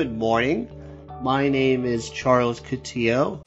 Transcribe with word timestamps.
Good 0.00 0.16
morning. 0.16 0.66
My 1.20 1.50
name 1.50 1.84
is 1.84 2.08
Charles 2.08 2.58
Coutinho. 2.58 3.42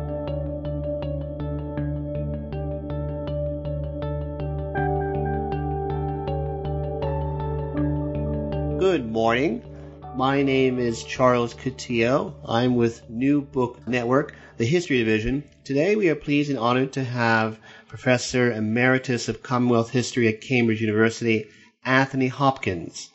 Good 8.80 9.12
morning. 9.12 9.64
My 10.16 10.44
name 10.44 10.78
is 10.78 11.04
Charles 11.04 11.56
Coutinho. 11.56 12.36
I'm 12.48 12.76
with 12.76 13.02
New 13.10 13.42
Book 13.42 13.88
Network, 13.88 14.36
the 14.58 14.66
History 14.66 15.00
Division. 15.00 15.44
Today 15.64 15.96
we 15.96 16.10
are 16.10 16.16
pleased 16.16 16.52
and 16.52 16.60
honored 16.60 16.94
to 16.94 17.04
have 17.04 17.58
Professor 17.88 18.52
Emeritus 18.52 19.28
of 19.28 19.42
Commonwealth 19.42 19.90
History 19.90 20.28
at 20.28 20.42
Cambridge 20.42 20.82
University, 20.82 21.48
Anthony 21.84 22.28
Hopkins. 22.28 23.10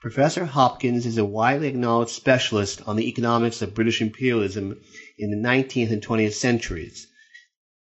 Professor 0.00 0.44
Hopkins 0.44 1.06
is 1.06 1.18
a 1.18 1.24
widely 1.24 1.66
acknowledged 1.66 2.12
specialist 2.12 2.80
on 2.86 2.94
the 2.94 3.08
economics 3.08 3.62
of 3.62 3.74
British 3.74 4.00
imperialism 4.00 4.80
in 5.18 5.32
the 5.32 5.48
19th 5.48 5.90
and 5.90 6.00
20th 6.00 6.34
centuries. 6.34 7.08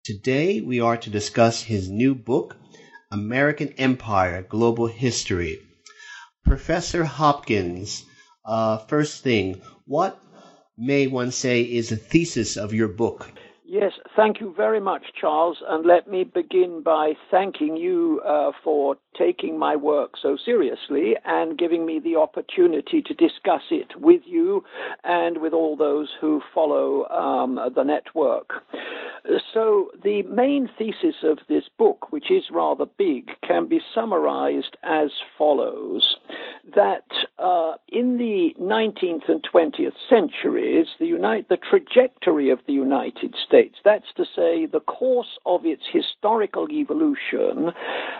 Today 0.05 0.61
we 0.61 0.79
are 0.79 0.95
to 0.95 1.09
discuss 1.09 1.63
his 1.63 1.89
new 1.89 2.15
book, 2.15 2.55
American 3.11 3.73
Empire 3.73 4.41
Global 4.41 4.87
History. 4.87 5.59
Professor 6.45 7.03
Hopkins, 7.03 8.05
uh, 8.45 8.77
first 8.77 9.21
thing, 9.21 9.61
what 9.85 10.17
may 10.77 11.07
one 11.07 11.31
say 11.31 11.61
is 11.61 11.89
the 11.89 11.97
thesis 11.97 12.55
of 12.55 12.73
your 12.73 12.87
book? 12.87 13.29
Yes, 13.69 13.91
thank 14.15 14.39
you 14.39 14.53
very 14.55 14.79
much, 14.79 15.07
Charles. 15.19 15.57
And 15.67 15.85
let 15.85 16.09
me 16.09 16.23
begin 16.23 16.81
by 16.83 17.15
thanking 17.29 17.75
you 17.75 18.21
uh, 18.25 18.53
for 18.63 18.95
taking 19.17 19.59
my 19.59 19.75
work 19.75 20.11
so 20.21 20.37
seriously 20.37 21.15
and 21.25 21.57
giving 21.57 21.85
me 21.85 21.99
the 21.99 22.15
opportunity 22.15 23.01
to 23.01 23.13
discuss 23.13 23.63
it 23.69 23.91
with 23.99 24.21
you 24.25 24.63
and 25.03 25.39
with 25.41 25.51
all 25.51 25.75
those 25.75 26.07
who 26.21 26.41
follow 26.55 27.07
um, 27.09 27.59
the 27.75 27.83
network. 27.83 28.51
So, 29.53 29.91
the 30.01 30.23
main 30.23 30.69
thesis 30.77 31.15
of 31.23 31.39
this 31.49 31.65
book, 31.77 32.13
which 32.13 32.31
is 32.31 32.45
rather 32.49 32.85
big, 32.85 33.31
can 33.45 33.67
be 33.67 33.81
summarized 33.93 34.77
as 34.83 35.09
follows 35.37 36.15
that 36.75 37.03
uh, 37.39 37.73
in 37.89 38.17
the 38.17 38.53
19th 38.61 39.27
and 39.27 39.45
20th 39.53 39.93
centuries, 40.09 40.87
the, 40.99 41.43
the 41.49 41.57
trajectory 41.57 42.49
of 42.49 42.59
the 42.67 42.73
United 42.73 43.35
States, 43.45 43.56
that's 43.83 44.11
to 44.15 44.25
say, 44.25 44.65
the 44.65 44.81
course 44.81 45.39
of 45.45 45.65
its 45.65 45.83
historical 45.91 46.69
evolution, 46.71 47.71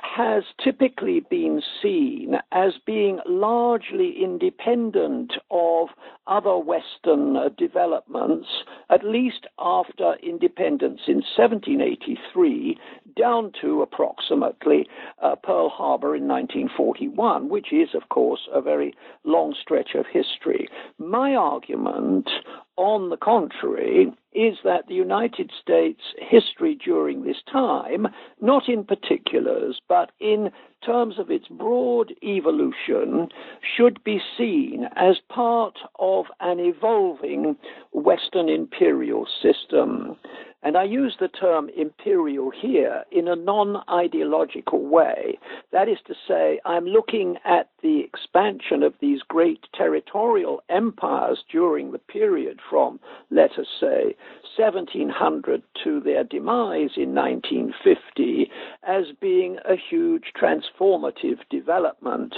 has 0.02 0.44
typically 0.64 1.20
been 1.20 1.62
seen 1.82 2.36
as 2.52 2.74
being 2.86 3.20
largely 3.26 4.22
independent 4.22 5.34
of 5.52 5.90
other 6.28 6.58
Western 6.58 7.38
developments, 7.58 8.48
at 8.90 9.04
least 9.04 9.48
after 9.60 10.16
independence 10.24 11.02
in 11.08 11.24
1783, 11.38 12.78
down 13.16 13.52
to 13.62 13.82
approximately 13.82 14.88
uh, 15.22 15.36
Pearl 15.36 15.70
Harbor 15.70 16.16
in 16.16 16.28
1941, 16.28 17.50
which 17.50 17.72
is, 17.72 17.90
of 17.94 18.10
course, 18.10 18.48
a 18.54 18.62
very 18.62 18.94
long 19.24 19.56
stretch 19.60 19.96
of 19.96 20.06
history. 20.12 20.68
My 20.98 21.36
argument, 21.36 22.30
on 22.78 23.10
the 23.10 23.18
contrary, 23.18 24.14
is 24.34 24.58
that 24.64 24.88
the 24.88 24.94
United 24.94 25.52
States 25.60 26.02
history 26.18 26.76
during 26.76 27.24
this 27.24 27.42
time, 27.52 28.08
not 28.40 28.70
in 28.70 28.84
particulars, 28.84 29.82
but 29.90 30.12
in 30.20 30.52
terms 30.86 31.18
of 31.18 31.32
its 31.32 31.48
broad 31.48 32.14
evolution, 32.24 33.30
should 33.76 34.04
be 34.04 34.22
seen 34.38 34.88
as 34.96 35.18
part 35.28 35.80
of 35.98 36.26
an 36.40 36.60
evolving 36.60 37.56
Western 37.94 38.48
imperial 38.48 39.28
system. 39.42 40.16
And 40.64 40.76
I 40.76 40.84
use 40.84 41.16
the 41.20 41.28
term 41.28 41.70
imperial 41.76 42.52
here 42.52 43.04
in 43.12 43.28
a 43.28 43.36
non 43.36 43.84
ideological 43.90 44.86
way. 44.86 45.40
That 45.72 45.88
is 45.88 46.00
to 46.08 46.14
say, 46.28 46.60
I'm 46.66 46.86
looking 46.86 47.38
at 47.46 47.70
the 47.82 48.02
expansion 48.02 48.84
of 48.84 48.94
these 49.00 49.22
great 49.28 49.66
territorial 49.74 50.62
empires 50.70 51.44
during 51.52 51.92
the 51.92 52.00
period 52.00 52.60
from, 52.70 53.00
let 53.30 53.52
us 53.58 53.68
say, 53.80 54.16
1700 54.58 55.62
to 55.84 56.00
their 56.00 56.24
demise 56.24 56.92
in 56.98 57.14
1950 57.14 58.50
as 58.84 59.06
being 59.22 59.58
a 59.66 59.76
huge 59.76 60.34
transformative 60.40 61.38
development. 61.50 62.36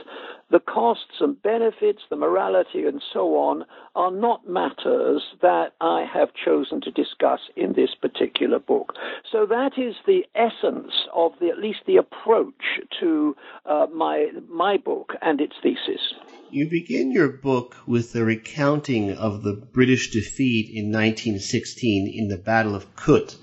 The 0.51 0.59
costs 0.59 1.21
and 1.21 1.41
benefits, 1.41 2.01
the 2.09 2.15
morality, 2.15 2.85
and 2.85 3.01
so 3.13 3.35
on 3.37 3.65
are 3.95 4.11
not 4.11 4.49
matters 4.49 5.23
that 5.41 5.73
I 5.79 6.05
have 6.11 6.29
chosen 6.33 6.81
to 6.81 6.91
discuss 6.91 7.39
in 7.55 7.73
this 7.73 7.93
particular 7.93 8.59
book. 8.59 8.93
So 9.31 9.45
that 9.45 9.77
is 9.77 9.95
the 10.05 10.25
essence 10.35 11.07
of 11.13 11.33
the, 11.39 11.49
at 11.49 11.59
least 11.59 11.79
the 11.85 11.97
approach 11.97 12.81
to 12.99 13.35
uh, 13.65 13.87
my 13.93 14.27
my 14.49 14.77
book 14.77 15.13
and 15.21 15.38
its 15.39 15.55
thesis. 15.61 16.13
You 16.51 16.67
begin 16.67 17.11
your 17.11 17.29
book 17.29 17.75
with 17.85 18.11
the 18.11 18.23
recounting 18.23 19.11
of 19.11 19.43
the 19.43 19.53
British 19.53 20.11
defeat 20.11 20.69
in 20.69 20.85
1916 20.91 22.07
in 22.07 22.27
the 22.27 22.37
Battle 22.37 22.75
of 22.75 22.95
Kut 22.95 23.35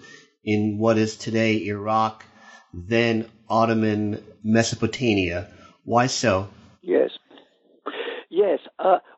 in 0.45 0.79
what 0.79 0.99
is 0.99 1.17
today 1.17 1.67
Iraq, 1.67 2.25
then 2.75 3.29
Ottoman 3.49 4.25
Mesopotamia. 4.43 5.49
Why 5.85 6.07
so? 6.09 6.49
Yes. 6.83 7.11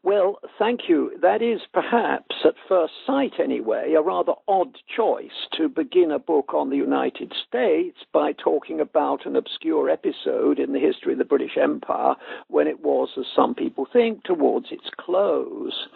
Well, 0.08 0.38
thank 0.58 0.88
you. 0.88 1.12
That 1.20 1.42
is 1.42 1.60
perhaps, 1.74 2.34
at 2.42 2.54
first 2.66 2.94
sight 3.06 3.34
anyway, 3.38 3.92
a 3.92 4.00
rather 4.00 4.32
odd 4.48 4.78
choice 4.96 5.46
to 5.58 5.68
begin 5.68 6.10
a 6.10 6.18
book 6.18 6.54
on 6.54 6.70
the 6.70 6.78
United 6.78 7.34
States 7.46 7.98
by 8.10 8.32
talking 8.32 8.80
about 8.80 9.26
an 9.26 9.36
obscure 9.36 9.90
episode 9.90 10.58
in 10.58 10.72
the 10.72 10.78
history 10.78 11.12
of 11.12 11.18
the 11.18 11.26
British 11.26 11.58
Empire 11.62 12.14
when 12.46 12.66
it 12.66 12.82
was, 12.82 13.10
as 13.18 13.26
some 13.36 13.54
people 13.54 13.86
think, 13.92 14.24
towards 14.24 14.68
its 14.70 14.88
close. 14.98 15.88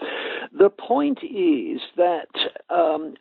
The 0.52 0.68
point 0.68 1.20
is 1.22 1.80
that 1.96 2.28
um, 2.68 3.14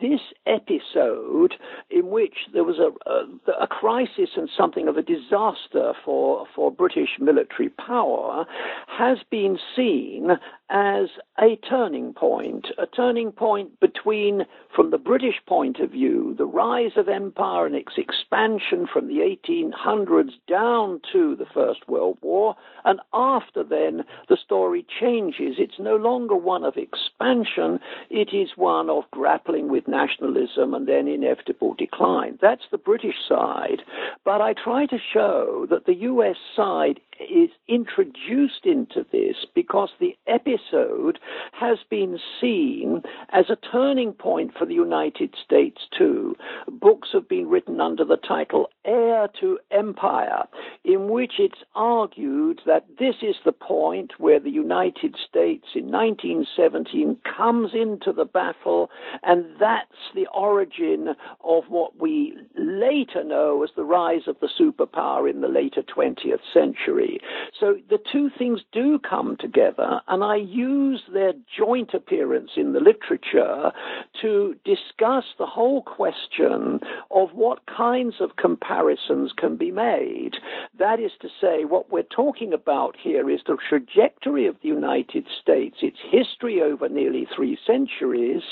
this 0.00 0.20
episode, 0.46 1.54
in 1.90 2.10
which 2.10 2.34
there 2.52 2.64
was 2.64 2.78
a, 2.78 2.90
a, 3.10 3.62
a, 3.62 3.66
crisis 3.66 4.30
and 4.36 4.48
something 4.56 4.88
of 4.88 4.96
a 4.96 5.02
disaster 5.02 5.92
for, 6.04 6.46
for 6.54 6.70
British 6.70 7.10
military 7.18 7.70
power, 7.70 8.44
has 8.86 9.18
been 9.30 9.58
seen 9.74 10.25
as 10.68 11.08
a 11.38 11.56
turning 11.68 12.12
point, 12.12 12.66
a 12.78 12.86
turning 12.86 13.30
point 13.30 13.78
between, 13.80 14.46
from 14.74 14.90
the 14.90 14.98
British 14.98 15.36
point 15.46 15.78
of 15.78 15.90
view, 15.90 16.34
the 16.36 16.46
rise 16.46 16.92
of 16.96 17.08
empire 17.08 17.66
and 17.66 17.74
its 17.74 17.92
expansion 17.96 18.86
from 18.92 19.06
the 19.06 19.18
1800s 19.46 20.32
down 20.48 21.00
to 21.12 21.36
the 21.36 21.46
First 21.54 21.88
World 21.88 22.18
War, 22.22 22.56
and 22.84 23.00
after 23.12 23.62
then 23.62 24.04
the 24.28 24.36
story 24.36 24.84
changes. 25.00 25.56
It's 25.58 25.78
no 25.78 25.96
longer 25.96 26.36
one 26.36 26.64
of 26.64 26.76
expansion, 26.76 27.78
it 28.10 28.32
is 28.32 28.50
one 28.56 28.90
of 28.90 29.04
grappling 29.10 29.68
with 29.68 29.86
nationalism 29.86 30.74
and 30.74 30.88
then 30.88 31.06
inevitable 31.06 31.74
decline. 31.74 32.38
That's 32.40 32.66
the 32.70 32.78
British 32.78 33.16
side. 33.28 33.82
But 34.24 34.40
I 34.40 34.54
try 34.54 34.86
to 34.86 34.98
show 35.12 35.66
that 35.70 35.86
the 35.86 35.94
US 35.94 36.36
side 36.54 37.00
is 37.20 37.50
introduced 37.68 38.64
into 38.64 39.04
this 39.12 39.36
because 39.54 39.90
the 39.98 40.16
episode 40.26 41.18
has 41.52 41.78
been 41.90 42.18
seen 42.40 43.02
as 43.30 43.46
a 43.50 43.56
turning 43.72 44.12
point 44.12 44.52
for 44.56 44.66
the 44.66 44.74
United 44.74 45.34
States 45.44 45.82
too. 45.96 46.36
Books 46.68 47.08
have 47.12 47.28
been 47.28 47.48
written 47.48 47.80
under 47.80 48.04
the 48.04 48.16
title 48.16 48.68
Heir 48.84 49.28
to 49.40 49.58
Empire, 49.70 50.44
in 50.84 51.08
which 51.08 51.34
it's 51.38 51.64
argued 51.74 52.60
that 52.66 52.86
this 52.98 53.16
is 53.22 53.36
the 53.44 53.52
point 53.52 54.12
where 54.18 54.40
the 54.40 54.50
United 54.50 55.16
States 55.28 55.66
in 55.74 55.90
1917 55.90 57.16
comes 57.36 57.72
into 57.74 58.12
the 58.12 58.24
battle, 58.24 58.90
and 59.22 59.44
that's 59.58 59.90
the 60.14 60.26
origin 60.34 61.14
of 61.44 61.64
what 61.68 62.00
we 62.00 62.36
later 62.56 63.24
know 63.24 63.62
as 63.62 63.70
the 63.76 63.84
rise 63.84 64.26
of 64.26 64.36
the 64.40 64.48
superpower 64.58 65.28
in 65.28 65.40
the 65.40 65.48
later 65.48 65.82
20th 65.82 66.40
century. 66.52 67.20
So 67.58 67.76
the 67.88 67.98
two 68.12 68.30
things 68.36 68.60
do 68.72 68.98
come 68.98 69.36
together, 69.38 70.00
and 70.08 70.22
I 70.22 70.36
use 70.36 71.02
their 71.12 71.32
joint 71.56 71.94
appearance 71.94 72.50
in 72.56 72.72
the 72.72 72.80
literature 72.80 73.72
to 74.20 74.54
discuss 74.64 75.24
the 75.38 75.46
whole 75.46 75.82
question 75.82 76.80
of 77.10 77.30
what 77.32 77.60
kinds 77.66 78.16
of 78.20 78.36
comparisons 78.36 79.32
can 79.36 79.56
be 79.56 79.70
made. 79.70 80.32
That 80.78 81.00
is 81.00 81.12
to 81.22 81.28
say, 81.40 81.64
what 81.64 81.90
we're 81.90 82.02
talking 82.02 82.52
about 82.52 82.96
here 83.00 83.30
is 83.30 83.40
the 83.46 83.56
trajectory 83.68 84.46
of 84.46 84.56
the 84.62 84.68
United 84.68 85.26
States, 85.40 85.78
its 85.80 85.98
history 86.10 86.60
over 86.60 86.88
nearly 86.88 87.26
three 87.34 87.58
centuries, 87.66 88.42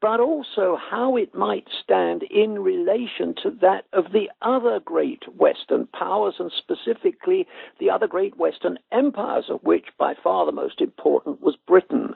but 0.00 0.18
also 0.18 0.76
how 0.90 1.16
it 1.16 1.34
might 1.34 1.68
stand 1.82 2.24
in 2.24 2.58
relation 2.58 3.34
to 3.42 3.50
that 3.60 3.84
of 3.92 4.12
the 4.12 4.28
other 4.42 4.80
great 4.80 5.22
Western 5.36 5.86
powers, 5.86 6.34
and 6.38 6.50
specifically 6.56 7.46
the 7.78 7.90
other 7.90 8.08
great 8.08 8.36
Western 8.40 8.78
empires, 8.90 9.44
of 9.50 9.62
which 9.62 9.88
by 9.98 10.14
far 10.14 10.46
the 10.46 10.52
most 10.52 10.80
important 10.80 11.42
was 11.42 11.56
Britain. 11.68 12.14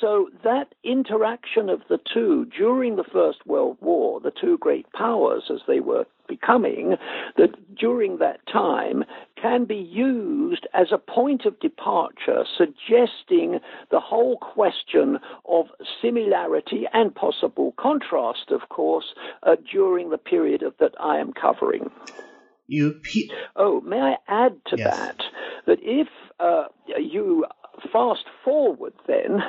So 0.00 0.30
that 0.42 0.74
interaction 0.82 1.68
of 1.68 1.82
the 1.88 2.00
two 2.12 2.46
during 2.46 2.96
the 2.96 3.04
First 3.04 3.46
World 3.46 3.76
War, 3.80 4.18
the 4.18 4.32
two 4.32 4.56
great 4.58 4.90
powers 4.92 5.44
as 5.50 5.60
they 5.68 5.80
were 5.80 6.06
becoming, 6.26 6.96
that 7.36 7.76
during 7.76 8.18
that 8.18 8.40
time 8.46 9.04
can 9.40 9.64
be 9.64 9.76
used 9.76 10.66
as 10.74 10.88
a 10.90 10.98
point 10.98 11.44
of 11.44 11.60
departure, 11.60 12.44
suggesting 12.56 13.60
the 13.90 14.00
whole 14.00 14.38
question 14.38 15.18
of 15.46 15.66
similarity 16.02 16.86
and 16.92 17.14
possible 17.14 17.74
contrast, 17.78 18.50
of 18.50 18.68
course, 18.68 19.14
uh, 19.42 19.56
during 19.70 20.10
the 20.10 20.18
period 20.18 20.62
of, 20.62 20.74
that 20.78 20.94
I 20.98 21.18
am 21.18 21.32
covering. 21.32 21.90
You 22.68 23.00
pe- 23.02 23.28
oh, 23.56 23.80
may 23.82 24.00
I 24.00 24.16
add 24.28 24.56
to 24.68 24.78
yes. 24.78 24.94
that 24.94 25.16
that 25.66 25.78
if 25.82 26.08
uh, 26.40 26.66
you 26.98 27.46
fast 27.92 28.24
forward 28.44 28.92
then 29.06 29.42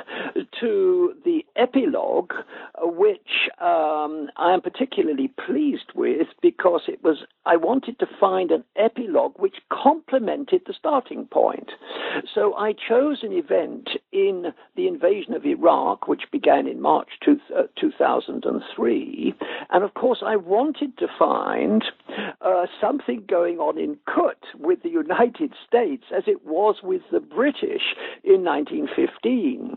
to 0.60 1.14
the 1.24 1.44
epilogue, 1.56 2.32
which 2.80 3.48
um, 3.60 4.28
I 4.36 4.52
am 4.52 4.60
particularly 4.60 5.28
pleased 5.46 5.92
with 5.94 6.28
because 6.42 6.82
it 6.88 7.02
was 7.02 7.18
I 7.46 7.56
wanted 7.56 7.98
to 8.00 8.06
find 8.18 8.50
an 8.50 8.64
epilogue 8.76 9.34
which 9.38 9.56
complemented 9.72 10.62
the 10.66 10.74
starting 10.78 11.26
point. 11.26 11.70
So 12.34 12.54
I 12.54 12.72
chose 12.72 13.22
an 13.22 13.32
event 13.32 13.90
in 14.12 14.52
the 14.76 14.86
invasion 14.86 15.34
of 15.34 15.46
Iraq, 15.46 16.06
which 16.06 16.30
began 16.30 16.66
in 16.66 16.80
March 16.80 17.08
two, 17.24 17.38
uh, 17.56 17.62
2003, 17.80 19.34
and 19.70 19.84
of 19.84 19.94
course 19.94 20.22
I 20.24 20.36
wanted 20.36 20.98
to 20.98 21.06
find 21.18 21.84
uh, 22.40 22.66
something 22.80 23.24
going 23.28 23.58
on 23.58 23.78
in 23.78 23.96
Kut 24.06 24.38
with 24.58 24.82
the 24.82 24.90
United 24.90 25.54
States 25.66 26.04
as 26.14 26.24
it 26.26 26.44
was 26.44 26.76
with 26.82 27.02
the 27.10 27.20
British 27.20 27.94
in 28.24 28.44
1915. 28.44 29.76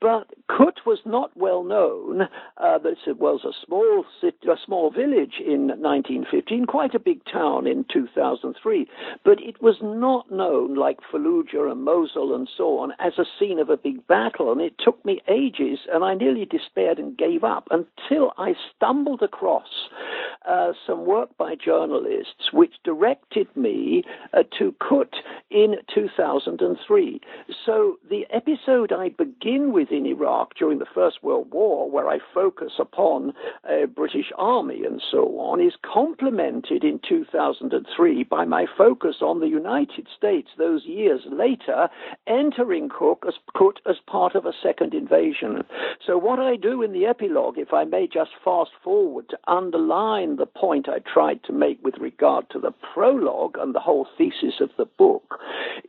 But 0.00 0.28
Kut 0.48 0.80
was 0.84 0.98
not 1.04 1.30
well 1.36 1.64
known. 1.64 2.22
Uh, 2.56 2.78
it 3.06 3.18
was 3.18 3.44
a 3.44 3.66
small 3.66 4.04
city, 4.20 4.36
a 4.48 4.56
small 4.64 4.90
village 4.90 5.40
in 5.44 5.68
1915, 5.68 6.66
quite 6.66 6.94
a 6.94 6.98
big 6.98 7.20
town 7.30 7.66
in 7.66 7.84
2003. 7.92 8.86
But 9.24 9.40
it 9.40 9.62
was 9.62 9.76
not 9.82 10.30
known 10.30 10.74
like 10.74 10.98
Fallujah 11.12 11.70
and 11.70 11.82
Mosul 11.84 12.34
and 12.34 12.48
so 12.56 12.78
on 12.78 12.92
as 12.98 13.14
a 13.18 13.24
scene 13.38 13.58
of 13.58 13.70
a 13.70 13.76
big 13.76 14.06
battle. 14.06 14.52
And 14.52 14.60
it 14.60 14.74
took 14.78 15.02
me 15.04 15.22
ages, 15.28 15.78
and 15.92 16.04
I 16.04 16.14
nearly 16.14 16.44
despaired 16.44 16.98
and 16.98 17.16
gave 17.16 17.44
up 17.44 17.68
until 17.70 18.32
I 18.36 18.54
stumbled 18.76 19.22
across 19.22 19.88
uh, 20.48 20.72
some 20.86 21.06
work 21.06 21.36
by 21.38 21.54
journalists 21.54 22.52
which 22.52 22.74
directed 22.84 23.46
me 23.56 24.02
uh, 24.32 24.42
to 24.58 24.74
Kut 24.80 25.14
in 25.50 25.76
2003. 25.94 27.20
So 27.64 27.69
the 27.70 28.26
episode 28.30 28.90
I 28.90 29.10
begin 29.10 29.72
with 29.72 29.92
in 29.92 30.04
Iraq 30.04 30.54
during 30.56 30.80
the 30.80 30.86
First 30.92 31.22
World 31.22 31.52
War, 31.52 31.88
where 31.88 32.08
I 32.08 32.18
focus 32.34 32.72
upon 32.80 33.32
a 33.64 33.86
British 33.86 34.32
army 34.36 34.84
and 34.84 35.00
so 35.08 35.38
on, 35.38 35.60
is 35.60 35.74
complemented 35.82 36.82
in 36.82 36.98
2003 37.08 38.24
by 38.24 38.44
my 38.44 38.66
focus 38.76 39.16
on 39.22 39.38
the 39.38 39.46
United 39.46 40.08
States 40.16 40.48
those 40.58 40.84
years 40.84 41.20
later 41.30 41.88
entering 42.26 42.88
Cook 42.88 43.24
as, 43.28 43.34
Kut 43.56 43.78
as 43.88 43.96
part 44.04 44.34
of 44.34 44.46
a 44.46 44.52
second 44.60 44.92
invasion. 44.92 45.62
So 46.04 46.18
what 46.18 46.40
I 46.40 46.56
do 46.56 46.82
in 46.82 46.92
the 46.92 47.06
epilogue, 47.06 47.56
if 47.56 47.72
I 47.72 47.84
may 47.84 48.08
just 48.08 48.32
fast 48.44 48.72
forward 48.82 49.28
to 49.28 49.38
underline 49.46 50.36
the 50.36 50.46
point 50.46 50.88
I 50.88 50.98
tried 50.98 51.44
to 51.44 51.52
make 51.52 51.78
with 51.84 51.98
regard 51.98 52.50
to 52.50 52.58
the 52.58 52.72
prologue 52.92 53.56
and 53.58 53.76
the 53.76 53.80
whole 53.80 54.08
thesis 54.18 54.60
of 54.60 54.70
the 54.76 54.86
book, 54.86 55.38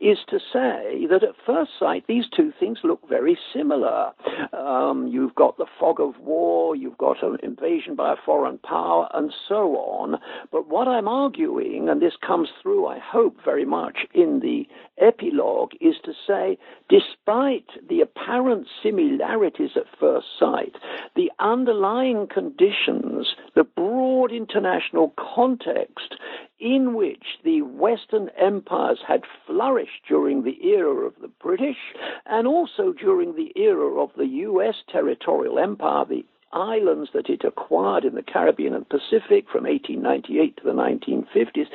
is 0.00 0.18
to 0.28 0.38
say 0.38 1.06
that 1.10 1.24
at 1.24 1.34
first 1.44 1.61
sight, 1.78 2.04
these 2.06 2.24
two 2.34 2.52
things 2.58 2.78
look 2.84 3.00
very 3.08 3.38
similar. 3.54 4.12
Um, 4.52 5.08
you've 5.08 5.34
got 5.34 5.56
the 5.56 5.66
fog 5.78 6.00
of 6.00 6.18
war, 6.18 6.76
you've 6.76 6.98
got 6.98 7.22
an 7.22 7.38
invasion 7.42 7.94
by 7.94 8.12
a 8.12 8.16
foreign 8.24 8.58
power, 8.58 9.08
and 9.14 9.32
so 9.48 9.76
on. 9.76 10.18
But 10.50 10.68
what 10.68 10.88
I'm 10.88 11.08
arguing, 11.08 11.88
and 11.88 12.00
this 12.00 12.14
comes 12.26 12.48
through, 12.62 12.86
I 12.86 12.98
hope, 12.98 13.36
very 13.44 13.64
much 13.64 13.98
in 14.14 14.40
the 14.40 14.66
epilogue, 14.98 15.72
is 15.80 15.96
to 16.04 16.12
say, 16.26 16.58
despite 16.88 17.66
the 17.88 18.00
apparent 18.00 18.66
similarities 18.82 19.70
at 19.76 19.98
first 19.98 20.26
sight, 20.38 20.76
the 21.16 21.30
underlying 21.38 22.26
conditions, 22.26 23.34
the 23.54 23.64
broad 23.64 24.32
international 24.32 25.14
context 25.16 26.14
in 26.62 26.94
which 26.94 27.24
the 27.44 27.60
Western 27.62 28.30
empires 28.40 29.00
had 29.06 29.22
flourished 29.46 30.06
during 30.08 30.44
the 30.44 30.64
era 30.64 31.06
of 31.06 31.12
the 31.20 31.28
British 31.56 31.76
and 32.24 32.46
also 32.46 32.94
during 32.94 33.36
the 33.36 33.52
era 33.56 34.02
of 34.02 34.08
the 34.16 34.26
U.S. 34.26 34.76
territorial 34.90 35.58
empire, 35.58 36.06
the 36.06 36.24
islands 36.50 37.10
that 37.12 37.28
it 37.28 37.44
acquired 37.44 38.06
in 38.06 38.14
the 38.14 38.22
Caribbean 38.22 38.72
and 38.72 38.88
Pacific 38.88 39.44
from 39.52 39.64
1898 39.64 40.56
to 40.56 40.64
the 40.64 40.70
1950s, 40.70 41.66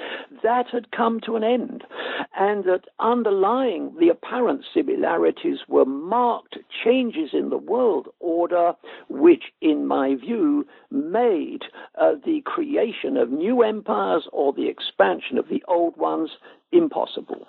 that 0.42 0.66
had 0.72 0.90
come 0.90 1.20
to 1.20 1.36
an 1.36 1.44
end. 1.44 1.84
And 2.36 2.64
that 2.64 2.86
underlying 3.00 3.96
the 4.00 4.10
apparent 4.10 4.66
similarities 4.74 5.60
were 5.68 5.86
marked 5.86 6.58
changes 6.84 7.30
in 7.34 7.52
the 7.52 7.58
world 7.60 8.08
order, 8.20 8.74
which, 9.10 9.44
in 9.62 9.86
my 9.86 10.16
view, 10.16 10.66
made 10.90 11.66
uh, 12.02 12.14
the 12.26 12.42
creation 12.46 13.16
of 13.16 13.30
new 13.30 13.62
empires 13.62 14.28
or 14.32 14.54
the 14.54 14.70
expansion 14.70 15.38
of 15.38 15.50
the 15.50 15.64
old 15.68 15.98
ones 15.98 16.32
impossible 16.72 17.48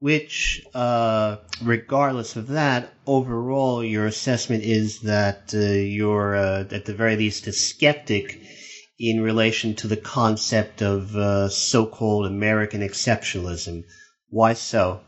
which, 0.00 0.62
uh, 0.74 1.36
regardless 1.62 2.36
of 2.36 2.48
that, 2.48 2.92
overall 3.06 3.82
your 3.82 4.06
assessment 4.06 4.64
is 4.64 5.00
that 5.00 5.54
uh, 5.54 5.58
you're, 5.58 6.36
uh, 6.36 6.64
at 6.70 6.84
the 6.84 6.94
very 6.94 7.16
least, 7.16 7.46
a 7.46 7.52
skeptic 7.52 8.40
in 8.98 9.20
relation 9.20 9.74
to 9.74 9.88
the 9.88 9.96
concept 9.96 10.82
of 10.82 11.14
uh, 11.16 11.48
so-called 11.48 12.26
American 12.26 12.80
exceptionalism. 12.80 13.84
Why 14.28 14.52
so? 14.54 15.00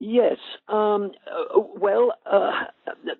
Yes. 0.00 0.38
Um, 0.68 1.12
uh, 1.30 1.60
well, 1.76 2.12
uh, 2.26 2.64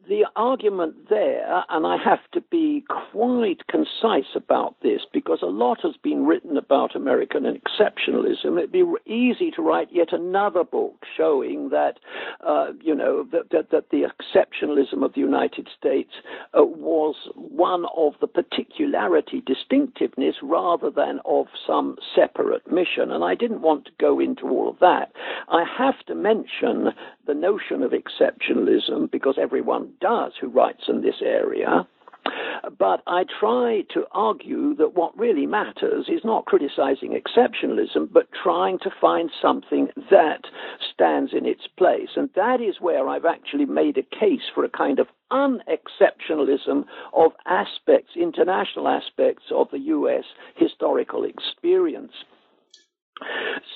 the 0.08 0.26
argument 0.34 1.08
there, 1.08 1.64
and 1.68 1.86
I 1.86 1.96
have 1.96 2.18
to 2.32 2.40
be 2.40 2.84
quite 3.12 3.66
concise 3.68 4.34
about 4.34 4.76
this 4.82 5.02
because 5.12 5.38
a 5.42 5.46
lot 5.46 5.80
has 5.82 5.94
been 6.02 6.26
written 6.26 6.56
about 6.56 6.96
American 6.96 7.44
exceptionalism. 7.44 8.58
It'd 8.58 8.72
be 8.72 8.84
easy 9.06 9.50
to 9.52 9.62
write 9.62 9.88
yet 9.92 10.12
another 10.12 10.64
book 10.64 11.04
showing 11.16 11.68
that, 11.70 11.98
uh, 12.46 12.72
you 12.82 12.94
know, 12.94 13.26
that, 13.30 13.50
that, 13.50 13.70
that, 13.70 13.90
the 13.90 14.04
exceptionalism 14.04 15.04
of 15.04 15.14
the 15.14 15.20
United 15.20 15.68
States 15.76 16.12
uh, 16.58 16.64
was 16.64 17.14
one 17.34 17.84
of 17.96 18.14
the 18.20 18.26
particularity, 18.26 19.42
distinctiveness, 19.44 20.36
rather 20.42 20.90
than 20.90 21.20
of 21.24 21.46
some 21.66 21.96
separate 22.14 22.70
mission. 22.70 23.10
And 23.10 23.22
I 23.22 23.34
didn't 23.34 23.62
want 23.62 23.84
to 23.84 23.92
go 24.00 24.18
into 24.18 24.48
all 24.48 24.68
of 24.68 24.78
that. 24.80 25.12
I 25.48 25.64
have 25.78 25.98
to 26.06 26.14
mention 26.14 26.90
the 27.26 27.34
notion 27.34 27.82
of 27.82 27.92
exceptionalism 27.92 29.10
because 29.10 29.36
everyone 29.52 29.92
does 30.00 30.32
who 30.40 30.48
writes 30.48 30.84
in 30.88 31.02
this 31.02 31.20
area. 31.22 31.86
But 32.78 33.02
I 33.06 33.24
try 33.38 33.82
to 33.92 34.04
argue 34.12 34.74
that 34.76 34.94
what 34.94 35.18
really 35.18 35.44
matters 35.44 36.06
is 36.08 36.24
not 36.24 36.46
criticizing 36.46 37.20
exceptionalism, 37.20 38.10
but 38.10 38.28
trying 38.42 38.78
to 38.78 38.90
find 38.98 39.30
something 39.42 39.88
that 40.10 40.44
stands 40.94 41.32
in 41.34 41.44
its 41.44 41.66
place. 41.76 42.08
And 42.16 42.30
that 42.34 42.62
is 42.62 42.76
where 42.80 43.08
I've 43.08 43.26
actually 43.26 43.66
made 43.66 43.98
a 43.98 44.16
case 44.18 44.48
for 44.54 44.64
a 44.64 44.70
kind 44.70 44.98
of 44.98 45.08
unexceptionalism 45.30 46.84
of 47.12 47.32
aspects, 47.44 48.12
international 48.16 48.88
aspects 48.88 49.44
of 49.50 49.68
the 49.70 49.80
U.S. 49.80 50.24
historical 50.56 51.24
experience. 51.24 52.12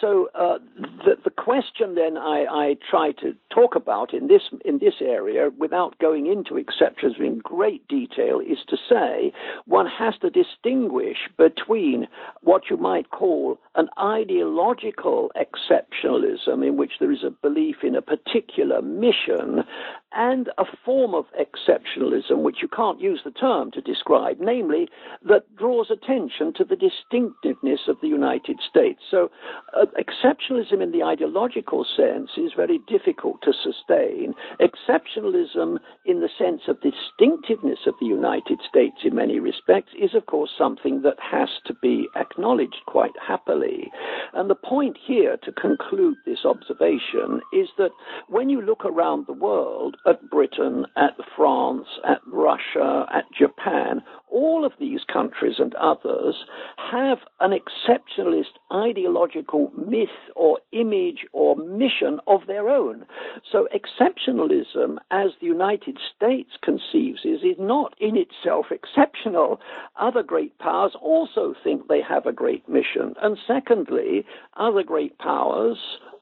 So 0.00 0.28
uh, 0.34 0.58
the, 1.04 1.16
the 1.24 1.30
question 1.30 1.94
then 1.94 2.16
I, 2.16 2.44
I, 2.50 2.76
try 2.90 3.12
to 3.12 3.34
talk 3.50 3.74
about 3.74 4.12
in 4.12 4.26
this 4.28 4.42
in 4.64 4.78
this 4.78 4.94
area, 5.00 5.50
without 5.58 5.98
going 5.98 6.26
into 6.26 6.56
exceptions 6.56 7.14
in 7.18 7.38
great 7.38 7.86
detail, 7.88 8.40
is 8.40 8.58
to 8.68 8.76
say 8.88 9.32
one 9.66 9.86
has 9.86 10.14
to 10.18 10.30
distinguish 10.30 11.16
between 11.38 12.08
what 12.42 12.68
you 12.70 12.76
might 12.76 13.10
call 13.10 13.58
an 13.74 13.88
ideological 13.98 15.30
exceptionalism, 15.36 16.66
in 16.66 16.76
which 16.76 16.92
there 17.00 17.12
is 17.12 17.24
a 17.24 17.30
belief 17.30 17.76
in 17.82 17.94
a 17.94 18.02
particular 18.02 18.82
mission, 18.82 19.64
and 20.12 20.50
a 20.58 20.64
form 20.84 21.14
of 21.14 21.26
exceptionalism, 21.38 22.38
which 22.38 22.62
you 22.62 22.68
can't 22.68 23.00
use 23.00 23.20
the 23.24 23.30
term 23.30 23.70
to 23.70 23.80
describe, 23.80 24.38
namely 24.40 24.88
that 25.22 25.54
draws 25.56 25.90
attention 25.90 26.52
to 26.54 26.64
the 26.64 26.76
distinctiveness 26.76 27.80
of 27.88 28.00
the 28.00 28.08
United 28.08 28.58
States. 28.68 29.00
So 29.10 29.30
uh, 29.74 29.86
exceptionalism 29.98 30.82
in 30.82 30.92
the 30.92 31.02
ideological 31.02 31.84
sense 31.96 32.30
is 32.36 32.52
very 32.56 32.78
difficult 32.86 33.42
to 33.42 33.52
sustain. 33.52 34.34
Exceptionalism 34.60 35.78
in 36.04 36.20
the 36.20 36.28
sense 36.38 36.62
of 36.68 36.80
distinctiveness 36.80 37.80
of 37.86 37.94
the 38.00 38.06
United 38.06 38.60
States 38.68 38.96
in 39.04 39.14
many 39.14 39.38
respects 39.38 39.92
is, 40.00 40.14
of 40.14 40.26
course, 40.26 40.50
something 40.56 41.02
that 41.02 41.16
has 41.20 41.48
to 41.66 41.74
be 41.74 42.08
acknowledged 42.16 42.82
quite 42.86 43.14
happily. 43.26 43.90
And 44.34 44.48
the 44.48 44.54
point 44.54 44.96
here 45.04 45.36
to 45.42 45.52
conclude 45.52 46.16
this 46.24 46.44
observation 46.44 47.40
is 47.52 47.68
that 47.78 47.90
when 48.28 48.48
you 48.48 48.60
look 48.60 48.84
around 48.84 49.26
the 49.26 49.32
world 49.32 49.96
at 50.06 50.30
Britain, 50.30 50.86
at 50.96 51.16
France, 51.36 51.86
at 52.06 52.20
Russia, 52.26 53.06
at 53.12 53.24
Japan, 53.36 54.02
all 54.36 54.66
of 54.66 54.72
these 54.78 55.00
countries 55.10 55.54
and 55.58 55.74
others 55.76 56.34
have 56.76 57.20
an 57.40 57.58
exceptionalist 57.58 58.52
ideological 58.70 59.72
myth 59.74 60.10
or 60.34 60.58
image 60.72 61.24
or 61.32 61.56
mission 61.56 62.20
of 62.26 62.42
their 62.46 62.68
own. 62.68 63.06
So 63.50 63.66
exceptionalism, 63.74 64.98
as 65.10 65.30
the 65.40 65.46
United 65.46 65.96
States 66.14 66.50
conceives 66.62 67.20
it, 67.24 67.42
is 67.46 67.56
not 67.58 67.94
in 67.98 68.14
itself 68.14 68.66
exceptional. 68.70 69.58
Other 69.98 70.22
great 70.22 70.58
powers 70.58 70.94
also 71.00 71.54
think 71.64 71.88
they 71.88 72.02
have 72.02 72.26
a 72.26 72.32
great 72.32 72.68
mission. 72.68 73.14
And 73.22 73.38
secondly, 73.46 74.26
other 74.58 74.82
great 74.82 75.18
powers 75.18 75.78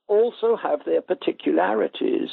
also 0.06 0.56
have 0.56 0.80
their 0.84 1.00
particularities. 1.00 2.30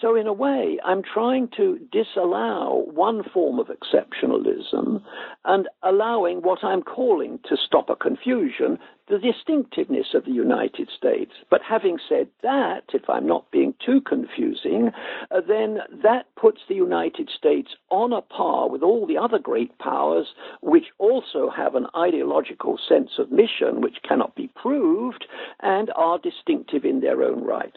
So, 0.00 0.16
in 0.16 0.26
a 0.26 0.32
way, 0.32 0.78
I'm 0.84 1.02
trying 1.02 1.48
to 1.56 1.78
disallow 1.90 2.84
one 2.92 3.22
form 3.32 3.58
of 3.58 3.68
exceptionalism 3.68 5.02
and 5.44 5.68
allowing 5.82 6.42
what 6.42 6.64
I'm 6.64 6.82
calling, 6.82 7.38
to 7.48 7.56
stop 7.56 7.90
a 7.90 7.96
confusion, 7.96 8.78
the 9.08 9.18
distinctiveness 9.18 10.14
of 10.14 10.24
the 10.24 10.32
United 10.32 10.88
States. 10.96 11.32
But 11.50 11.60
having 11.68 11.98
said 12.08 12.28
that, 12.42 12.84
if 12.94 13.02
I'm 13.08 13.26
not 13.26 13.50
being 13.50 13.74
too 13.84 14.00
confusing, 14.00 14.90
uh, 15.30 15.40
then 15.46 15.78
that 16.02 16.26
puts 16.36 16.60
the 16.68 16.74
United 16.74 17.28
States 17.36 17.70
on 17.90 18.12
a 18.12 18.22
par 18.22 18.68
with 18.68 18.82
all 18.82 19.06
the 19.06 19.18
other 19.18 19.38
great 19.38 19.76
powers, 19.78 20.28
which 20.60 20.86
also 20.98 21.50
have 21.50 21.74
an 21.74 21.86
ideological 21.96 22.78
sense 22.88 23.10
of 23.18 23.32
mission 23.32 23.80
which 23.80 23.96
cannot 24.06 24.34
be 24.34 24.50
proved 24.54 25.24
and 25.60 25.90
are 25.96 26.18
distinctive 26.18 26.84
in 26.84 27.00
their 27.00 27.22
own 27.22 27.44
right. 27.44 27.74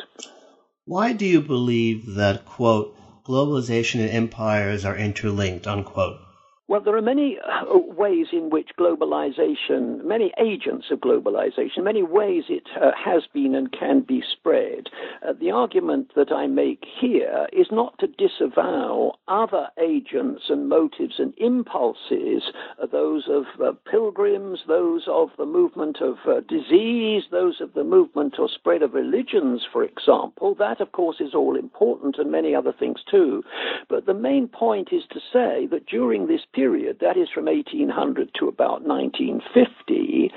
Why 0.85 1.13
do 1.13 1.25
you 1.25 1.41
believe 1.41 2.13
that, 2.13 2.45
quote, 2.45 2.95
globalization 3.23 4.01
and 4.01 4.11
empires 4.11 4.85
are 4.85 4.95
interlinked, 4.95 5.65
unquote? 5.65 6.19
Well, 6.67 6.81
there 6.81 6.97
are 6.97 7.01
many 7.01 7.37
uh, 7.37 7.77
ways 7.77 8.27
in 8.33 8.49
which 8.49 8.69
globalization, 8.79 10.03
many 10.03 10.33
agents 10.39 10.87
of 10.89 10.99
globalization, 10.99 11.83
many 11.83 12.01
ways 12.01 12.45
it 12.49 12.63
uh, 12.81 12.89
has 12.97 13.21
been 13.31 13.53
and 13.53 13.71
can 13.71 14.01
be 14.01 14.23
spread. 14.31 14.87
Uh, 15.21 15.33
the 15.39 15.51
argument 15.51 16.13
that 16.15 16.31
I 16.31 16.47
make 16.47 16.83
here 16.99 17.45
is 17.53 17.67
not 17.71 17.99
to 17.99 18.07
disavow 18.07 19.13
other 19.27 19.67
agents 19.79 20.45
and 20.49 20.67
motives 20.67 21.19
and 21.19 21.35
impulses, 21.37 22.51
uh, 22.81 22.87
those 22.91 23.25
of 23.29 23.43
uh, 23.63 23.73
pilgrims, 23.91 24.61
those 24.67 25.03
of 25.07 25.29
the 25.37 25.45
movement 25.45 25.97
of 26.01 26.15
uh, 26.27 26.39
disease, 26.49 27.25
those 27.29 27.61
of 27.61 27.75
the 27.75 27.83
movement 27.83 28.39
or 28.39 28.49
spread 28.49 28.81
of 28.81 28.95
religions, 28.95 29.61
for 29.71 29.83
example. 29.83 30.55
That, 30.55 30.81
of 30.81 30.93
course, 30.93 31.17
is 31.19 31.35
all 31.35 31.55
important 31.55 32.15
and 32.17 32.31
many 32.31 32.55
other 32.55 32.73
things 32.73 33.01
too. 33.09 33.43
But 33.87 34.07
the 34.07 34.15
main 34.15 34.47
point 34.47 34.89
is 34.91 35.03
to 35.11 35.19
say 35.31 35.67
that 35.69 35.85
during 35.85 36.25
this 36.25 36.41
period, 36.55 36.97
that 37.01 37.17
is 37.17 37.27
from 37.33 37.45
1800 37.45 38.29
to 38.39 38.47
about 38.47 38.81
1950, 38.83 40.31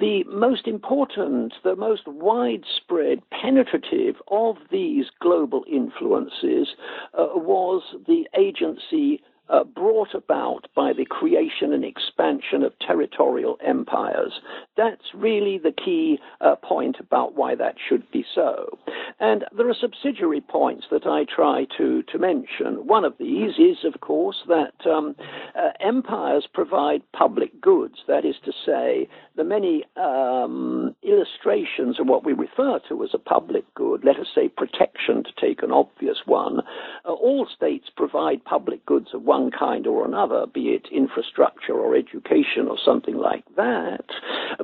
the 0.00 0.24
most 0.24 0.66
important, 0.66 1.54
the 1.62 1.76
most 1.76 2.02
widespread, 2.06 3.22
penetrative 3.30 4.16
of 4.28 4.56
these 4.70 5.06
global 5.20 5.64
influences 5.70 6.68
uh, 7.14 7.28
was 7.34 7.82
the 8.06 8.26
agency 8.36 9.22
uh, 9.52 9.64
brought 9.64 10.14
about 10.14 10.66
by 10.74 10.92
the 10.92 11.04
creation 11.04 11.72
and 11.72 11.84
expansion 11.84 12.62
of 12.62 12.72
territorial 12.78 13.58
empires. 13.64 14.32
That's 14.76 15.14
really 15.14 15.58
the 15.58 15.72
key 15.72 16.18
uh, 16.40 16.56
point 16.56 16.96
about 16.98 17.34
why 17.36 17.54
that 17.56 17.76
should 17.88 18.10
be 18.10 18.24
so. 18.34 18.78
And 19.20 19.44
there 19.56 19.68
are 19.68 19.74
subsidiary 19.78 20.40
points 20.40 20.86
that 20.90 21.06
I 21.06 21.24
try 21.24 21.66
to, 21.76 22.02
to 22.02 22.18
mention. 22.18 22.86
One 22.86 23.04
of 23.04 23.14
these 23.18 23.52
is, 23.58 23.84
of 23.84 24.00
course, 24.00 24.42
that 24.48 24.74
um, 24.86 25.14
uh, 25.54 25.70
empires 25.80 26.48
provide 26.52 27.02
public 27.12 27.60
goods. 27.60 27.96
That 28.08 28.24
is 28.24 28.36
to 28.46 28.52
say, 28.64 29.08
the 29.36 29.44
many 29.44 29.84
um, 29.96 30.96
illustrations 31.02 31.98
of 31.98 32.06
what 32.06 32.24
we 32.24 32.32
refer 32.32 32.78
to 32.88 33.02
as 33.02 33.10
a 33.12 33.18
public 33.18 33.64
good, 33.74 34.04
let 34.04 34.18
us 34.18 34.28
say 34.34 34.48
protection, 34.48 35.24
to 35.24 35.32
take 35.40 35.62
an 35.62 35.72
obvious 35.72 36.18
one, 36.26 36.60
uh, 37.04 37.12
all 37.12 37.46
states 37.46 37.88
provide 37.96 38.44
public 38.44 38.84
goods 38.86 39.08
of 39.12 39.22
one 39.22 39.50
kind 39.50 39.86
or 39.86 40.04
another, 40.04 40.46
be 40.46 40.68
it 40.68 40.86
infrastructure 40.92 41.74
or 41.74 41.96
education 41.96 42.68
or 42.68 42.76
something 42.84 43.16
like 43.16 43.44
that. 43.56 44.04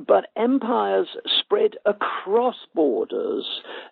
But 0.07 0.27
empires 0.35 1.07
spread 1.39 1.75
across 1.85 2.55
borders, 2.73 3.45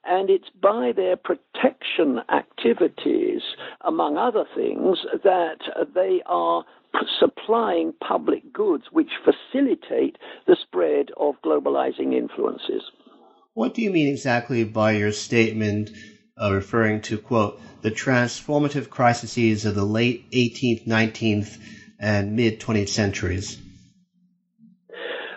and 0.05 0.29
it's 0.29 0.49
by 0.61 0.91
their 0.95 1.17
protection 1.17 2.21
activities, 2.29 3.41
among 3.81 4.17
other 4.17 4.45
things, 4.55 4.99
that 5.23 5.59
they 5.93 6.21
are 6.25 6.63
supplying 7.19 7.93
public 7.93 8.51
goods 8.53 8.85
which 8.91 9.09
facilitate 9.23 10.17
the 10.45 10.57
spread 10.61 11.09
of 11.17 11.35
globalizing 11.43 12.13
influences. 12.13 12.83
What 13.53 13.73
do 13.73 13.81
you 13.81 13.89
mean 13.91 14.07
exactly 14.07 14.63
by 14.63 14.91
your 14.91 15.11
statement 15.11 15.89
uh, 16.39 16.53
referring 16.53 17.01
to, 17.01 17.17
quote, 17.17 17.59
the 17.81 17.91
transformative 17.91 18.89
crises 18.89 19.65
of 19.65 19.75
the 19.75 19.83
late 19.83 20.29
18th, 20.31 20.85
19th, 20.85 21.57
and 21.99 22.35
mid 22.35 22.59
20th 22.59 22.89
centuries? 22.89 23.59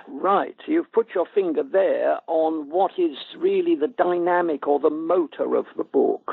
Right. 0.09 0.57
You've 0.67 0.93
put 0.93 1.15
your 1.15 1.25
finger 1.35 1.63
there 1.63 2.19
on 2.27 2.69
what 2.69 2.93
is 2.99 3.17
really 3.39 3.75
the 3.75 3.89
dynamic 3.89 4.69
or 4.69 4.79
the 4.79 4.91
motor 4.91 5.57
of 5.57 5.65
the 5.79 5.85
book 5.85 6.31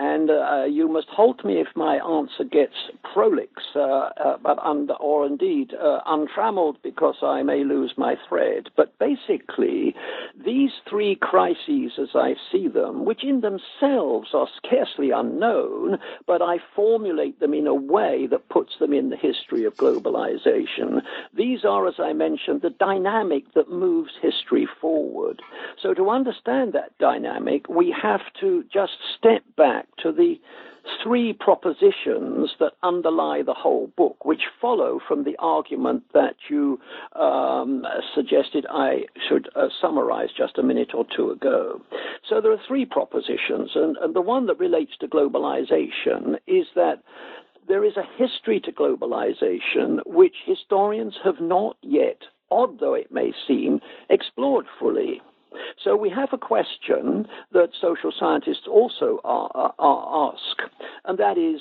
and 0.00 0.30
uh, 0.30 0.64
you 0.64 0.88
must 0.88 1.08
halt 1.10 1.44
me 1.44 1.60
if 1.60 1.68
my 1.76 1.96
answer 1.96 2.42
gets 2.42 2.72
prolix, 3.12 3.52
uh, 3.76 3.80
uh, 3.80 4.38
but 4.42 4.58
or 4.98 5.26
indeed 5.26 5.74
uh, 5.74 6.00
untrammeled, 6.06 6.78
because 6.82 7.16
I 7.22 7.42
may 7.42 7.64
lose 7.64 7.92
my 7.98 8.14
thread. 8.26 8.70
But 8.78 8.98
basically, 8.98 9.94
these 10.42 10.70
three 10.88 11.16
crises, 11.16 11.92
as 12.00 12.08
I 12.14 12.34
see 12.50 12.66
them, 12.66 13.04
which 13.04 13.22
in 13.22 13.42
themselves 13.42 14.30
are 14.32 14.48
scarcely 14.56 15.10
unknown, 15.10 15.98
but 16.26 16.40
I 16.40 16.60
formulate 16.74 17.38
them 17.38 17.52
in 17.52 17.66
a 17.66 17.74
way 17.74 18.26
that 18.30 18.48
puts 18.48 18.78
them 18.80 18.94
in 18.94 19.10
the 19.10 19.18
history 19.18 19.64
of 19.64 19.74
globalization. 19.74 21.02
These 21.36 21.66
are, 21.66 21.86
as 21.86 21.96
I 21.98 22.14
mentioned, 22.14 22.62
the 22.62 22.70
dynamic 22.70 23.52
that 23.52 23.70
moves 23.70 24.12
history 24.22 24.66
forward. 24.80 25.42
So 25.82 25.92
to 25.92 26.08
understand 26.08 26.72
that 26.72 26.96
dynamic, 26.98 27.68
we 27.68 27.94
have 28.02 28.22
to 28.40 28.64
just 28.72 28.92
step 29.18 29.42
back 29.58 29.88
to 29.98 30.12
the 30.12 30.40
three 31.02 31.32
propositions 31.32 32.50
that 32.58 32.72
underlie 32.82 33.42
the 33.42 33.54
whole 33.54 33.88
book, 33.96 34.24
which 34.24 34.42
follow 34.60 34.98
from 35.06 35.24
the 35.24 35.36
argument 35.38 36.02
that 36.14 36.36
you 36.48 36.80
um, 37.14 37.84
suggested 38.14 38.66
I 38.70 39.04
should 39.28 39.48
uh, 39.54 39.68
summarize 39.80 40.30
just 40.36 40.58
a 40.58 40.62
minute 40.62 40.92
or 40.94 41.04
two 41.14 41.30
ago. 41.30 41.80
So 42.28 42.40
there 42.40 42.52
are 42.52 42.60
three 42.66 42.86
propositions, 42.86 43.70
and, 43.74 43.96
and 43.98 44.14
the 44.14 44.20
one 44.20 44.46
that 44.46 44.58
relates 44.58 44.92
to 45.00 45.08
globalization 45.08 46.36
is 46.46 46.66
that 46.74 47.02
there 47.68 47.84
is 47.84 47.96
a 47.96 48.22
history 48.22 48.60
to 48.60 48.72
globalization 48.72 50.00
which 50.06 50.34
historians 50.44 51.14
have 51.22 51.40
not 51.40 51.76
yet, 51.82 52.18
odd 52.50 52.80
though 52.80 52.94
it 52.94 53.12
may 53.12 53.32
seem, 53.46 53.80
explored 54.08 54.66
fully. 54.78 55.20
So 55.82 55.96
we 55.96 56.10
have 56.10 56.30
a 56.32 56.38
question 56.38 57.26
that 57.52 57.70
social 57.80 58.12
scientists 58.18 58.66
also 58.70 59.20
are, 59.24 59.74
are, 59.78 60.32
ask, 60.32 60.58
and 61.04 61.18
that 61.18 61.38
is 61.38 61.60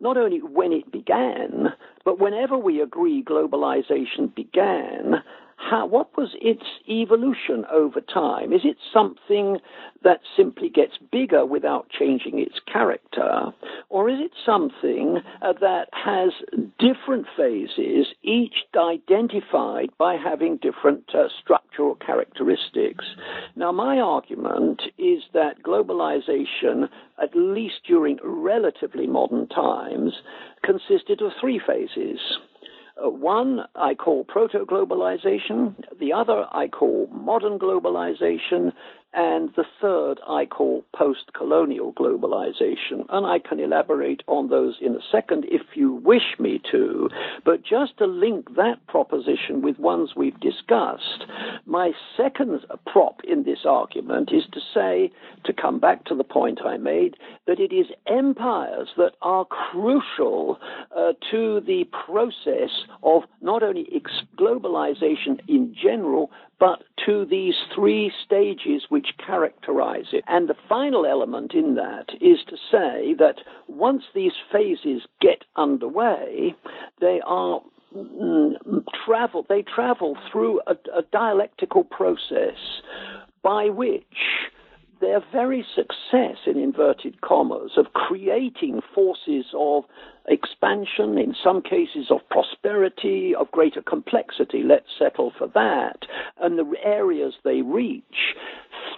not 0.00 0.16
only 0.16 0.40
when 0.40 0.72
it 0.72 0.90
began, 0.92 1.68
but 2.04 2.18
whenever 2.18 2.58
we 2.58 2.80
agree 2.80 3.22
globalization 3.22 4.34
began, 4.34 5.22
how, 5.56 5.86
what 5.86 6.16
was 6.16 6.34
its 6.40 6.64
evolution 6.88 7.64
over 7.72 8.00
time? 8.00 8.52
Is 8.52 8.62
it 8.64 8.76
something 8.92 9.58
that 10.02 10.20
simply 10.36 10.68
gets 10.68 10.98
bigger 11.10 11.46
without 11.46 11.88
changing 11.90 12.38
its 12.38 12.60
character? 12.70 13.52
Or 13.88 14.08
is 14.08 14.18
it 14.20 14.32
something 14.44 15.18
uh, 15.42 15.52
that 15.60 15.88
has 15.92 16.32
different 16.78 17.26
phases, 17.36 18.08
each 18.22 18.54
identified 18.76 19.90
by 19.98 20.16
having 20.16 20.56
different 20.58 21.14
uh, 21.14 21.28
structural 21.42 21.94
characteristics? 21.94 23.04
Now, 23.56 23.72
my 23.72 23.98
argument 23.98 24.82
is 24.98 25.22
that 25.32 25.62
globalization, 25.62 26.88
at 27.22 27.34
least 27.34 27.80
during 27.86 28.18
relatively 28.22 29.06
modern 29.06 29.48
times, 29.48 30.12
consisted 30.62 31.22
of 31.22 31.32
three 31.40 31.60
phases. 31.64 32.20
One 32.96 33.60
I 33.74 33.94
call 33.94 34.24
proto 34.24 34.64
globalization, 34.64 35.74
the 35.98 36.12
other 36.12 36.46
I 36.52 36.68
call 36.68 37.08
modern 37.10 37.58
globalization, 37.58 38.72
and 39.14 39.50
the 39.56 39.64
third 39.80 40.20
I 40.28 40.46
call 40.46 40.84
post 40.94 41.32
colonial 41.36 41.92
globalization. 41.92 43.06
And 43.10 43.26
I 43.26 43.38
can 43.38 43.60
elaborate 43.60 44.22
on 44.26 44.48
those 44.48 44.76
in 44.80 44.94
a 44.96 45.00
second 45.10 45.46
if 45.48 45.62
you 45.74 45.92
wish 45.92 46.38
me 46.38 46.60
to. 46.72 47.08
But 47.44 47.62
just 47.62 47.98
to 47.98 48.06
link 48.06 48.56
that 48.56 48.84
proposition 48.88 49.62
with 49.62 49.78
ones 49.78 50.10
we've 50.16 50.38
discussed, 50.40 51.24
my 51.66 51.92
second 52.16 52.60
prop 52.86 53.20
in 53.24 53.44
this 53.44 53.60
argument 53.64 54.30
is 54.32 54.44
to 54.52 54.60
say, 54.72 55.10
to 55.44 55.52
come 55.52 55.78
back 55.78 56.04
to 56.06 56.14
the 56.14 56.24
point 56.24 56.60
I 56.64 56.76
made, 56.76 57.16
that 57.46 57.60
it 57.60 57.72
is 57.72 57.86
empires 58.06 58.88
that 58.96 59.12
are 59.22 59.44
crucial 59.44 60.58
uh, 60.96 61.12
to 61.30 61.60
the 61.60 61.84
process 62.06 62.70
of 63.02 63.22
not 63.40 63.62
only 63.62 63.86
globalization 64.38 65.40
in 65.48 65.74
general, 65.80 66.30
but 66.58 66.82
to 67.06 67.24
these 67.26 67.54
three 67.74 68.12
stages 68.24 68.84
which 68.88 69.08
characterize 69.24 70.06
it. 70.12 70.24
And 70.26 70.48
the 70.48 70.54
final 70.68 71.06
element 71.06 71.52
in 71.54 71.74
that 71.74 72.06
is 72.20 72.38
to 72.48 72.56
say 72.70 73.14
that 73.18 73.36
once 73.68 74.04
these 74.14 74.32
phases 74.52 75.02
get 75.20 75.44
underway, 75.56 76.54
they 77.00 77.20
are 77.26 77.60
mm, 77.96 78.52
travel 79.04 79.44
they 79.48 79.62
travel 79.62 80.16
through 80.30 80.60
a, 80.66 80.72
a 80.96 81.02
dialectical 81.12 81.84
process 81.84 82.56
by 83.42 83.68
which 83.68 84.04
their 85.04 85.20
very 85.32 85.66
success, 85.76 86.38
in 86.46 86.58
inverted 86.58 87.20
commas, 87.20 87.72
of 87.76 87.92
creating 87.92 88.80
forces 88.94 89.44
of 89.54 89.84
expansion, 90.26 91.18
in 91.18 91.34
some 91.44 91.60
cases 91.60 92.06
of 92.10 92.26
prosperity, 92.30 93.34
of 93.34 93.50
greater 93.50 93.82
complexity, 93.82 94.62
let's 94.62 94.88
settle 94.98 95.30
for 95.36 95.46
that, 95.48 96.06
and 96.40 96.58
the 96.58 96.72
areas 96.82 97.34
they 97.44 97.60
reach, 97.60 98.34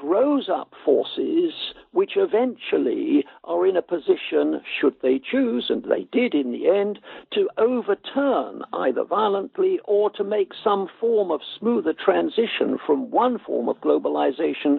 throws 0.00 0.48
up 0.48 0.70
forces 0.84 1.52
which 1.90 2.12
eventually 2.16 3.24
are 3.44 3.66
in 3.66 3.76
a 3.76 3.82
position, 3.82 4.60
should 4.80 4.94
they 5.02 5.18
choose, 5.18 5.66
and 5.70 5.84
they 5.84 6.06
did 6.12 6.34
in 6.34 6.52
the 6.52 6.68
end, 6.68 7.00
to 7.32 7.48
overturn 7.58 8.62
either 8.74 9.02
violently 9.02 9.80
or 9.84 10.10
to 10.10 10.22
make 10.22 10.52
some 10.62 10.88
form 11.00 11.30
of 11.30 11.40
smoother 11.58 11.94
transition 11.94 12.78
from 12.86 13.10
one 13.10 13.38
form 13.38 13.68
of 13.68 13.80
globalization 13.80 14.78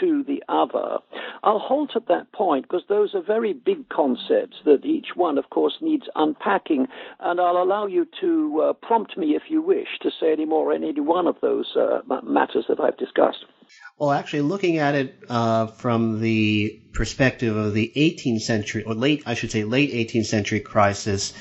to 0.00 0.22
the 0.24 0.42
other. 0.48 0.98
I'll 1.42 1.58
halt 1.58 1.92
at 1.96 2.08
that 2.08 2.32
point 2.32 2.66
because 2.68 2.84
those 2.88 3.14
are 3.14 3.22
very 3.22 3.52
big 3.52 3.88
concepts 3.88 4.56
that 4.64 4.84
each 4.84 5.08
one, 5.14 5.38
of 5.38 5.50
course, 5.50 5.74
needs 5.80 6.04
unpacking, 6.14 6.86
and 7.18 7.40
I'll 7.40 7.62
allow 7.62 7.86
you 7.86 8.06
to 8.20 8.62
uh, 8.62 8.72
prompt 8.74 9.16
me 9.16 9.34
if 9.34 9.44
you 9.48 9.62
wish 9.62 9.88
to 10.02 10.10
say 10.20 10.32
any 10.32 10.44
more 10.44 10.72
on 10.74 10.84
any 10.84 11.00
one 11.00 11.26
of 11.26 11.36
those 11.40 11.74
uh, 11.76 12.00
matters 12.22 12.66
that 12.68 12.80
I've 12.80 12.98
discussed. 12.98 13.44
Well, 13.98 14.10
actually, 14.10 14.42
looking 14.42 14.78
at 14.78 14.94
it 14.94 15.14
uh, 15.28 15.66
from 15.66 16.20
the 16.20 16.82
perspective 16.92 17.56
of 17.56 17.74
the 17.74 17.92
18th 17.96 18.40
century, 18.40 18.82
or 18.82 18.94
late, 18.94 19.22
I 19.26 19.34
should 19.34 19.50
say, 19.50 19.64
late 19.64 19.92
18th 19.92 20.26
century 20.26 20.60
crisis, 20.60 21.32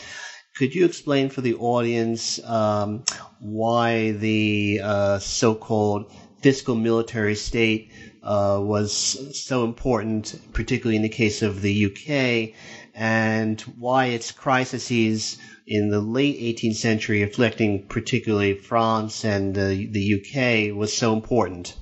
could 0.58 0.76
you 0.76 0.86
explain 0.86 1.30
for 1.30 1.42
the 1.42 1.56
audience 1.56 2.44
um, 2.44 3.06
why 3.40 4.12
the 4.12 4.82
uh, 4.84 5.20
so-called 5.20 6.12
fiscal 6.42 6.76
military 6.76 7.36
state 7.36 7.92
uh, 8.24 8.60
was 8.62 9.38
so 9.40 9.64
important, 9.64 10.40
particularly 10.54 10.96
in 10.96 11.02
the 11.02 11.10
case 11.10 11.42
of 11.42 11.62
the 11.62 11.86
UK, 11.86 12.56
and 12.94 13.62
why 13.78 14.08
its 14.08 14.32
crises 14.32 15.38
in 15.66 15.90
the 15.90 16.02
late 16.02 16.40
18th 16.40 16.76
century, 16.76 17.22
afflicting 17.22 17.86
particularly 17.88 18.56
France 18.56 19.24
and 19.24 19.58
uh, 19.58 19.68
the 19.68 20.16
UK, 20.20 20.76
was 20.76 20.96
so 20.96 21.14
important. 21.14 21.76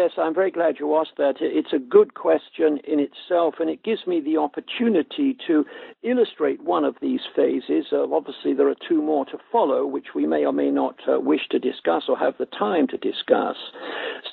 Yes, 0.00 0.12
I'm 0.16 0.32
very 0.32 0.52
glad 0.52 0.76
you 0.78 0.94
asked 0.94 1.16
that. 1.16 1.38
It's 1.40 1.72
a 1.72 1.78
good 1.80 2.14
question 2.14 2.78
in 2.86 3.00
itself, 3.00 3.56
and 3.58 3.68
it 3.68 3.82
gives 3.82 4.06
me 4.06 4.20
the 4.20 4.36
opportunity 4.36 5.36
to 5.48 5.64
illustrate 6.04 6.62
one 6.62 6.84
of 6.84 6.94
these 7.02 7.22
phases. 7.34 7.86
Uh, 7.92 8.06
obviously, 8.14 8.54
there 8.54 8.68
are 8.68 8.76
two 8.88 9.02
more 9.02 9.24
to 9.24 9.38
follow, 9.50 9.84
which 9.84 10.14
we 10.14 10.24
may 10.24 10.46
or 10.46 10.52
may 10.52 10.70
not 10.70 10.94
uh, 11.08 11.18
wish 11.18 11.48
to 11.50 11.58
discuss 11.58 12.04
or 12.08 12.16
have 12.16 12.38
the 12.38 12.46
time 12.46 12.86
to 12.86 12.96
discuss. 12.96 13.56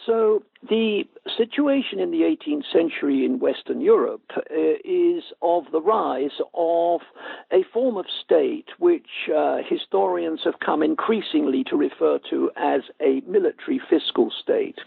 So, 0.05 0.43
the 0.69 1.05
situation 1.35 1.99
in 1.99 2.11
the 2.11 2.21
18th 2.21 2.71
century 2.71 3.25
in 3.25 3.39
Western 3.39 3.81
Europe 3.81 4.31
uh, 4.37 4.43
is 4.83 5.23
of 5.41 5.63
the 5.71 5.81
rise 5.81 6.39
of 6.53 7.01
a 7.51 7.63
form 7.73 7.97
of 7.97 8.05
state 8.23 8.67
which 8.77 9.31
uh, 9.35 9.57
historians 9.67 10.41
have 10.43 10.59
come 10.63 10.83
increasingly 10.83 11.63
to 11.63 11.75
refer 11.75 12.19
to 12.29 12.51
as 12.55 12.81
a 13.01 13.21
military 13.27 13.81
fiscal 13.89 14.31
state. 14.43 14.77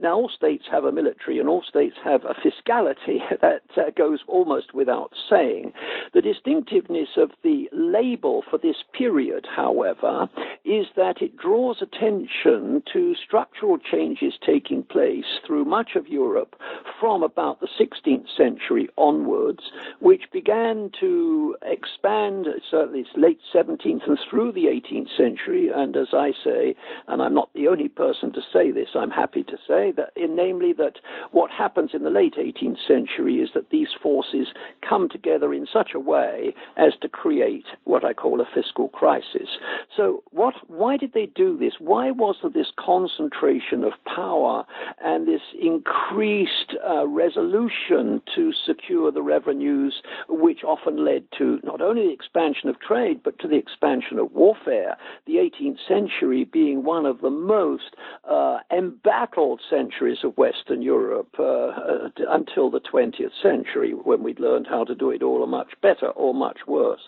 Now, 0.00 0.16
all 0.16 0.28
states 0.28 0.64
have 0.72 0.84
a 0.84 0.92
military 0.92 1.38
and 1.38 1.48
all 1.48 1.62
states 1.62 1.96
have 2.02 2.24
a 2.24 2.34
fiscality 2.34 3.20
that 3.40 3.62
uh, 3.76 3.90
goes 3.96 4.20
almost 4.26 4.74
without 4.74 5.12
saying. 5.30 5.72
The 6.12 6.20
distinctiveness 6.20 7.10
of 7.16 7.30
the 7.42 7.68
label 7.72 8.42
for 8.50 8.58
this 8.58 8.76
period, 8.92 9.46
however, 9.54 10.28
is 10.64 10.86
that 10.96 11.22
it 11.22 11.36
draws 11.36 11.80
attention 11.80 12.82
to 12.92 13.14
structural 13.14 13.78
changes 13.78 14.34
taking 14.44 14.82
place 14.82 15.38
through 15.46 15.64
much 15.64 15.94
of 15.94 16.08
Europe 16.08 16.56
from 16.98 17.22
about 17.22 17.60
the 17.60 17.68
16th 17.78 18.26
century 18.36 18.88
onwards, 18.96 19.70
which 20.00 20.24
began 20.32 20.90
to 20.98 21.56
expand, 21.62 22.46
certainly 22.68 23.06
late 23.16 23.40
17th 23.54 24.08
and 24.08 24.18
through 24.28 24.52
the 24.52 24.64
18th 24.64 25.16
century. 25.16 25.70
And 25.74 25.96
as 25.96 26.08
I 26.12 26.32
say, 26.42 26.74
and 27.06 27.22
I'm 27.22 27.34
not 27.34 27.50
the 27.54 27.68
only 27.68 27.88
person 27.88 28.32
to 28.32 28.40
say 28.52 28.70
this, 28.70 28.88
I'm 28.94 29.10
happy 29.10 29.44
to 29.44 29.58
say, 29.68 29.83
that, 29.92 30.12
namely 30.16 30.72
that 30.74 30.98
what 31.32 31.50
happens 31.50 31.90
in 31.94 32.02
the 32.02 32.10
late 32.10 32.34
18th 32.36 32.78
century 32.86 33.36
is 33.36 33.50
that 33.54 33.70
these 33.70 33.88
forces 34.02 34.48
come 34.88 35.08
together 35.08 35.52
in 35.52 35.66
such 35.72 35.90
a 35.94 36.00
way 36.00 36.54
as 36.76 36.92
to 37.00 37.08
create 37.08 37.64
what 37.84 38.04
I 38.04 38.12
call 38.12 38.40
a 38.40 38.44
fiscal 38.54 38.88
crisis. 38.88 39.48
So, 39.96 40.22
what? 40.30 40.54
Why 40.68 40.96
did 40.96 41.12
they 41.12 41.26
do 41.26 41.56
this? 41.56 41.74
Why 41.78 42.10
was 42.10 42.36
there 42.42 42.50
this 42.50 42.72
concentration 42.78 43.84
of 43.84 43.92
power 44.04 44.64
and 45.02 45.26
this 45.26 45.40
increased 45.60 46.74
uh, 46.86 47.06
resolution 47.06 48.22
to 48.34 48.52
secure 48.66 49.10
the 49.10 49.22
revenues, 49.22 50.02
which 50.28 50.64
often 50.64 51.04
led 51.04 51.24
to 51.38 51.60
not 51.64 51.80
only 51.80 52.06
the 52.06 52.12
expansion 52.12 52.68
of 52.68 52.80
trade 52.80 53.20
but 53.22 53.38
to 53.40 53.48
the 53.48 53.56
expansion 53.56 54.18
of 54.18 54.32
warfare? 54.32 54.96
The 55.26 55.34
18th 55.34 55.78
century 55.86 56.44
being 56.44 56.84
one 56.84 57.06
of 57.06 57.20
the 57.20 57.30
most 57.30 57.96
uh, 58.28 58.58
embattled 58.70 59.60
centuries 59.74 60.18
of 60.24 60.36
Western 60.36 60.82
Europe 60.82 61.34
uh, 61.38 61.44
uh 61.44 62.08
until 62.28 62.70
the 62.70 62.80
20th 62.80 63.34
century, 63.42 63.92
when 63.92 64.22
we'd 64.22 64.40
learned 64.40 64.66
how 64.68 64.84
to 64.84 64.94
do 64.94 65.10
it 65.10 65.22
all 65.22 65.46
much 65.46 65.72
better 65.82 66.08
or 66.08 66.34
much 66.34 66.58
worse. 66.66 67.00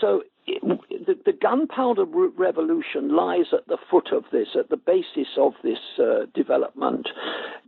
So 0.00 0.22
the, 0.46 1.18
the, 1.24 1.32
gunpowder 1.32 2.04
revolution 2.04 3.14
lies 3.14 3.46
at 3.52 3.66
the 3.66 3.78
foot 3.90 4.08
of 4.12 4.24
this, 4.32 4.48
at 4.58 4.70
the 4.70 4.76
basis 4.76 5.28
of 5.38 5.52
this 5.62 5.78
uh, 5.98 6.26
development. 6.34 7.08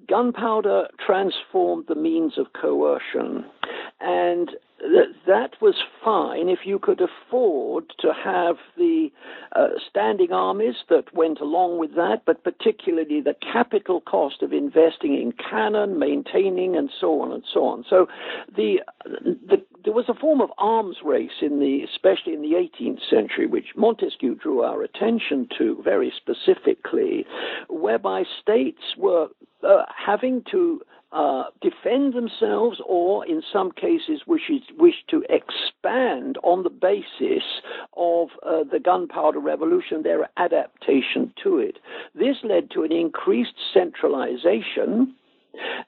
Gunpowder 0.08 0.88
transformed 1.04 1.86
the 1.88 1.94
means 1.94 2.38
of 2.38 2.52
coercion, 2.52 3.44
and 4.00 4.50
that 5.26 5.52
was 5.60 5.74
fine 6.04 6.48
if 6.48 6.60
you 6.64 6.78
could 6.78 7.00
afford 7.00 7.84
to 7.98 8.12
have 8.12 8.56
the 8.76 9.08
uh, 9.54 9.68
standing 9.88 10.32
armies 10.32 10.76
that 10.90 11.14
went 11.14 11.40
along 11.40 11.78
with 11.78 11.94
that, 11.94 12.22
but 12.26 12.44
particularly 12.44 13.20
the 13.22 13.34
capital 13.52 14.02
cost 14.02 14.42
of 14.42 14.52
investing 14.52 15.14
in 15.14 15.32
cannon, 15.32 15.98
maintaining, 15.98 16.76
and 16.76 16.90
so 17.00 17.20
on 17.22 17.32
and 17.32 17.44
so 17.52 17.64
on. 17.64 17.84
So 17.88 18.06
the 18.54 18.80
the 19.04 19.64
there 19.86 19.94
was 19.94 20.08
a 20.08 20.14
form 20.14 20.40
of 20.40 20.50
arms 20.58 20.96
race 21.04 21.40
in 21.40 21.60
the, 21.60 21.82
especially 21.84 22.34
in 22.34 22.42
the 22.42 22.54
18th 22.54 23.08
century, 23.08 23.46
which 23.46 23.66
Montesquieu 23.76 24.34
drew 24.34 24.62
our 24.62 24.82
attention 24.82 25.48
to 25.56 25.80
very 25.82 26.12
specifically, 26.16 27.24
whereby 27.70 28.24
states 28.42 28.82
were 28.98 29.28
uh, 29.62 29.84
having 29.96 30.42
to 30.50 30.80
uh, 31.12 31.44
defend 31.60 32.14
themselves 32.14 32.80
or, 32.84 33.24
in 33.26 33.44
some 33.52 33.70
cases, 33.70 34.22
wishes, 34.26 34.62
wish 34.76 35.04
to 35.08 35.24
expand 35.30 36.36
on 36.42 36.64
the 36.64 36.68
basis 36.68 37.44
of 37.96 38.30
uh, 38.42 38.64
the 38.70 38.80
gunpowder 38.80 39.38
revolution, 39.38 40.02
their 40.02 40.28
adaptation 40.36 41.32
to 41.40 41.58
it. 41.58 41.78
This 42.12 42.38
led 42.42 42.72
to 42.72 42.82
an 42.82 42.90
increased 42.90 43.54
centralization 43.72 45.14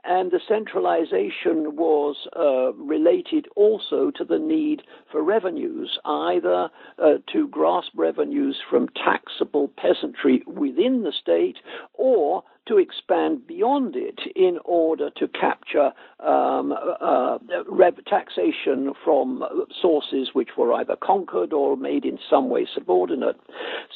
and 0.04 0.30
the 0.30 0.40
centralization 0.46 1.76
was 1.76 2.16
uh, 2.36 2.72
related 2.74 3.46
also 3.56 4.10
to 4.16 4.24
the 4.24 4.38
need 4.38 4.82
for 5.10 5.22
revenues, 5.22 5.98
either 6.04 6.68
uh, 6.98 7.14
to 7.32 7.48
grasp 7.48 7.92
revenues 7.96 8.56
from 8.70 8.88
taxable 8.88 9.68
peasantry 9.76 10.42
within 10.46 11.02
the 11.02 11.12
state 11.12 11.56
or 11.94 12.42
to 12.68 12.78
expand 12.78 13.46
beyond 13.46 13.96
it 13.96 14.20
in 14.36 14.58
order 14.64 15.10
to 15.16 15.26
capture 15.28 15.92
um, 16.20 16.72
uh, 16.72 17.38
taxation 18.06 18.92
from 19.04 19.42
sources 19.80 20.30
which 20.32 20.50
were 20.56 20.72
either 20.74 20.96
conquered 21.02 21.52
or 21.52 21.76
made 21.76 22.04
in 22.04 22.18
some 22.30 22.48
way 22.48 22.66
subordinate. 22.74 23.36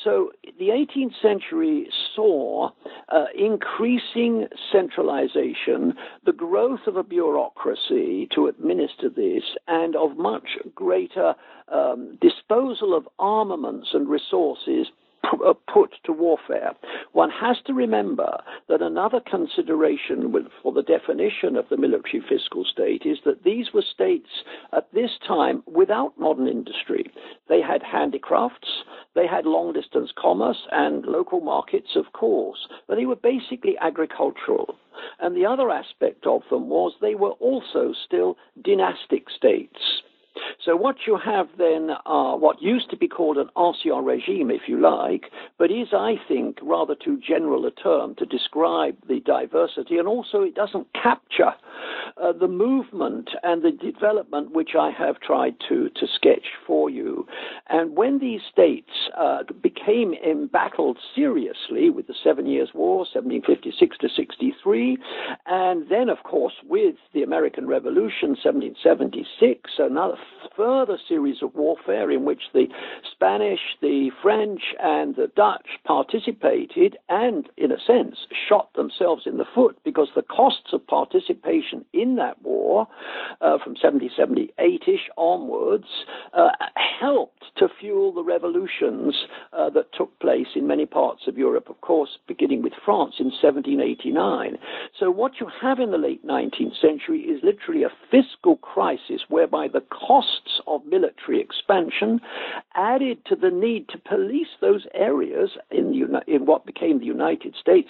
So 0.03 0.33
the 0.59 0.69
18th 0.69 1.21
century 1.21 1.89
saw 2.15 2.71
uh, 3.09 3.25
increasing 3.37 4.49
centralization, 4.71 5.95
the 6.25 6.33
growth 6.33 6.87
of 6.87 6.97
a 6.97 7.03
bureaucracy 7.03 8.29
to 8.35 8.47
administer 8.47 9.09
this, 9.09 9.43
and 9.69 9.97
of 9.97 10.17
much 10.17 10.59
greater 10.75 11.35
um, 11.69 12.19
disposal 12.21 12.95
of 12.95 13.09
armaments 13.19 13.89
and 13.93 14.09
resources 14.09 14.89
uh, 14.89 15.02
Uh, 15.25 15.55
put 15.73 15.95
to 16.05 16.13
warfare. 16.13 16.73
One 17.13 17.31
has 17.31 17.57
to 17.67 17.73
remember 17.73 18.39
that 18.69 18.83
another 18.83 19.21
consideration 19.21 20.33
for 20.63 20.73
the 20.73 20.83
definition 20.83 21.57
of 21.57 21.69
the 21.69 21.77
military 21.77 22.23
fiscal 22.29 22.65
state 22.65 23.03
is 23.05 23.19
that 23.25 23.43
these 23.43 23.73
were 23.73 23.83
states 23.83 24.29
at 24.73 24.93
this 24.93 25.11
time 25.27 25.63
without 25.67 26.19
modern 26.19 26.47
industry. 26.47 27.11
They 27.49 27.61
had 27.61 27.83
handicrafts, 27.83 28.85
they 29.15 29.27
had 29.27 29.47
long 29.47 29.73
distance 29.73 30.13
commerce 30.17 30.67
and 30.71 31.07
local 31.07 31.41
markets, 31.41 31.97
of 31.97 32.13
course, 32.13 32.69
but 32.87 32.97
they 32.97 33.07
were 33.07 33.17
basically 33.17 33.77
agricultural. 33.81 34.77
And 35.19 35.35
the 35.35 35.47
other 35.47 35.71
aspect 35.71 36.27
of 36.27 36.43
them 36.51 36.69
was 36.69 36.93
they 37.01 37.15
were 37.15 37.33
also 37.41 37.95
still 38.05 38.37
dynastic 38.63 39.31
states. 39.31 40.03
So 40.65 40.77
what 40.77 40.97
you 41.07 41.19
have 41.19 41.49
then 41.59 41.91
are 42.07 42.39
what 42.39 42.63
used 42.63 42.91
to 42.91 42.97
be 42.97 43.09
called 43.09 43.37
an 43.37 43.49
ancien 43.57 44.05
regime, 44.05 44.51
if 44.51 44.63
you 44.69 44.81
like, 44.81 45.31
but 45.59 45.71
is, 45.71 45.89
I 45.93 46.15
think, 46.29 46.59
rather 46.63 46.95
too 46.95 47.19
general 47.19 47.67
a 47.67 47.71
term 47.71 48.15
to 48.17 48.27
describe 48.27 48.97
the 49.09 49.21
diversity, 49.21 49.99
and 49.99 50.07
also 50.07 50.43
it 50.43 50.55
doesn't 50.55 50.87
capture 50.95 51.53
uh, 52.23 52.33
the 52.33 52.49
movement 52.49 53.31
and 53.43 53.63
the 53.63 53.73
development 53.73 54.53
which 54.53 54.71
I 54.79 54.91
have 54.91 55.21
tried 55.21 55.55
to, 55.69 55.89
to 55.89 56.07
sketch 56.15 56.47
for 56.67 56.91
you. 56.91 57.27
And 57.69 57.97
when 57.97 58.19
these 58.19 58.43
states 58.51 58.91
uh, 59.19 59.43
became 59.63 60.15
embattled 60.15 60.99
seriously 61.15 61.91
with 61.91 62.07
the 62.07 62.15
Seven 62.23 62.47
Years' 62.47 62.71
War, 62.75 62.99
1756 62.99 63.99
to 63.99 64.09
63, 64.09 64.99
and 65.47 65.89
then, 65.89 66.09
of 66.09 66.23
course, 66.23 66.55
with 66.69 66.97
the 67.15 67.23
American 67.23 67.67
Revolution, 67.67 68.31
1776, 68.31 69.71
another 69.79 70.17
further 70.57 70.99
series 71.09 71.43
of 71.43 71.55
warfare 71.55 72.11
in 72.11 72.25
which 72.25 72.43
the 72.53 72.67
Spanish, 73.11 73.61
the 73.81 74.11
French, 74.23 74.61
and 74.81 75.17
the 75.17 75.31
Dutch 75.35 75.67
participated 75.85 76.97
and, 77.09 77.49
in 77.57 77.73
a 77.73 77.81
sense, 77.87 78.17
shot 78.49 78.73
themselves 78.75 79.23
in 79.27 79.39
the 79.39 79.45
foot 79.55 79.79
because 79.85 80.09
the 80.15 80.23
costs 80.23 80.73
of 80.73 80.87
participation 80.87 81.85
in 81.93 82.17
that 82.17 82.41
war 82.43 82.87
uh, 83.41 83.59
from 83.63 83.75
1778 83.75 84.83
ish 84.87 85.09
onwards 85.17 85.87
uh, 86.35 86.51
helped 87.01 87.45
to 87.57 87.69
fuel 87.81 88.13
the 88.13 88.23
revolutions 88.23 89.15
uh, 89.53 89.71
that 89.71 89.93
took 89.97 90.19
place 90.21 90.49
in 90.55 90.67
many 90.67 90.87
parts 90.87 91.23
of 91.27 91.39
Europe, 91.39 91.69
of 91.69 91.81
course, 91.81 92.19
beginning 92.27 92.63
with 92.63 92.73
France 92.85 93.15
in 93.19 93.27
1789. 93.27 94.59
So, 94.99 95.11
what 95.11 95.33
you 95.41 95.49
have 95.61 95.79
in 95.79 95.91
the 95.91 95.99
late 95.99 96.27
19th 96.27 96.81
century 96.81 97.21
is 97.21 97.43
literally 97.43 97.85
a 97.85 97.93
fiscal 98.11 98.57
crisis 98.57 99.23
whereby 99.29 99.69
the 99.69 99.83
costs 100.13 100.61
of 100.67 100.85
military 100.85 101.41
expansion 101.41 102.21
added 102.75 103.17
to 103.25 103.35
the 103.35 103.51
need 103.51 103.89
to 103.89 103.97
police 103.97 104.53
those 104.61 104.87
areas 104.93 105.53
in, 105.71 105.95
in 106.27 106.45
what 106.45 106.67
became 106.67 106.99
the 106.99 107.07
United 107.07 107.55
States 107.59 107.89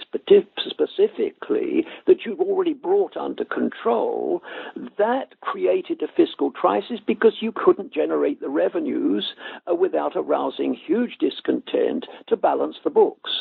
specifically 0.70 1.85
that 2.06 2.18
you've 2.24 2.38
already 2.40 2.74
brought 2.74 3.16
under 3.16 3.44
control. 3.44 4.40
That 4.98 5.40
created 5.40 6.00
a 6.00 6.06
fiscal 6.16 6.52
crisis 6.52 7.00
because 7.04 7.38
you 7.40 7.50
couldn't 7.50 7.92
generate 7.92 8.40
the 8.40 8.50
revenues 8.50 9.32
uh, 9.68 9.74
without 9.74 10.12
arousing 10.14 10.74
huge 10.74 11.16
discontent 11.18 12.06
to 12.28 12.37
balance 12.37 12.76
the 12.85 12.90
books. 12.90 13.32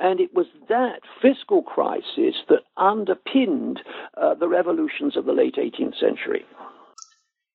And 0.00 0.20
it 0.20 0.32
was 0.32 0.46
that 0.68 1.00
fiscal 1.20 1.62
crisis 1.62 2.36
that 2.48 2.62
underpinned 2.76 3.80
uh, 4.16 4.34
the 4.34 4.48
revolutions 4.48 5.16
of 5.16 5.24
the 5.24 5.32
late 5.32 5.56
18th 5.56 5.98
century. 5.98 6.44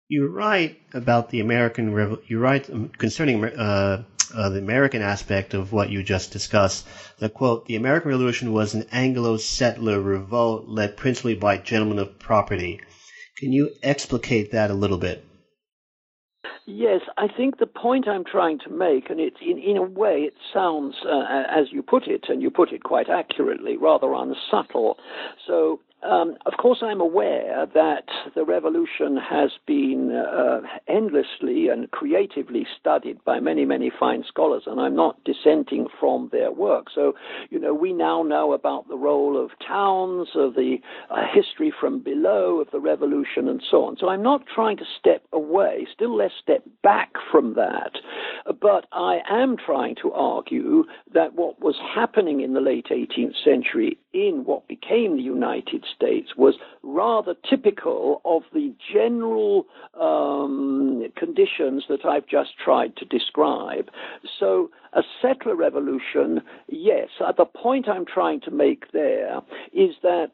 You're 0.10 0.30
right 0.30 0.78
about 0.94 1.30
the 1.30 1.39
American. 1.39 1.92
You're 2.28 2.42
right 2.42 2.70
um, 2.70 2.89
concerning 2.89 3.44
uh, 3.44 4.04
uh, 4.36 4.50
the 4.50 4.60
American 4.60 5.02
aspect 5.02 5.54
of 5.54 5.72
what 5.72 5.89
you 5.89 6.04
just 6.04 6.32
discussed. 6.32 6.88
The 7.20 7.30
quote: 7.30 7.66
"The 7.66 7.78
American 7.78 8.10
Revolution 8.10 8.52
was 8.52 8.74
an 8.74 8.86
Anglo-settler 8.92 10.02
revolt 10.02 10.68
led 10.68 10.98
principally 10.98 11.36
by 11.36 11.58
gentlemen 11.58 12.00
of 12.00 12.20
property." 12.20 12.82
Can 13.38 13.52
you 13.52 13.72
explicate 13.82 14.52
that 14.52 14.70
a 14.70 14.76
little 14.76 14.98
bit? 14.98 15.26
Yes, 16.66 17.02
I 17.18 17.28
think 17.28 17.58
the 17.58 17.68
point 17.68 18.08
I'm 18.08 18.24
trying 18.24 18.60
to 18.60 18.70
make, 18.70 19.10
and 19.10 19.20
it's 19.20 19.42
in, 19.42 19.58
in 19.58 19.76
a 19.76 19.84
way 19.84 20.22
it 20.22 20.34
sounds, 20.54 20.96
uh, 21.06 21.44
as 21.50 21.66
you 21.72 21.82
put 21.82 22.08
it, 22.08 22.26
and 22.30 22.42
you 22.42 22.50
put 22.50 22.72
it 22.72 22.84
quite 22.84 23.10
accurately, 23.10 23.76
rather 23.76 24.13
unsubtle. 24.13 24.98
So 25.46 25.82
um, 26.04 26.36
of 26.46 26.54
course, 26.58 26.80
I'm 26.82 27.02
aware 27.02 27.66
that 27.74 28.06
the 28.36 28.44
revolution 28.44 29.18
has 29.18 29.52
been 29.66 30.12
uh, 30.12 30.62
endlessly 30.88 31.70
and 31.70 31.89
creatively 31.92 32.66
studied 32.80 33.24
by 33.24 33.39
many, 33.39 33.66
many 33.66 33.92
fine 34.00 34.24
scholars, 34.28 34.63
and 34.66 34.80
I'm 34.80 34.96
not 34.96 35.24
dissenting 35.24 35.88
from 36.00 36.30
their 36.32 36.52
work. 36.52 36.88
So, 36.94 37.13
you 37.50 37.60
know, 37.60 37.74
we 37.74 37.94
now 37.94 38.24
know 38.24 38.54
about 38.54 38.88
the 38.88 38.98
role 38.98 39.42
of 39.42 39.52
towns, 39.66 40.30
of 40.36 40.56
the 40.56 40.78
uh, 41.10 41.24
history 41.34 41.74
from 41.80 42.04
below 42.04 42.60
of 42.60 42.68
the 42.72 42.80
revolution, 42.80 43.48
and 43.48 43.62
so 43.72 43.86
on. 43.86 43.98
So 44.00 44.10
I'm 44.10 44.24
not 44.24 44.44
trying 44.54 44.78
to 44.78 44.86
step 45.00 45.24
away, 45.32 45.88
still 45.94 46.16
less 46.16 46.32
step 46.42 46.63
back 46.84 47.12
from 47.32 47.54
that. 47.56 47.92
But 48.60 48.86
I 48.92 49.20
am 49.30 49.56
trying 49.58 49.96
to 50.02 50.12
argue 50.12 50.84
that 51.13 51.34
what 51.34 51.62
was 51.62 51.76
happening 51.96 52.42
in 52.42 52.54
the 52.54 52.62
late 52.62 52.88
18th 52.92 53.42
century 53.44 53.98
in 54.13 54.43
what 54.45 54.67
became 54.67 55.17
the 55.17 55.23
United 55.23 55.84
States 55.95 56.30
was 56.38 56.56
rather 56.84 57.36
typical 57.49 58.21
of 58.26 58.43
the 58.54 58.73
general 58.93 59.65
um, 59.99 61.04
conditions 61.15 61.86
that 61.89 62.06
I've 62.06 62.28
just 62.28 62.52
tried 62.63 62.95
to 62.97 63.06
describe. 63.06 63.89
So, 64.39 64.69
a 64.96 65.02
settler 65.22 65.56
revolution, 65.56 66.42
yes. 66.68 67.10
Uh, 67.20 67.32
the 67.32 67.46
point 67.46 67.88
I'm 67.90 68.06
trying 68.06 68.42
to 68.42 68.52
make 68.52 68.92
there 68.92 69.42
is 69.74 69.96
that 70.04 70.32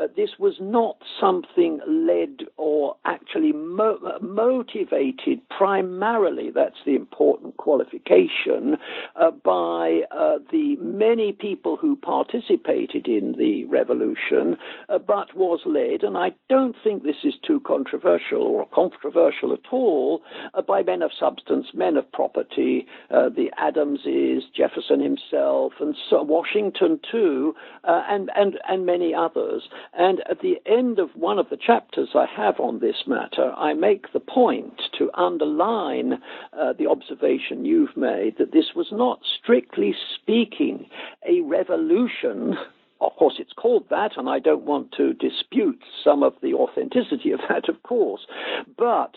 uh, 0.00 0.06
this 0.16 0.30
was 0.38 0.54
not 0.60 0.96
something 1.20 1.80
led 1.86 2.46
or 2.56 2.96
actually 3.04 3.52
mo- 3.52 3.98
motivated 4.20 5.40
primarily, 5.48 6.50
that's 6.50 6.78
the 6.86 6.94
important 6.94 7.56
qualification, 7.56 8.76
uh, 9.16 9.30
by 9.30 10.00
uh, 10.10 10.38
the 10.50 10.76
many 10.80 11.32
people 11.32 11.76
who 11.76 11.96
participated 11.96 13.06
in 13.06 13.34
the 13.38 13.64
revolution, 13.66 14.56
uh, 14.88 14.98
but 14.98 15.36
was 15.36 15.60
led, 15.66 16.02
and 16.02 16.16
I 16.16 16.32
don't 16.48 16.76
think 16.82 17.02
this 17.02 17.24
is 17.24 17.34
too 17.46 17.60
controversial 17.60 18.42
or 18.42 18.66
controversial 18.72 19.52
at 19.52 19.72
all, 19.72 20.22
uh, 20.54 20.62
by 20.62 20.82
men 20.82 21.02
of 21.02 21.10
substance, 21.18 21.66
men 21.74 21.96
of 21.96 22.10
property, 22.12 22.86
the 23.10 23.50
Adamses, 24.00 24.44
Jefferson 24.54 25.00
himself, 25.00 25.72
and 25.80 25.94
so 26.08 26.22
Washington 26.22 27.00
too, 27.10 27.54
and, 27.84 28.30
and, 28.34 28.58
and 28.68 28.86
many 28.86 29.14
others. 29.14 29.68
And 29.92 30.20
at 30.30 30.40
the 30.40 30.60
end 30.66 30.98
of 30.98 31.10
one 31.14 31.38
of 31.38 31.48
the 31.50 31.56
chapters 31.56 32.10
I 32.14 32.26
have 32.26 32.60
on 32.60 32.80
this 32.80 33.04
matter, 33.06 33.52
I 33.56 33.74
make 33.74 34.12
the 34.12 34.20
point 34.20 34.80
to 34.98 35.10
underline 35.14 36.14
uh, 36.58 36.72
the 36.78 36.86
observation 36.86 37.64
you've 37.64 37.96
made 37.96 38.38
that 38.38 38.52
this 38.52 38.74
was 38.74 38.88
not 38.92 39.20
strictly 39.42 39.94
speaking 40.14 40.86
a 41.28 41.40
revolution 41.42 42.56
of 43.02 43.16
course, 43.16 43.36
it's 43.38 43.54
called 43.54 43.86
that, 43.88 44.18
and 44.18 44.28
I 44.28 44.40
don't 44.40 44.66
want 44.66 44.92
to 44.98 45.14
dispute 45.14 45.82
some 46.04 46.22
of 46.22 46.34
the 46.42 46.52
authenticity 46.52 47.30
of 47.30 47.40
that, 47.48 47.66
of 47.70 47.82
course. 47.82 48.26
But 48.76 49.14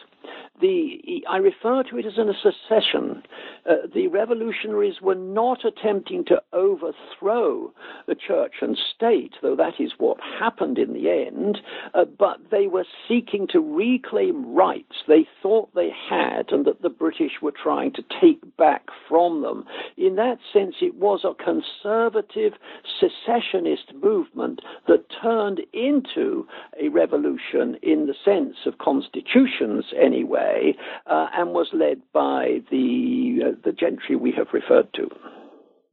the 0.62 1.24
I 1.30 1.38
refer 1.38 1.84
to 1.84 1.98
it 1.98 2.06
as 2.06 2.18
a 2.18 2.34
secession. 2.34 3.24
Uh, 3.70 3.88
the 3.94 4.08
revolutionaries 4.08 5.02
were 5.02 5.16
not 5.16 5.66
attempting 5.66 6.26
to 6.26 6.42
overthrow 6.52 7.74
the 8.08 8.16
church 8.16 8.56
and 8.62 8.78
state, 8.96 9.34
though 9.42 9.56
that 9.56 9.80
is 9.80 9.94
what 9.98 10.18
happened 10.40 10.78
in 10.78 10.94
the 10.94 11.10
end, 11.10 11.60
uh, 11.94 12.06
but 12.06 12.40
they 12.52 12.68
were 12.68 12.86
seeking 13.08 13.48
to 13.48 13.60
reclaim 13.60 14.54
rights 14.54 14.96
they 15.08 15.28
thought 15.42 15.74
they 15.74 15.90
had 16.10 16.52
and 16.52 16.66
that 16.66 16.82
the 16.82 16.90
British 16.90 17.42
were 17.42 17.52
trying 17.52 17.92
to 17.94 18.04
take 18.22 18.42
back 18.58 18.88
from 19.08 19.42
them. 19.42 19.66
In 19.98 20.16
that 20.16 20.38
sense, 20.52 20.76
it 20.82 20.96
was 20.96 21.24
a 21.24 21.34
conservative 21.44 22.54
secessionist 23.00 23.94
movement 24.02 24.62
that 24.88 25.06
turned 25.22 25.62
into 25.74 26.48
a 26.80 26.90
revolution 26.90 27.78
in 27.82 28.08
the 28.08 28.16
sense 28.24 28.56
of 28.66 28.78
constitutions, 28.78 29.86
anyway, 30.13 30.76
uh, 31.08 31.28
and 31.34 31.52
was 31.52 31.67
led 31.73 32.02
by 32.13 32.60
the 32.69 33.39
uh, 33.45 33.52
the 33.63 33.71
gentry 33.71 34.15
we 34.15 34.32
have 34.38 34.47
referred 34.54 34.93
to. 34.93 35.10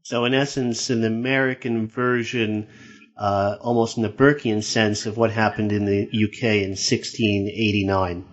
So, 0.02 0.24
in 0.24 0.34
essence, 0.34 0.90
an 0.90 1.04
American 1.04 1.88
version, 1.88 2.68
uh, 3.16 3.56
almost 3.60 3.96
in 3.96 4.02
the 4.02 4.08
Burkean 4.08 4.62
sense, 4.62 5.06
of 5.06 5.16
what 5.16 5.30
happened 5.30 5.72
in 5.72 5.84
the 5.84 6.02
UK 6.02 6.42
in 6.64 6.70
1689. 6.70 8.24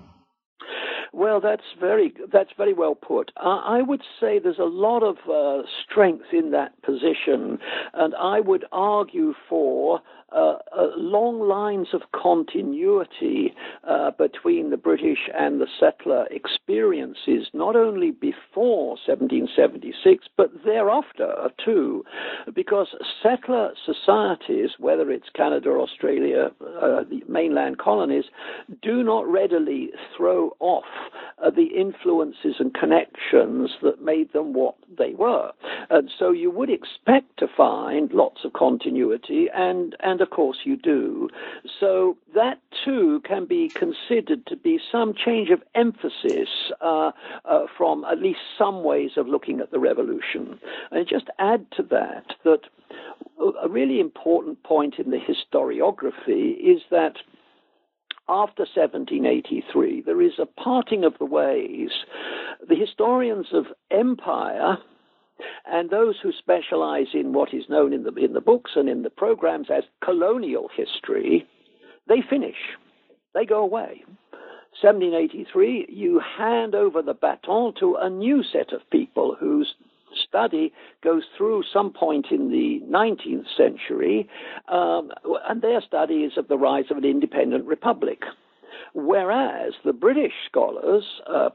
Well, 1.14 1.42
that's 1.42 1.64
very 1.80 2.14
that's 2.32 2.52
very 2.58 2.74
well 2.74 2.96
put. 2.96 3.32
I 3.38 3.82
would 3.82 4.04
say 4.20 4.40
there's 4.40 4.60
a 4.60 4.64
lot 4.64 5.02
of 5.02 5.18
uh, 5.28 5.68
strength 5.84 6.28
in 6.32 6.52
that 6.52 6.80
position, 6.84 7.60
and 7.94 8.14
I 8.16 8.40
would 8.40 8.66
argue 8.72 9.34
for 9.50 10.02
uh, 10.34 10.58
uh, 10.78 10.88
long 10.98 11.40
lines 11.40 11.88
of 11.94 12.02
continuity 12.12 13.54
uh, 13.88 14.12
between 14.12 14.70
the 14.70 14.78
British 14.78 15.30
and 15.34 15.62
the 15.62 15.68
settler 15.80 16.28
experiences, 16.32 17.48
not 17.54 17.76
only 17.76 18.12
before 18.12 18.98
1776, 19.08 20.26
but 20.36 20.52
thereafter 20.66 21.50
too, 21.64 22.04
because 22.54 22.88
settler 23.24 23.72
societies, 23.86 24.72
whether 24.80 25.10
it's 25.12 25.30
Canada, 25.34 25.70
or 25.70 25.80
Australia, 25.80 26.52
uh, 26.62 27.04
the 27.10 27.22
mainland 27.30 27.78
colonies, 27.78 28.26
do 28.82 29.04
not 29.04 29.26
readily 29.28 29.92
throw 30.16 30.56
off 30.60 30.84
uh, 31.44 31.50
the 31.50 31.68
influences 31.78 32.56
and 32.60 32.74
connections 32.74 33.72
that 33.82 34.02
made 34.02 34.34
them 34.34 34.54
what 34.54 34.76
they 34.98 35.14
were. 35.14 35.52
And 35.90 36.10
so 36.18 36.32
you 36.32 36.52
would 36.52 36.70
expect 36.70 37.38
to 37.38 37.48
find 37.56 38.12
lots 38.12 38.42
of 38.44 38.54
continuity 38.54 39.48
and, 39.54 39.96
and 40.02 40.17
and 40.18 40.22
of 40.24 40.32
course 40.32 40.58
you 40.64 40.76
do. 40.76 41.30
So 41.80 42.18
that 42.34 42.60
too 42.84 43.22
can 43.24 43.46
be 43.46 43.70
considered 43.70 44.48
to 44.48 44.56
be 44.56 44.80
some 44.92 45.14
change 45.14 45.52
of 45.52 45.62
emphasis 45.76 46.50
uh, 46.82 47.12
uh, 47.46 47.66
from 47.78 48.04
at 48.04 48.20
least 48.20 48.40
some 48.58 48.84
ways 48.84 49.12
of 49.16 49.28
looking 49.28 49.60
at 49.60 49.70
the 49.70 49.78
revolution. 49.80 50.60
And 50.90 51.08
just 51.08 51.28
add 51.38 51.68
to 51.76 51.84
that 51.84 52.34
that 52.44 52.62
a 53.64 53.70
really 53.70 54.00
important 54.00 54.64
point 54.64 54.96
in 54.98 55.12
the 55.12 55.20
historiography 55.20 56.58
is 56.58 56.82
that 56.90 57.18
after 58.28 58.64
1783, 58.64 60.02
there 60.02 60.22
is 60.22 60.34
a 60.40 60.48
parting 60.48 61.06
of 61.06 61.14
the 61.20 61.26
ways. 61.26 61.92
The 62.68 62.76
historians 62.76 63.48
of 63.54 63.68
empire 63.92 64.80
and 65.66 65.90
those 65.90 66.16
who 66.22 66.32
specialize 66.32 67.08
in 67.14 67.34
what 67.34 67.54
is 67.54 67.70
known 67.70 67.94
in 67.94 68.04
the, 68.04 68.14
in 68.14 68.34
the 68.34 68.42
books 68.42 68.72
and 68.76 68.90
in 68.90 69.04
the 69.04 69.10
programs 69.10 69.68
as 69.70 69.84
colonial 70.04 70.70
history, 70.76 71.48
they 72.08 72.22
finish. 72.28 72.56
They 73.34 73.46
go 73.46 73.62
away. 73.62 74.04
1783, 74.82 75.88
you 75.90 76.22
hand 76.38 76.76
over 76.76 77.02
the 77.02 77.14
baton 77.14 77.74
to 77.80 77.96
a 77.96 78.10
new 78.10 78.44
set 78.44 78.74
of 78.74 78.88
people 78.92 79.36
whose 79.40 79.74
study 80.28 80.72
goes 81.04 81.24
through 81.36 81.64
some 81.74 81.92
point 81.92 82.28
in 82.32 82.52
the 82.52 82.82
19th 82.88 83.46
century, 83.56 84.30
um, 84.68 85.12
and 85.50 85.62
their 85.62 85.82
study 85.82 86.24
is 86.24 86.38
of 86.38 86.48
the 86.48 86.58
rise 86.58 86.86
of 86.92 86.98
an 86.98 87.06
independent 87.06 87.66
republic. 87.66 88.22
Whereas 88.94 89.74
the 89.84 89.94
British 89.94 90.34
scholars, 90.50 91.04
uh, 91.28 91.50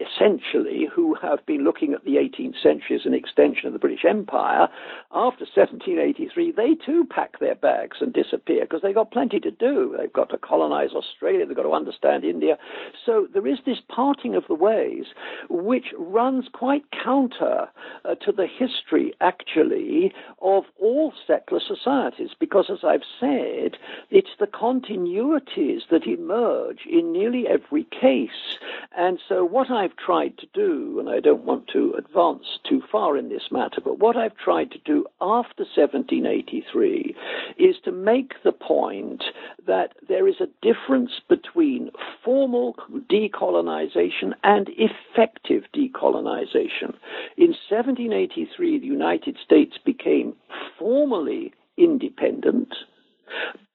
essentially, 0.00 0.88
who 0.92 1.14
have 1.22 1.44
been 1.46 1.64
looking 1.64 1.94
at 1.94 2.04
the 2.04 2.16
18th 2.16 2.60
century 2.62 2.96
as 2.96 3.06
an 3.06 3.14
extension 3.14 3.66
of 3.66 3.72
the 3.72 3.78
British 3.78 4.04
Empire, 4.08 4.68
after 5.12 5.44
1783, 5.44 6.52
they 6.52 6.74
too 6.74 7.06
pack 7.08 7.38
their 7.38 7.54
bags 7.54 7.98
and 8.00 8.12
disappear 8.12 8.62
because 8.62 8.82
they've 8.82 8.94
got 8.94 9.10
plenty 9.10 9.40
to 9.40 9.50
do. 9.50 9.94
They've 9.98 10.12
got 10.12 10.30
to 10.30 10.38
colonize 10.38 10.90
Australia, 10.90 11.46
they've 11.46 11.56
got 11.56 11.62
to 11.62 11.72
understand 11.72 12.24
India. 12.24 12.58
So 13.04 13.26
there 13.32 13.46
is 13.46 13.58
this 13.66 13.78
parting 13.88 14.34
of 14.34 14.44
the 14.48 14.54
ways 14.54 15.06
which 15.48 15.86
runs 15.98 16.46
quite 16.52 16.84
counter 17.04 17.68
uh, 18.04 18.14
to 18.16 18.32
the 18.32 18.46
history, 18.46 19.12
actually, 19.20 20.12
of 20.40 20.64
all 20.78 21.12
settler 21.26 21.60
societies 21.60 22.30
because, 22.38 22.66
as 22.70 22.84
I've 22.84 23.04
said, 23.18 23.76
it's 24.10 24.30
the 24.38 24.46
continuities 24.46 25.80
that 25.90 26.06
emerge 26.06 26.59
in 26.88 27.12
nearly 27.12 27.46
every 27.46 27.84
case. 27.84 28.58
And 28.96 29.18
so, 29.28 29.44
what 29.44 29.70
I've 29.70 29.96
tried 29.96 30.38
to 30.38 30.46
do, 30.52 30.98
and 30.98 31.08
I 31.08 31.20
don't 31.20 31.44
want 31.44 31.68
to 31.68 31.94
advance 31.96 32.58
too 32.68 32.82
far 32.90 33.16
in 33.16 33.28
this 33.28 33.50
matter, 33.50 33.80
but 33.82 33.98
what 33.98 34.16
I've 34.16 34.36
tried 34.36 34.70
to 34.72 34.78
do 34.78 35.06
after 35.20 35.64
1783 35.64 37.14
is 37.58 37.76
to 37.84 37.92
make 37.92 38.34
the 38.42 38.52
point 38.52 39.24
that 39.66 39.92
there 40.08 40.26
is 40.26 40.40
a 40.40 40.48
difference 40.62 41.20
between 41.28 41.90
formal 42.24 42.74
decolonization 43.10 44.32
and 44.42 44.68
effective 44.76 45.64
decolonization. 45.74 46.94
In 47.36 47.54
1783, 47.68 48.78
the 48.78 48.86
United 48.86 49.36
States 49.44 49.78
became 49.84 50.34
formally 50.78 51.52
independent 51.76 52.74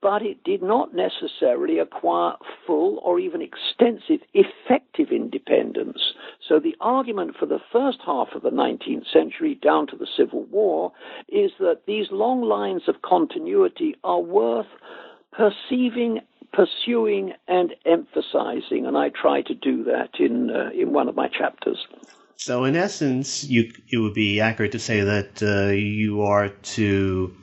but 0.02 0.22
it 0.22 0.44
did 0.44 0.62
not 0.62 0.94
necessarily 0.94 1.80
acquire 1.80 2.34
full 2.66 3.00
or 3.04 3.20
even 3.20 3.42
extensive 3.42 4.22
effective 4.34 5.10
independence. 5.12 6.14
So 6.48 6.60
the 6.60 6.76
argument 6.80 7.36
for 7.40 7.46
the 7.46 7.60
first 7.72 8.00
half 8.06 8.30
of 8.36 8.44
the 8.44 8.52
19th 8.52 9.12
century 9.12 9.56
down 9.56 9.88
to 9.88 9.96
the 9.96 10.08
Civil 10.18 10.44
War 10.46 10.92
is 11.28 11.52
that 11.60 11.82
these 11.88 12.08
long 12.12 12.42
lines 12.42 12.84
of 12.88 13.02
continuity 13.02 13.96
are 14.04 14.22
worth 14.22 14.68
perceiving 15.32 16.22
pursuing 16.54 17.34
and 17.48 17.76
emphasizing, 17.86 18.86
and 18.86 18.98
I 18.98 19.10
try 19.10 19.42
to 19.42 19.54
do 19.54 19.84
that 19.84 20.12
in 20.20 20.50
uh, 20.50 20.70
in 20.74 20.94
one 20.94 21.10
of 21.10 21.16
my 21.16 21.28
chapters. 21.28 21.86
So, 22.38 22.64
in 22.64 22.76
essence, 22.76 23.44
you 23.44 23.72
it 23.90 23.98
would 23.98 24.14
be 24.14 24.40
accurate 24.40 24.72
to 24.74 24.80
say 24.80 25.02
that 25.02 25.44
uh, 25.44 25.72
you 25.72 26.22
are 26.22 26.50
to 26.50 27.36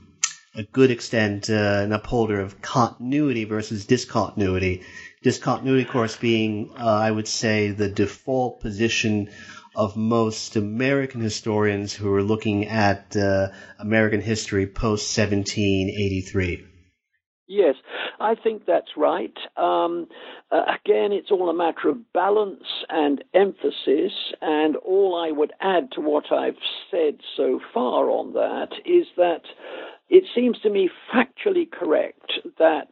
a 0.55 0.63
good 0.63 0.91
extent 0.91 1.49
uh, 1.49 1.81
an 1.85 1.93
upholder 1.93 2.41
of 2.41 2.61
continuity 2.61 3.45
versus 3.45 3.87
discontinuity. 3.87 4.83
Discontinuity, 5.23 5.85
of 5.85 5.89
course, 5.89 6.17
being, 6.17 6.71
uh, 6.79 6.85
I 6.85 7.11
would 7.11 7.29
say, 7.29 7.71
the 7.71 7.89
default 7.89 8.61
position 8.61 9.31
of 9.75 9.97
most 9.97 10.57
American 10.57 11.21
historians 11.21 11.95
who 11.95 12.13
are 12.13 12.23
looking 12.23 12.67
at 12.67 13.17
uh, 13.17 13.49
American 13.79 14.21
history 14.21 14.67
post 14.67 15.17
1783. 15.17 16.67
Yes, 17.49 17.75
I 18.19 18.35
think 18.35 18.65
that's 18.67 18.97
right. 18.97 19.37
Um, 19.57 20.09
uh, 20.51 20.63
again, 20.69 21.13
it's 21.13 21.31
all 21.31 21.51
a 21.51 21.55
matter 21.55 21.89
of 21.89 22.13
balance 22.13 22.65
and 22.89 23.23
emphasis, 23.35 24.13
and 24.41 24.77
all 24.77 25.17
I 25.17 25.33
would 25.33 25.53
add 25.61 25.93
to 25.93 26.01
what 26.01 26.33
I've 26.33 26.57
said 26.91 27.19
so 27.37 27.61
far 27.75 28.11
on 28.11 28.33
that 28.35 28.71
is 28.87 29.07
that 29.17 29.43
it 30.13 30.25
seems 30.35 30.59
to 30.61 30.69
me 30.69 30.91
factually 31.11 31.69
correct 31.71 32.33
that 32.59 32.91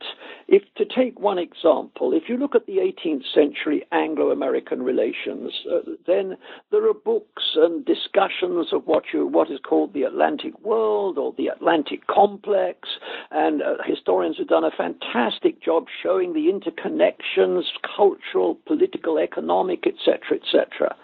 if 0.49 0.63
to 0.77 0.87
take 0.87 1.21
one 1.21 1.39
example, 1.39 2.15
if 2.15 2.31
you 2.31 2.39
look 2.39 2.55
at 2.55 2.65
the 2.65 2.79
18th 2.79 3.25
century 3.35 3.87
Anglo-American 3.93 4.83
relations, 4.83 5.53
uh, 5.71 5.81
then 6.07 6.39
there 6.71 6.89
are 6.89 6.95
books 6.95 7.43
and 7.57 7.85
discussions 7.85 8.73
of 8.73 8.87
what 8.87 9.05
you 9.13 9.27
what 9.27 9.51
is 9.51 9.61
called 9.63 9.93
the 9.93 10.05
Atlantic 10.05 10.59
world 10.65 11.19
or 11.19 11.35
the 11.37 11.49
Atlantic 11.49 12.07
complex, 12.07 12.89
and 13.31 13.61
uh, 13.61 13.75
historians 13.85 14.39
have 14.39 14.49
done 14.49 14.65
a 14.65 14.71
fantastic 14.71 15.63
job 15.63 15.89
showing 16.03 16.33
the 16.33 16.51
interconnections, 16.51 17.65
cultural, 17.97 18.55
political, 18.67 19.19
economic, 19.19 19.87
etc., 19.87 20.39
etc. 20.43 20.97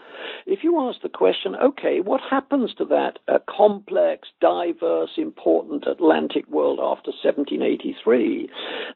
If 0.47 0.62
you 0.62 0.81
ask 0.81 1.01
the 1.03 1.09
question, 1.09 1.55
okay, 1.57 2.01
what 2.01 2.21
happens 2.21 2.75
to 2.75 2.85
that 2.87 3.19
uh, 3.29 3.39
complex, 3.49 4.29
diverse, 4.41 5.11
important 5.17 5.87
Atlantic 5.87 6.49
world 6.49 6.79
after 6.81 7.11
1783? 7.11 8.49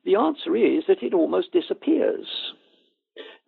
The 0.05 0.16
answer 0.16 0.57
is 0.57 0.85
that 0.88 1.03
it 1.03 1.14
almost 1.14 1.53
disappears. 1.53 2.27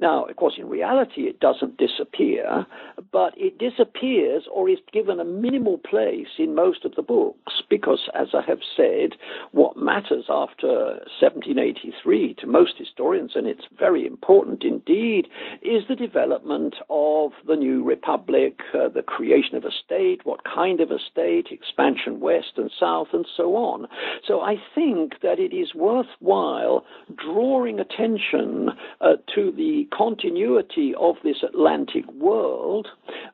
Now, 0.01 0.25
of 0.25 0.35
course, 0.35 0.55
in 0.59 0.69
reality, 0.69 1.23
it 1.23 1.39
doesn't 1.39 1.77
disappear, 1.77 2.67
but 3.13 3.35
it 3.37 3.59
disappears 3.59 4.45
or 4.53 4.69
is 4.69 4.79
given 4.93 5.21
a 5.21 5.25
minimal 5.25 5.79
place 5.79 6.27
in 6.39 6.57
most 6.57 6.85
of 6.85 6.97
the 6.97 7.03
books 7.03 7.63
because, 7.71 8.09
as 8.13 8.29
I 8.35 8.43
have 8.43 8.59
said, 8.77 9.13
what 9.53 9.77
matters 9.77 10.25
after 10.29 10.99
1783 11.21 12.35
to 12.41 12.47
most 12.47 12.75
historians, 12.79 13.33
and 13.37 13.47
it's 13.47 13.67
very 13.79 14.05
important 14.05 14.65
indeed, 14.65 15.29
is 15.63 15.85
the 15.89 15.95
development 15.95 16.75
of 16.91 17.31
the 17.47 17.57
new 17.57 17.85
republic, 17.85 18.61
uh, 18.75 18.89
the 18.89 19.03
creation 19.03 19.55
of 19.57 19.65
a 19.65 19.71
state, 19.85 20.23
what 20.25 20.41
kind 20.45 20.81
of 20.81 20.91
a 20.91 20.99
state, 20.99 21.49
expansion 21.51 22.19
west 22.19 22.55
and 22.57 22.73
south, 22.79 23.09
and 23.13 23.27
so 23.37 23.55
on. 23.55 23.87
So 24.27 24.41
I 24.41 24.57
think 24.75 25.21
that 25.23 25.39
it 25.39 25.55
is 25.55 25.75
worthwhile 25.75 26.85
drawing 27.15 27.79
attention 27.79 28.71
uh, 29.01 29.17
to 29.35 29.53
the 29.53 29.87
continuity 29.97 30.93
of 30.99 31.15
this 31.23 31.43
Atlantic 31.43 32.11
world, 32.13 32.89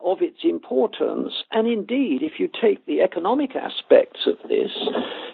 of 0.04 0.18
its 0.20 0.40
importance, 0.44 1.32
and 1.52 1.66
indeed, 1.66 2.22
if 2.22 2.32
you 2.38 2.50
take 2.60 2.84
the 2.86 3.00
economic 3.00 3.56
aspects 3.56 4.20
of 4.26 4.36
this, 4.48 4.70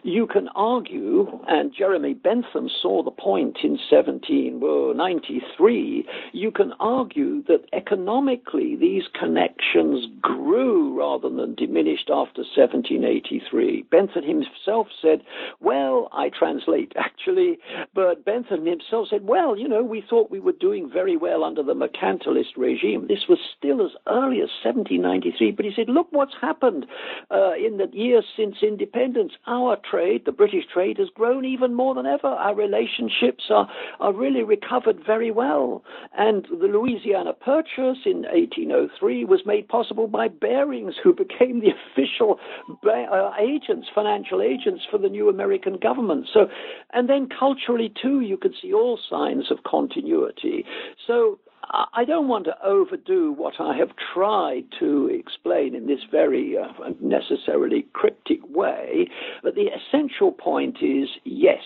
you 0.03 0.27
can 0.27 0.49
argue, 0.55 1.27
and 1.49 1.75
Jeremy 1.77 2.15
Bentham 2.15 2.69
saw 2.83 3.03
the 3.03 3.11
point 3.11 3.59
in 3.63 3.79
1793, 3.91 6.07
you 6.33 6.51
can 6.51 6.73
argue 6.81 7.43
that 7.45 7.65
economically 7.73 8.77
these 8.77 9.05
connections 9.19 10.07
grew 10.21 10.99
rather 10.99 11.29
than 11.29 11.55
diminished 11.55 12.11
after 12.11 12.43
1783. 12.43 13.83
Bentham 13.91 14.25
himself 14.25 14.89
said, 15.01 15.23
well, 15.61 16.09
I 16.13 16.29
translate 16.29 16.93
actually, 16.97 17.59
but 17.95 18.25
Bentham 18.25 18.67
himself 18.67 19.09
said, 19.11 19.25
well, 19.25 19.59
you 19.59 19.69
know, 19.69 19.83
we 19.83 20.03
thought 20.09 20.31
we 20.31 20.41
were 20.41 20.53
doing 20.53 20.91
very 20.93 21.04
well 21.13 21.45
under 21.45 21.63
the 21.63 21.75
mercantilist 21.75 22.57
regime. 22.57 23.07
This 23.09 23.29
was 23.29 23.39
still 23.57 23.85
as 23.85 23.93
early 24.07 24.41
as 24.41 24.49
1793, 24.65 25.53
but 25.53 25.65
he 25.65 25.73
said, 25.75 25.89
look 25.89 26.09
what's 26.11 26.35
happened 26.41 26.87
uh, 27.31 27.53
in 27.55 27.77
the 27.77 27.89
years 27.93 28.25
since 28.37 28.57
independence. 28.63 29.33
Our 29.47 29.77
trade, 29.89 30.23
the 30.25 30.33
British 30.33 30.65
trade, 30.73 30.99
has 30.99 31.09
grown 31.15 31.45
even 31.45 31.75
more 31.75 31.95
than 31.95 32.07
ever. 32.07 32.29
Our 32.29 32.55
relationships 32.55 33.45
are, 33.51 33.69
are 34.01 34.13
really 34.13 34.43
recovered 34.43 35.05
very 35.05 35.31
well. 35.31 35.85
And 36.17 36.47
the 36.51 36.67
Louisiana 36.67 37.35
Purchase 37.35 37.99
in 38.07 38.23
1803 38.23 39.25
was 39.25 39.43
made 39.45 39.69
possible 39.69 40.09
by 40.09 40.29
Barings, 40.29 40.95
who 41.03 41.15
became 41.15 41.61
the 41.61 41.73
official 41.93 42.39
uh, 42.87 43.31
agents, 43.39 43.89
financial 43.95 44.41
agents 44.41 44.83
for 44.91 44.99
the 44.99 45.09
new 45.09 45.29
American 45.29 45.77
government. 45.77 46.27
So, 46.33 46.49
and 46.93 47.09
then 47.09 47.29
culturally 47.29 47.93
too, 48.01 48.21
you 48.21 48.37
could 48.37 48.55
see 48.61 48.73
all 48.73 48.99
signs 49.11 49.51
of 49.51 49.65
continuity. 49.65 50.65
So 51.07 51.39
I 51.71 52.05
don't 52.05 52.29
want 52.29 52.45
to 52.45 52.57
overdo 52.65 53.33
what 53.33 53.55
I 53.59 53.77
have 53.77 53.91
tried 54.13 54.65
to 54.81 55.09
explain 55.09 55.75
in 55.75 55.87
this 55.87 56.01
very 56.11 56.57
uh, 56.59 56.91
necessarily 57.01 57.87
cryptic 57.93 58.41
way, 58.49 59.09
but 59.43 59.55
the 59.55 59.69
essential 59.69 60.31
point 60.31 60.77
is 60.83 61.09
yes, 61.25 61.63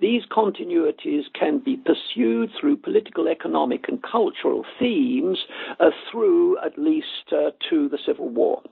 these 0.00 0.22
continuities 0.30 1.24
can 1.38 1.58
be 1.58 1.76
pursued 1.76 2.50
through 2.58 2.76
political, 2.76 3.28
economic, 3.28 3.88
and 3.88 4.02
cultural 4.02 4.64
themes 4.78 5.38
uh, 5.80 5.90
through 6.10 6.56
at 6.64 6.78
least 6.78 7.32
uh, 7.32 7.50
to 7.68 7.88
the 7.88 7.98
Civil 8.06 8.28
War. 8.28 8.62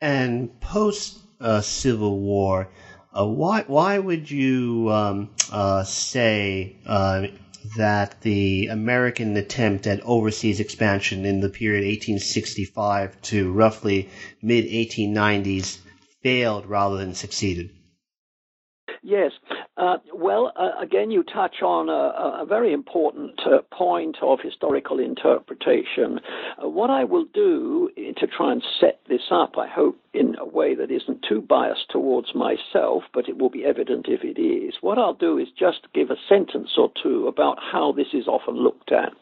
And 0.00 0.60
post 0.60 1.18
uh, 1.40 1.60
Civil 1.60 2.20
War, 2.20 2.68
uh, 3.12 3.26
why 3.26 3.64
why 3.66 3.98
would 3.98 4.30
you 4.30 4.88
um, 4.90 5.30
uh, 5.50 5.82
say 5.84 6.76
that 7.76 8.20
the 8.22 8.66
American 8.66 9.36
attempt 9.36 9.86
at 9.86 10.00
overseas 10.02 10.60
expansion 10.60 11.24
in 11.24 11.40
the 11.40 11.48
period 11.48 11.84
1865 11.84 13.20
to 13.22 13.52
roughly 13.52 14.08
mid 14.40 14.64
1890s 14.66 15.78
failed 16.22 16.66
rather 16.66 16.96
than 16.96 17.14
succeeded? 17.14 17.70
Yes. 19.02 19.32
Uh, 19.76 19.96
well, 20.14 20.52
uh, 20.54 20.72
again, 20.78 21.10
you 21.10 21.22
touch 21.22 21.62
on 21.62 21.88
a, 21.88 22.42
a 22.42 22.46
very 22.46 22.74
important 22.74 23.40
uh, 23.46 23.62
point 23.74 24.16
of 24.20 24.38
historical 24.42 25.00
interpretation. 25.00 26.20
Uh, 26.62 26.68
what 26.68 26.90
I 26.90 27.04
will 27.04 27.24
do 27.32 27.90
to 28.18 28.26
try 28.26 28.52
and 28.52 28.62
set 28.80 29.00
this 29.08 29.22
up, 29.30 29.56
I 29.56 29.66
hope, 29.66 29.98
in 30.12 30.36
a 30.38 30.44
way 30.44 30.74
that 30.74 30.90
isn't 30.90 31.24
too 31.26 31.40
biased 31.40 31.88
towards 31.88 32.34
myself, 32.34 33.04
but 33.14 33.30
it 33.30 33.38
will 33.38 33.48
be 33.48 33.64
evident 33.64 34.06
if 34.08 34.22
it 34.22 34.38
is. 34.38 34.74
What 34.82 34.98
I'll 34.98 35.14
do 35.14 35.38
is 35.38 35.48
just 35.58 35.86
give 35.94 36.10
a 36.10 36.16
sentence 36.28 36.72
or 36.76 36.90
two 37.02 37.26
about 37.26 37.56
how 37.58 37.92
this 37.92 38.08
is 38.12 38.28
often 38.28 38.56
looked 38.56 38.92
at. 38.92 39.12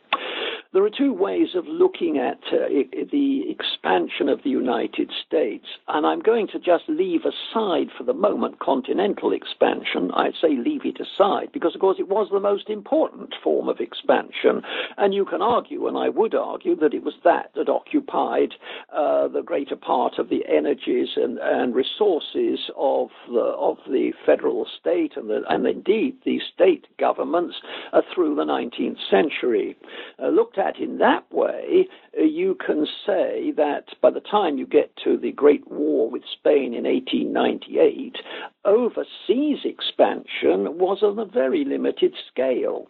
There 0.72 0.84
are 0.84 0.90
two 0.90 1.12
ways 1.12 1.56
of 1.56 1.66
looking 1.66 2.18
at 2.18 2.38
uh, 2.52 2.68
the 3.10 3.42
expansion 3.50 4.28
of 4.28 4.44
the 4.44 4.50
United 4.50 5.10
States, 5.26 5.66
and 5.88 6.06
I'm 6.06 6.20
going 6.20 6.46
to 6.52 6.60
just 6.60 6.84
leave 6.86 7.22
aside 7.22 7.88
for 7.98 8.04
the 8.04 8.14
moment 8.14 8.60
continental 8.60 9.32
expansion. 9.32 10.12
I 10.14 10.30
say 10.40 10.50
leave 10.50 10.82
it 10.84 11.00
aside 11.00 11.48
because, 11.52 11.74
of 11.74 11.80
course, 11.80 11.96
it 11.98 12.06
was 12.06 12.28
the 12.30 12.38
most 12.38 12.70
important 12.70 13.34
form 13.42 13.68
of 13.68 13.80
expansion, 13.80 14.62
and 14.96 15.12
you 15.12 15.24
can 15.24 15.42
argue, 15.42 15.88
and 15.88 15.98
I 15.98 16.08
would 16.08 16.36
argue, 16.36 16.76
that 16.76 16.94
it 16.94 17.02
was 17.02 17.14
that 17.24 17.50
that 17.56 17.68
occupied 17.68 18.54
uh, 18.94 19.26
the 19.26 19.42
greater 19.42 19.74
part 19.74 20.20
of 20.20 20.28
the 20.28 20.44
energies 20.48 21.08
and, 21.16 21.38
and 21.38 21.74
resources 21.74 22.70
of 22.76 23.08
the, 23.26 23.40
of 23.40 23.78
the 23.88 24.12
federal 24.24 24.68
state 24.78 25.14
and, 25.16 25.30
the, 25.30 25.42
and 25.48 25.66
indeed 25.66 26.18
the 26.24 26.38
state 26.54 26.86
governments 26.96 27.56
uh, 27.92 28.02
through 28.14 28.36
the 28.36 28.44
19th 28.44 28.98
century. 29.10 29.76
Uh, 30.22 30.28
looked 30.28 30.59
at 30.60 30.78
in 30.78 30.98
that 30.98 31.24
way, 31.32 31.88
uh, 32.18 32.22
you 32.22 32.56
can 32.64 32.86
say 33.06 33.52
that 33.56 33.86
by 34.00 34.10
the 34.10 34.20
time 34.20 34.58
you 34.58 34.66
get 34.66 34.94
to 35.04 35.16
the 35.16 35.32
Great 35.32 35.68
War 35.68 36.08
with 36.08 36.22
Spain 36.32 36.74
in 36.74 36.84
1898, 36.84 38.16
overseas 38.64 39.58
expansion 39.64 40.78
was 40.78 41.02
on 41.02 41.18
a 41.18 41.24
very 41.24 41.64
limited 41.64 42.14
scale. 42.30 42.88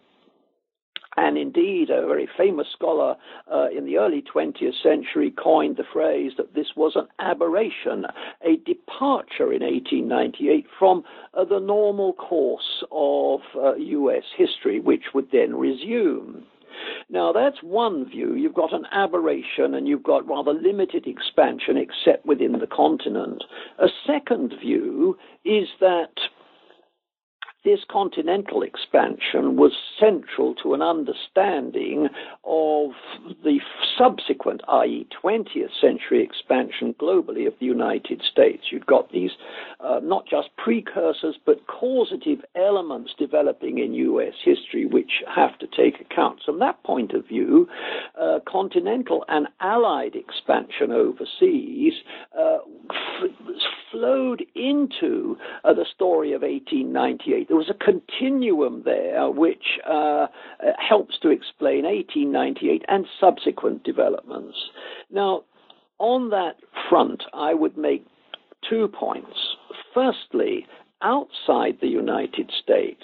And 1.17 1.37
indeed, 1.37 1.89
a 1.89 2.07
very 2.07 2.27
famous 2.37 2.67
scholar 2.71 3.17
uh, 3.53 3.67
in 3.75 3.85
the 3.85 3.97
early 3.97 4.21
20th 4.21 4.81
century 4.81 5.29
coined 5.31 5.75
the 5.75 5.83
phrase 5.91 6.31
that 6.37 6.53
this 6.53 6.67
was 6.77 6.93
an 6.95 7.07
aberration, 7.19 8.05
a 8.41 8.55
departure 8.65 9.51
in 9.51 9.61
1898 9.61 10.67
from 10.79 11.03
uh, 11.33 11.43
the 11.43 11.59
normal 11.59 12.13
course 12.13 12.83
of 12.91 13.41
uh, 13.57 13.75
U.S. 13.75 14.23
history, 14.37 14.79
which 14.79 15.13
would 15.13 15.31
then 15.31 15.55
resume. 15.55 16.45
Now, 17.09 17.31
that's 17.31 17.61
one 17.61 18.09
view. 18.09 18.35
You've 18.35 18.53
got 18.53 18.73
an 18.73 18.85
aberration 18.91 19.73
and 19.73 19.87
you've 19.87 20.03
got 20.03 20.27
rather 20.27 20.53
limited 20.53 21.07
expansion 21.07 21.77
except 21.77 22.25
within 22.25 22.53
the 22.53 22.67
continent. 22.67 23.43
A 23.79 23.87
second 24.05 24.53
view 24.59 25.17
is 25.43 25.67
that 25.79 26.13
this 27.63 27.79
continental 27.89 28.63
expansion 28.63 29.55
was 29.55 29.71
central 29.99 30.55
to 30.55 30.73
an 30.73 30.81
understanding 30.81 32.09
of 32.43 32.91
the 33.43 33.59
subsequent, 33.97 34.61
i.e., 34.67 35.07
20th 35.23 35.69
century 35.79 36.23
expansion 36.23 36.95
globally 36.99 37.45
of 37.45 37.53
the 37.59 37.65
United 37.67 38.21
States. 38.31 38.63
You've 38.71 38.85
got 38.87 39.11
these 39.11 39.31
uh, 39.79 39.99
not 40.01 40.25
just 40.27 40.49
precursors, 40.57 41.37
but 41.45 41.67
causative 41.67 42.39
elements 42.55 43.13
developing 43.17 43.77
in 43.77 43.93
U.S. 43.93 44.33
history 44.43 44.85
which 44.85 45.11
have 45.33 45.57
to 45.59 45.67
take 45.67 46.01
account. 46.01 46.39
From 46.43 46.59
that 46.59 46.81
point 46.83 47.13
of 47.13 47.27
view, 47.27 47.67
uh, 48.19 48.39
continental 48.47 49.23
and 49.27 49.47
allied 49.59 50.15
expansion 50.15 50.91
overseas 50.91 51.93
uh, 52.37 52.57
f- 52.89 53.29
flowed 53.91 54.43
into 54.55 55.37
uh, 55.63 55.73
the 55.73 55.85
story 55.93 56.33
of 56.33 56.41
1898 56.41 57.50
there 57.51 57.57
was 57.57 57.69
a 57.69 57.83
continuum 57.83 58.83
there 58.85 59.29
which 59.29 59.77
uh, 59.85 60.27
helps 60.79 61.19
to 61.19 61.27
explain 61.27 61.83
1898 61.83 62.85
and 62.87 63.05
subsequent 63.19 63.83
developments. 63.83 64.55
Now, 65.11 65.43
on 65.99 66.29
that 66.29 66.55
front, 66.89 67.23
I 67.33 67.53
would 67.53 67.77
make 67.77 68.05
two 68.69 68.87
points. 68.87 69.57
Firstly, 69.93 70.65
outside 71.01 71.79
the 71.81 71.89
United 71.89 72.49
States, 72.63 73.03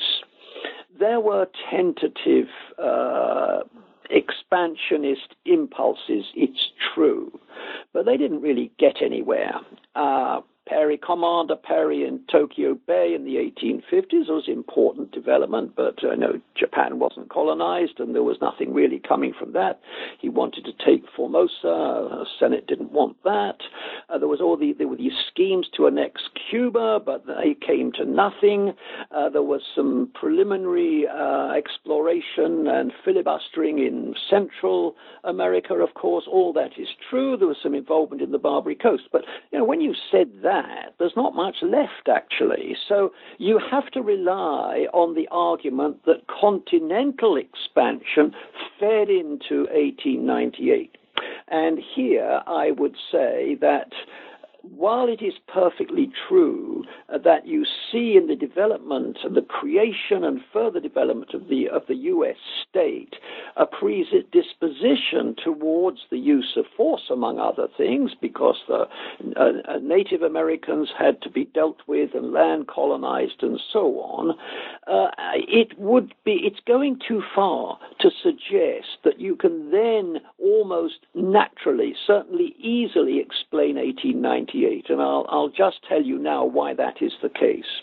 there 0.97 1.19
were 1.19 1.47
tentative 1.69 2.47
uh, 2.81 3.63
expansionist 4.09 5.35
impulses, 5.45 6.23
it's 6.35 6.71
true, 6.95 7.37
but 7.91 8.05
they 8.05 8.15
didn't 8.15 8.39
really 8.41 8.71
get 8.79 9.01
anywhere. 9.01 9.55
Uh, 9.93 10.39
Perry, 10.67 10.97
Commander 10.97 11.55
Perry 11.55 12.05
in 12.05 12.19
Tokyo 12.31 12.77
Bay 12.87 13.13
in 13.15 13.23
the 13.23 13.35
1850s 13.35 14.27
was 14.27 14.45
important 14.47 15.11
development, 15.11 15.73
but 15.75 16.03
uh, 16.03 16.15
no, 16.15 16.41
Japan 16.55 16.99
wasn't 16.99 17.29
colonized, 17.29 17.99
and 17.99 18.13
there 18.13 18.23
was 18.23 18.37
nothing 18.41 18.73
really 18.73 18.99
coming 18.99 19.33
from 19.37 19.53
that. 19.53 19.79
He 20.19 20.29
wanted 20.29 20.65
to 20.65 20.85
take 20.85 21.05
Formosa. 21.15 21.47
The 21.63 22.25
Senate 22.39 22.67
didn't 22.67 22.91
want 22.91 23.15
that. 23.23 23.57
Uh, 24.09 24.17
there 24.17 24.27
was 24.27 24.41
all 24.41 24.57
the 24.57 24.73
there 24.77 24.87
were 24.87 24.97
these 24.97 25.17
schemes 25.31 25.67
to 25.75 25.87
annex 25.87 26.21
Cuba, 26.49 26.99
but 27.03 27.25
they 27.25 27.55
came 27.65 27.91
to 27.93 28.05
nothing. 28.05 28.73
Uh, 29.11 29.29
there 29.29 29.43
was 29.43 29.61
some 29.75 30.11
preliminary 30.13 31.05
uh, 31.07 31.51
exploration 31.51 32.67
and 32.67 32.91
filibustering 33.05 33.79
in 33.79 34.15
Central 34.29 34.95
America, 35.23 35.73
of 35.75 35.93
course. 35.93 36.25
All 36.29 36.51
that 36.53 36.71
is 36.77 36.87
true. 37.09 37.37
There 37.37 37.47
was 37.47 37.57
some 37.63 37.73
involvement 37.73 38.21
in 38.21 38.31
the 38.31 38.37
Barbary 38.37 38.75
Coast, 38.75 39.03
but 39.11 39.23
you 39.51 39.59
know 39.59 39.65
when 39.65 39.81
you 39.81 39.93
said 40.11 40.29
that, 40.43 40.56
there's 40.99 41.15
not 41.15 41.35
much 41.35 41.57
left 41.61 42.07
actually. 42.09 42.75
So 42.87 43.11
you 43.37 43.59
have 43.71 43.87
to 43.91 44.01
rely 44.01 44.87
on 44.93 45.15
the 45.15 45.27
argument 45.31 46.05
that 46.05 46.27
continental 46.27 47.37
expansion 47.37 48.33
fed 48.79 49.09
into 49.09 49.67
1898. 49.71 50.97
And 51.49 51.79
here 51.95 52.41
I 52.45 52.71
would 52.71 52.95
say 53.11 53.57
that 53.61 53.91
while 54.75 55.07
it 55.07 55.21
is 55.21 55.33
perfectly 55.47 56.09
true 56.27 56.83
that 57.23 57.47
you 57.47 57.65
see 57.91 58.15
in 58.17 58.27
the 58.27 58.35
development, 58.35 59.19
and 59.23 59.35
the 59.35 59.41
creation 59.41 60.23
and 60.23 60.41
further 60.51 60.79
development 60.79 61.33
of 61.33 61.47
the 61.47 61.67
of 61.69 61.83
the 61.87 61.95
U.S. 61.95 62.37
state 62.69 63.15
a 63.55 63.65
predisposition 63.65 65.35
towards 65.43 65.99
the 66.11 66.17
use 66.17 66.53
of 66.57 66.65
force, 66.75 67.09
among 67.09 67.39
other 67.39 67.67
things, 67.75 68.11
because 68.21 68.57
the 68.67 68.87
uh, 69.35 69.51
uh, 69.67 69.79
Native 69.81 70.21
Americans 70.21 70.89
had 70.97 71.21
to 71.23 71.29
be 71.29 71.45
dealt 71.45 71.79
with 71.87 72.13
and 72.13 72.31
land 72.31 72.67
colonized 72.67 73.41
and 73.41 73.59
so 73.73 73.99
on, 73.99 74.37
uh, 74.87 75.07
it 75.47 75.77
would 75.79 76.13
be 76.23 76.41
it's 76.43 76.59
going 76.67 76.99
too 77.07 77.23
far 77.33 77.79
to 77.99 78.09
suggest 78.21 78.99
that 79.03 79.19
you 79.19 79.35
can 79.35 79.71
then 79.71 80.17
almost 80.39 81.05
naturally, 81.15 81.95
certainly 82.05 82.55
easily 82.59 83.19
explain 83.19 83.75
1890 83.75 84.56
and 84.89 85.01
I'll, 85.01 85.25
I'll 85.29 85.49
just 85.49 85.77
tell 85.87 86.01
you 86.01 86.17
now 86.17 86.45
why 86.45 86.73
that 86.73 87.01
is 87.01 87.13
the 87.21 87.29
case. 87.29 87.81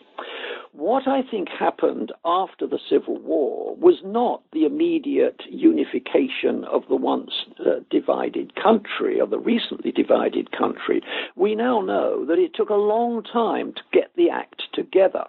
What 0.73 1.07
I 1.07 1.23
think 1.23 1.49
happened 1.49 2.13
after 2.25 2.67
the 2.67 2.81
Civil 2.91 3.19
War 3.19 3.77
was 3.77 4.01
not 4.05 4.43
the 4.53 4.65
immediate 4.65 5.41
unification 5.49 6.65
of 6.65 6.83
the 6.89 6.97
once 6.97 7.31
uh, 7.61 7.81
divided 7.91 8.55
country, 8.57 9.21
or 9.21 9.27
the 9.29 9.39
recently 9.39 9.93
divided 9.93 10.51
country. 10.51 11.01
We 11.37 11.55
now 11.55 11.81
know 11.81 12.25
that 12.27 12.39
it 12.39 12.55
took 12.55 12.71
a 12.71 12.75
long 12.75 13.23
time 13.23 13.73
to 13.75 13.83
get 13.93 14.11
the 14.17 14.31
act 14.31 14.63
together. 14.73 15.25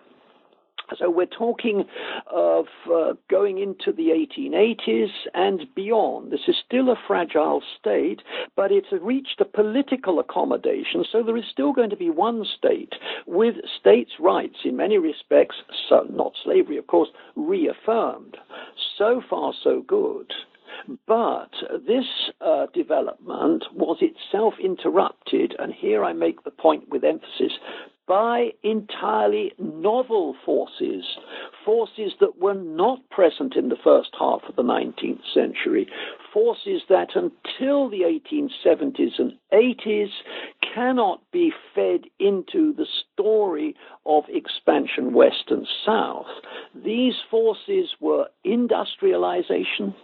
So 0.97 1.09
we're 1.09 1.25
talking 1.25 1.85
of 2.27 2.65
uh, 2.91 3.13
going 3.29 3.59
into 3.59 3.91
the 3.91 4.09
1880s 4.09 5.09
and 5.33 5.65
beyond. 5.75 6.31
This 6.31 6.47
is 6.47 6.55
still 6.65 6.89
a 6.89 6.95
fragile 7.07 7.61
state, 7.79 8.21
but 8.55 8.71
it's 8.71 8.87
reached 9.01 9.41
a 9.41 9.45
political 9.45 10.19
accommodation. 10.19 11.05
So 11.11 11.23
there 11.23 11.37
is 11.37 11.45
still 11.51 11.73
going 11.73 11.89
to 11.89 11.97
be 11.97 12.09
one 12.09 12.45
state 12.57 12.93
with 13.25 13.55
states' 13.79 14.19
rights 14.19 14.57
in 14.63 14.77
many 14.77 14.97
respects, 14.97 15.55
so 15.89 16.05
not 16.11 16.33
slavery, 16.43 16.77
of 16.77 16.87
course, 16.87 17.09
reaffirmed. 17.35 18.37
So 18.97 19.21
far, 19.29 19.53
so 19.63 19.81
good. 19.81 20.31
But 21.07 21.51
this 21.85 22.05
uh, 22.41 22.67
development 22.73 23.65
was 23.73 23.97
itself 24.01 24.55
interrupted, 24.59 25.55
and 25.59 25.73
here 25.73 26.03
I 26.03 26.13
make 26.13 26.43
the 26.43 26.51
point 26.51 26.89
with 26.89 27.03
emphasis, 27.03 27.53
by 28.07 28.51
entirely 28.61 29.51
novel 29.57 30.35
forces, 30.45 31.03
forces 31.63 32.13
that 32.19 32.37
were 32.37 32.53
not 32.53 32.99
present 33.09 33.55
in 33.55 33.69
the 33.69 33.77
first 33.83 34.09
half 34.19 34.41
of 34.47 34.55
the 34.55 34.63
19th 34.63 35.21
century, 35.33 35.87
forces 36.31 36.83
that 36.87 37.15
until 37.15 37.89
the 37.89 38.01
1870s 38.01 39.17
and 39.17 39.33
80s 39.51 40.11
cannot 40.73 41.21
be 41.31 41.51
fed 41.73 42.01
into 42.19 42.73
the 42.73 42.85
story 43.13 43.75
of 44.05 44.25
expansion 44.29 45.13
west 45.13 45.45
and 45.49 45.67
south. 45.85 46.27
These 46.75 47.15
forces 47.31 47.95
were 47.99 48.27
industrialization 48.43 49.95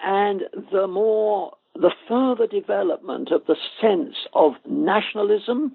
and 0.00 0.42
the 0.72 0.86
more 0.86 1.52
the 1.74 1.92
further 2.08 2.46
development 2.46 3.30
of 3.30 3.42
the 3.46 3.56
sense 3.80 4.14
of 4.34 4.52
nationalism 4.66 5.72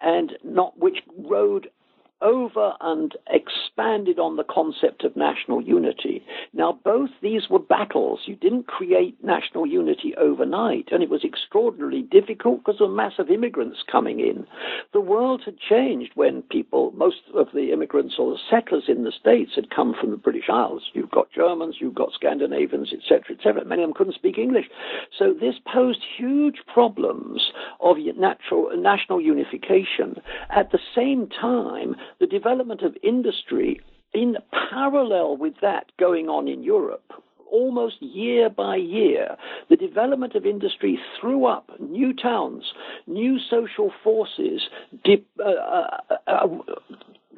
and 0.00 0.32
not 0.44 0.78
which 0.78 0.98
rode 1.18 1.68
over 2.22 2.74
and 2.80 3.16
expanded 3.28 4.18
on 4.18 4.36
the 4.36 4.44
concept 4.44 5.04
of 5.04 5.16
national 5.16 5.62
unity. 5.62 6.24
Now, 6.52 6.78
both 6.84 7.10
these 7.22 7.48
were 7.48 7.58
battles. 7.58 8.20
You 8.26 8.36
didn't 8.36 8.66
create 8.66 9.22
national 9.24 9.66
unity 9.66 10.14
overnight, 10.16 10.88
and 10.92 11.02
it 11.02 11.10
was 11.10 11.24
extraordinarily 11.24 12.02
difficult 12.02 12.64
because 12.64 12.80
of 12.80 12.90
massive 12.90 13.30
immigrants 13.30 13.78
coming 13.90 14.20
in. 14.20 14.46
The 14.92 15.00
world 15.00 15.42
had 15.44 15.58
changed 15.58 16.12
when 16.14 16.42
people, 16.42 16.92
most 16.96 17.22
of 17.34 17.48
the 17.54 17.72
immigrants 17.72 18.16
or 18.18 18.32
the 18.32 18.38
settlers 18.50 18.84
in 18.88 19.04
the 19.04 19.12
States 19.12 19.52
had 19.54 19.70
come 19.70 19.94
from 19.98 20.10
the 20.10 20.16
British 20.16 20.48
Isles. 20.48 20.82
You've 20.92 21.10
got 21.10 21.32
Germans, 21.32 21.76
you've 21.80 21.94
got 21.94 22.12
Scandinavians, 22.12 22.92
etc., 22.92 23.36
etc. 23.36 23.64
Many 23.64 23.82
of 23.82 23.88
them 23.88 23.94
couldn't 23.94 24.14
speak 24.14 24.38
English. 24.38 24.66
So 25.18 25.32
this 25.32 25.54
posed 25.72 26.02
huge 26.16 26.58
problems 26.72 27.50
of 27.80 27.96
natural, 28.16 28.70
national 28.76 29.20
unification. 29.20 30.20
At 30.50 30.72
the 30.72 30.78
same 30.94 31.28
time, 31.28 31.96
the 32.18 32.26
development 32.26 32.82
of 32.82 32.96
industry 33.02 33.80
in 34.12 34.36
parallel 34.70 35.36
with 35.36 35.54
that 35.62 35.86
going 35.98 36.28
on 36.28 36.48
in 36.48 36.62
Europe. 36.62 37.12
Almost 37.50 38.00
year 38.00 38.48
by 38.48 38.76
year, 38.76 39.36
the 39.68 39.76
development 39.76 40.34
of 40.36 40.46
industry 40.46 41.00
threw 41.20 41.46
up 41.46 41.68
new 41.80 42.12
towns, 42.12 42.72
new 43.08 43.38
social 43.38 43.92
forces, 44.04 44.68
uh, 45.08 45.42
uh, 45.42 45.98
uh, 46.28 46.46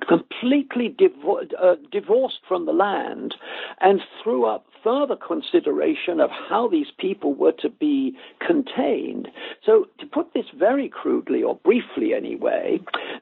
completely 0.06 0.90
divo- 0.90 1.50
uh, 1.58 1.76
divorced 1.90 2.40
from 2.46 2.66
the 2.66 2.72
land, 2.72 3.34
and 3.80 4.00
threw 4.22 4.44
up 4.44 4.66
further 4.82 5.16
consideration 5.16 6.20
of 6.20 6.30
how 6.30 6.68
these 6.68 6.90
people 6.98 7.34
were 7.34 7.52
to 7.52 7.68
be 7.68 8.16
contained. 8.46 9.28
So, 9.64 9.86
to 9.98 10.06
put 10.06 10.34
this 10.34 10.46
very 10.56 10.88
crudely, 10.88 11.42
or 11.42 11.56
briefly 11.56 12.14
anyway, 12.14 12.80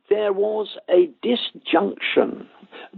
there 0.08 0.32
was 0.32 0.76
a 0.88 1.10
disjunction 1.22 2.48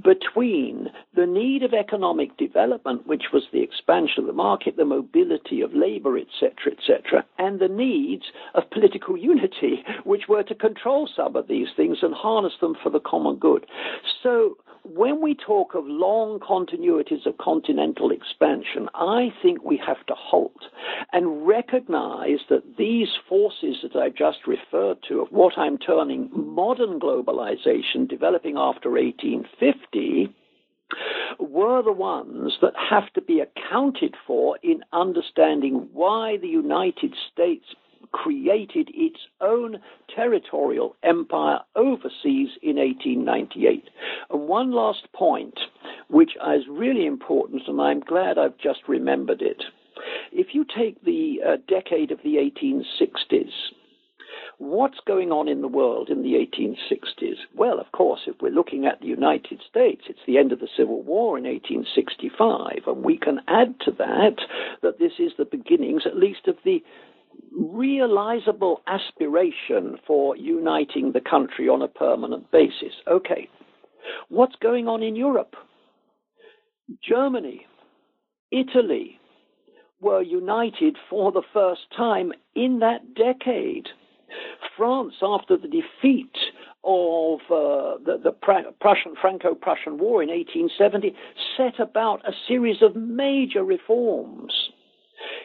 between 0.03 0.89
the 1.15 1.27
need 1.27 1.63
of 1.63 1.75
economic 1.75 2.37
development, 2.37 3.07
which 3.07 3.25
was 3.33 3.45
the 3.53 3.63
expansion 3.63 4.21
of 4.21 4.27
the 4.27 4.33
market, 4.33 4.77
the 4.77 4.85
mobility 4.85 5.61
of 5.61 5.75
labor, 5.75 6.17
etc., 6.19 6.73
etc., 6.73 7.25
and 7.39 7.61
the 7.61 7.69
needs 7.69 8.25
of 8.55 8.71
political 8.71 9.17
unity, 9.17 9.85
which 10.05 10.29
were 10.29 10.43
to 10.43 10.55
control 10.55 11.09
some 11.15 11.37
of 11.37 11.49
these 11.49 11.69
things 11.77 11.99
and 12.03 12.15
harness 12.15 12.55
them 12.61 12.77
for 12.83 12.91
the 12.91 13.01
common 13.01 13.37
good. 13.37 13.67
So, 14.23 14.57
when 14.85 15.21
we 15.21 15.35
talk 15.35 15.75
of 15.75 15.85
long 15.87 16.41
continuities 16.41 17.25
of 17.27 17.39
continental 17.39 18.11
expansion, 18.11 18.89
I 18.95 19.33
think 19.43 19.63
we 19.63 19.81
have 19.87 20.05
to 20.07 20.15
halt 20.15 20.65
and 21.13 21.47
recognize 21.47 22.41
that 22.51 22.77
these 22.77 23.09
forces 23.29 23.77
that 23.83 23.97
I 23.97 24.09
just 24.09 24.47
referred 24.47 24.99
to, 25.09 25.21
of 25.21 25.29
what 25.31 25.57
I'm 25.57 25.79
terming 25.79 26.31
modern 26.33 26.99
globalization 26.99 28.09
developing 28.09 28.57
after 28.57 28.91
1850, 28.91 30.35
were 31.39 31.83
the 31.83 31.93
ones 31.93 32.59
that 32.61 32.75
have 32.91 33.11
to 33.15 33.23
be 33.23 33.41
accounted 33.41 34.15
for 34.27 34.59
in 34.63 34.83
understanding 34.93 35.89
why 35.93 36.37
the 36.37 36.49
United 36.49 37.15
States 37.33 37.65
created 38.11 38.91
its 38.95 39.19
own 39.41 39.79
territorial 40.15 40.97
empire 41.03 41.61
overseas 41.77 42.51
in 42.63 42.77
1898. 42.77 43.89
And 44.31 44.49
one 44.49 44.73
last 44.73 45.13
point, 45.13 45.59
which 46.09 46.33
is 46.55 46.65
really 46.69 47.07
important, 47.07 47.63
and 47.69 47.81
I'm 47.81 48.01
glad 48.01 48.39
I've 48.39 48.59
just 48.59 48.81
remembered 48.89 49.43
it. 49.43 49.63
If 50.33 50.55
you 50.55 50.65
take 50.65 51.03
the 51.05 51.41
uh, 51.47 51.57
decade 51.69 52.11
of 52.11 52.19
the 52.23 52.37
1860s, 52.37 53.53
what's 54.59 54.99
going 55.07 55.33
on 55.33 55.49
in 55.49 55.61
the 55.61 55.69
world 55.69 56.09
in 56.09 56.23
the 56.23 56.35
1860s? 56.35 57.37
Well, 57.55 57.81
of 57.81 57.91
course, 57.93 58.21
if 58.27 58.37
we're 58.41 58.51
looking 58.51 58.87
at 58.87 59.01
the 59.01 59.07
United 59.07 59.61
States, 59.69 60.05
it's 60.09 60.21
the 60.27 60.39
end 60.39 60.53
of 60.53 60.61
the 60.61 60.69
Civil 60.77 61.03
War 61.03 61.37
in 61.37 61.45
1865, 61.45 62.87
and 62.87 63.05
we 63.05 63.19
can 63.19 63.41
add 63.49 63.75
to 63.81 63.91
that 63.93 64.37
that 64.83 64.99
this 64.99 65.13
is 65.19 65.33
the 65.37 65.45
beginnings, 65.45 66.03
at 66.07 66.17
least, 66.17 66.47
of 66.47 66.57
the 66.65 66.83
realizable 67.57 68.81
aspiration 68.87 69.99
for 70.07 70.37
uniting 70.37 71.13
the 71.13 71.21
country 71.21 71.69
on 71.69 71.83
a 71.83 71.89
permanent 71.89 72.51
basis. 72.51 72.93
Okay, 73.07 73.49
what's 74.29 74.57
going 74.63 74.89
on 74.89 75.03
in 75.03 75.17
Europe? 75.17 75.55
Germany, 77.03 77.67
Italy 78.51 79.19
were 80.01 80.23
united 80.23 80.97
for 81.09 81.33
the 81.33 81.43
first 81.53 81.83
time 81.97 82.33
in 82.55 82.81
that 82.81 83.15
decade. 83.15 83.89
France, 84.77 85.15
after 85.23 85.57
the 85.57 85.69
defeat 85.69 86.35
of 86.85 87.41
uh, 87.51 87.99
the, 88.05 88.19
the 88.23 88.33
Prussian 88.33 89.15
Franco-Prussian 89.21 89.99
War 89.99 90.23
in 90.23 90.29
1870 90.29 91.15
set 91.57 91.79
about 91.79 92.27
a 92.27 92.33
series 92.49 92.83
of 92.83 92.97
major 92.97 93.63
reforms. 93.63 94.53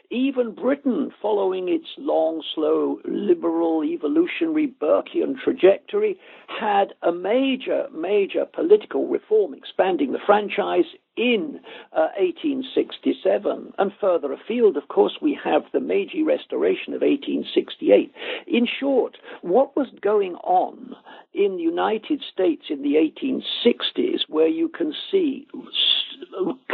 Even 0.09 0.55
Britain, 0.55 1.11
following 1.21 1.67
its 1.67 1.87
long, 1.97 2.41
slow, 2.55 2.99
liberal, 3.03 3.83
evolutionary 3.83 4.67
Burkean 4.67 5.35
trajectory, 5.43 6.17
had 6.47 6.93
a 7.01 7.11
major, 7.11 7.87
major 7.93 8.45
political 8.45 9.07
reform 9.07 9.53
expanding 9.53 10.13
the 10.13 10.19
franchise 10.25 10.85
in 11.17 11.59
uh, 11.91 12.13
1867. 12.17 13.73
And 13.77 13.91
further 13.99 14.31
afield, 14.31 14.77
of 14.77 14.87
course, 14.87 15.17
we 15.21 15.37
have 15.43 15.63
the 15.73 15.81
Meiji 15.81 16.23
Restoration 16.23 16.93
of 16.93 17.01
1868. 17.01 18.13
In 18.47 18.65
short, 18.79 19.17
what 19.41 19.75
was 19.75 19.87
going 20.01 20.35
on 20.35 20.95
in 21.33 21.57
the 21.57 21.63
United 21.63 22.23
States 22.31 22.67
in 22.69 22.81
the 22.81 22.95
1860s, 22.95 24.21
where 24.29 24.47
you 24.47 24.69
can 24.69 24.93
see 25.11 25.47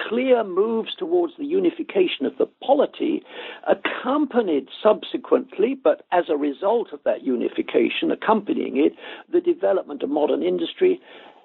clear 0.09 0.43
moves 0.43 0.95
towards 0.95 1.33
the 1.37 1.45
unification 1.45 2.25
of 2.25 2.37
the 2.37 2.47
polity, 2.63 3.23
accompanied 3.67 4.67
subsequently, 4.81 5.75
but 5.75 6.05
as 6.11 6.25
a 6.29 6.37
result 6.37 6.93
of 6.93 6.99
that 7.05 7.23
unification, 7.23 8.11
accompanying 8.11 8.77
it, 8.77 8.93
the 9.31 9.41
development 9.41 10.03
of 10.03 10.09
modern 10.09 10.43
industry. 10.43 10.99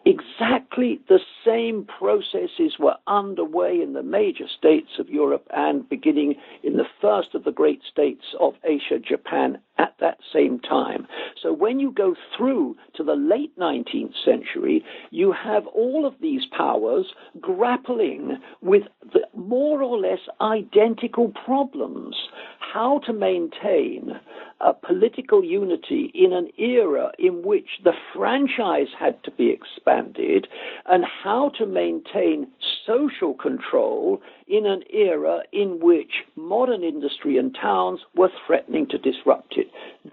Exactly 0.04 1.00
the 1.08 1.20
same 1.44 1.84
processes 1.84 2.78
were 2.78 2.96
underway 3.06 3.80
in 3.82 3.92
the 3.92 4.02
major 4.02 4.46
states 4.48 4.98
of 4.98 5.10
Europe 5.10 5.46
and 5.50 5.88
beginning 5.88 6.36
in 6.62 6.76
the 6.76 6.86
first 7.00 7.34
of 7.34 7.44
the 7.44 7.52
great 7.52 7.82
states 7.90 8.24
of 8.40 8.54
Asia, 8.64 8.98
Japan, 8.98 9.58
at 9.78 9.94
that 10.00 10.18
same 10.32 10.58
time. 10.60 11.06
So 11.42 11.52
when 11.52 11.78
you 11.80 11.92
go 11.92 12.14
through 12.36 12.76
to 12.96 13.04
the 13.04 13.14
late 13.14 13.56
19th 13.58 14.14
century, 14.24 14.84
you 15.10 15.32
have 15.32 15.66
all 15.68 16.04
of 16.04 16.14
these 16.20 16.42
powers 16.56 17.06
grappling 17.40 18.38
with 18.60 18.82
the 19.12 19.26
more 19.34 19.82
or 19.82 19.98
less 19.98 20.20
identical 20.40 21.32
problems. 21.44 22.16
How 22.58 23.00
to 23.06 23.12
maintain 23.12 24.20
a 24.60 24.74
political 24.74 25.44
unity 25.44 26.10
in 26.14 26.32
an 26.32 26.48
era 26.58 27.12
in 27.18 27.42
which 27.42 27.68
the 27.84 27.92
franchise 28.14 28.88
had 28.98 29.22
to 29.24 29.30
be 29.30 29.50
expanded 29.50 30.48
and 30.86 31.04
how 31.04 31.50
to 31.58 31.64
maintain 31.64 32.48
social 32.86 33.34
control 33.34 34.20
in 34.48 34.64
an 34.66 34.82
era 34.90 35.40
in 35.52 35.78
which 35.80 36.10
modern 36.34 36.82
industry 36.82 37.36
and 37.36 37.54
towns 37.54 38.00
were 38.16 38.30
threatening 38.46 38.86
to 38.88 38.98
disrupt 38.98 39.54
it. 39.56 39.70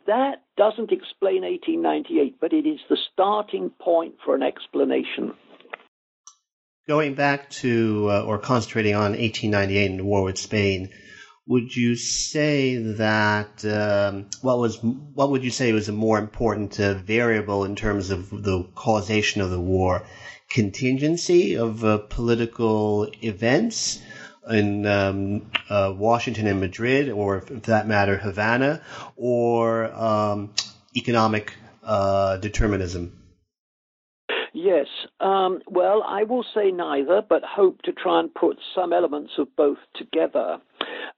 That 0.08 0.44
doesn't 0.58 0.92
explain 0.92 1.44
1898, 1.44 2.36
but 2.42 2.54
it 2.54 2.68
is 2.68 2.80
the 2.90 2.98
starting 3.14 3.70
point 3.70 4.16
for 4.24 4.36
an 4.36 4.44
explanation. 4.44 5.34
Going 6.88 7.16
back 7.16 7.50
to, 7.62 8.08
uh, 8.12 8.24
or 8.26 8.38
concentrating 8.38 8.94
on 8.94 9.14
1898 9.14 9.92
and 9.92 10.00
the 10.00 10.06
war 10.06 10.24
with 10.24 10.38
Spain, 10.38 10.90
would 11.48 11.76
you 11.76 11.96
say 11.96 12.76
that 12.76 13.64
um, 13.66 14.30
what 14.42 14.60
was 14.60 14.82
what 14.82 15.30
would 15.30 15.44
you 15.44 15.52
say 15.52 15.72
was 15.74 15.88
a 15.88 15.94
more 15.94 16.18
important 16.18 16.80
uh, 16.80 16.96
variable 16.96 17.66
in 17.66 17.76
terms 17.76 18.10
of 18.10 18.30
the 18.32 18.68
causation 18.76 19.42
of 19.42 19.52
the 19.52 19.60
war? 19.60 20.06
Contingency 20.50 21.56
of 21.56 21.84
uh, 21.84 22.00
political 22.10 23.08
events 23.22 24.02
in 24.50 24.86
um, 24.86 25.52
uh, 25.70 25.94
Washington 25.96 26.48
and 26.48 26.60
Madrid, 26.60 27.10
or 27.10 27.42
for 27.42 27.54
that 27.54 27.88
matter, 27.88 28.18
Havana, 28.18 28.82
or 29.16 29.86
um, 29.94 30.54
economic 30.96 31.54
uh, 31.84 32.38
determinism? 32.38 33.22
Yes. 34.54 34.88
Um, 35.26 35.62
well, 35.66 36.04
I 36.08 36.22
will 36.22 36.46
say 36.54 36.70
neither, 36.70 37.24
but 37.28 37.42
hope 37.44 37.82
to 37.82 37.92
try 37.92 38.20
and 38.20 38.32
put 38.32 38.60
some 38.76 38.94
elements 38.94 39.32
of 39.40 39.48
both 39.56 39.80
together. 39.96 40.60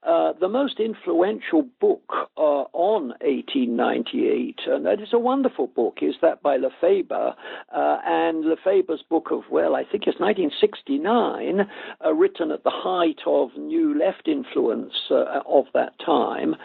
Uh, 0.02 0.32
the 0.40 0.48
most 0.48 0.80
influential 0.80 1.66
book 1.78 2.10
uh, 2.38 2.64
on 2.72 3.08
1898, 3.20 4.60
and 4.66 4.86
that 4.86 5.02
is 5.02 5.10
a 5.12 5.18
wonderful 5.18 5.66
book, 5.66 5.98
is 6.00 6.14
that 6.22 6.40
by 6.42 6.56
LaFeber. 6.56 7.34
Uh, 7.70 7.98
and 8.06 8.44
LaFeber's 8.44 9.02
book 9.10 9.28
of, 9.30 9.42
well, 9.50 9.76
I 9.76 9.82
think 9.82 10.04
it's 10.06 10.18
1969, 10.18 11.68
uh, 12.02 12.14
written 12.14 12.50
at 12.50 12.64
the 12.64 12.72
height 12.72 13.20
of 13.26 13.50
new 13.58 13.98
left 13.98 14.26
influence 14.26 14.94
uh, 15.10 15.40
of 15.46 15.66
that 15.74 15.92
time 15.98 16.56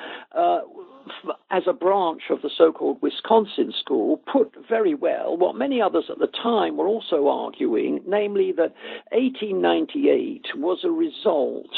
as 1.52 1.64
a 1.68 1.74
branch 1.74 2.24
of 2.30 2.42
the 2.42 2.50
so 2.58 2.72
called 2.72 3.02
Wisconsin 3.02 3.74
school, 3.80 4.18
put 4.32 4.54
very 4.68 4.94
well 4.94 5.38
what 5.38 5.56
many 5.56 5.82
others 5.82 6.06
at 6.10 6.20
the 6.20 6.28
time 6.28 6.78
were 6.78 6.88
also 6.88 7.28
arguing, 7.28 8.02
namely 8.08 8.52
that 8.54 8.74
1898 9.12 10.46
was 10.56 10.80
a 10.84 10.90
result 10.90 11.70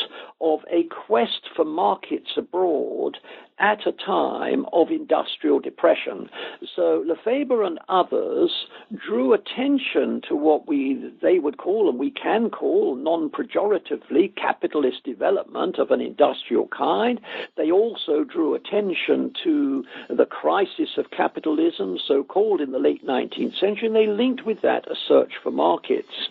of 0.42 0.60
a 0.72 0.84
quest 0.84 1.42
for 1.56 1.66
markets 1.66 2.32
abroad 2.38 3.18
at 3.60 3.88
a 3.88 3.92
time 3.92 4.66
of 4.74 4.90
industrial 4.90 5.60
depression. 5.60 6.30
So 6.76 7.06
LaFeber 7.08 7.66
and 7.66 7.80
others 7.88 8.52
drew 8.94 9.34
attention 9.34 10.22
to 10.28 10.36
what 10.36 10.68
we 10.68 11.12
they 11.22 11.40
would 11.40 11.58
call 11.58 11.90
and 11.90 11.98
we 11.98 12.12
can 12.12 12.50
call 12.50 12.96
non-pejoratively 12.96 14.36
capitalist 14.36 15.04
development 15.04 15.80
of 15.80 15.92
an 15.92 16.02
industrial 16.02 16.68
kind. 16.68 17.22
They 17.56 17.72
also 17.72 18.24
drew 18.24 18.56
attention 18.56 19.34
to 19.44 19.84
the 20.10 20.26
crisis 20.26 20.98
of 20.98 21.12
capitalism, 21.12 21.98
so 22.06 22.24
called 22.24 22.62
in 22.62 22.72
the 22.72 22.80
late 22.80 23.06
19th 23.06 23.60
century, 23.60 23.88
and 23.88 23.96
they 23.96 24.08
linked 24.08 24.46
with 24.46 24.62
that 24.62 24.90
a 24.92 24.96
search 25.08 25.34
for 25.42 25.52
markets. 25.52 26.30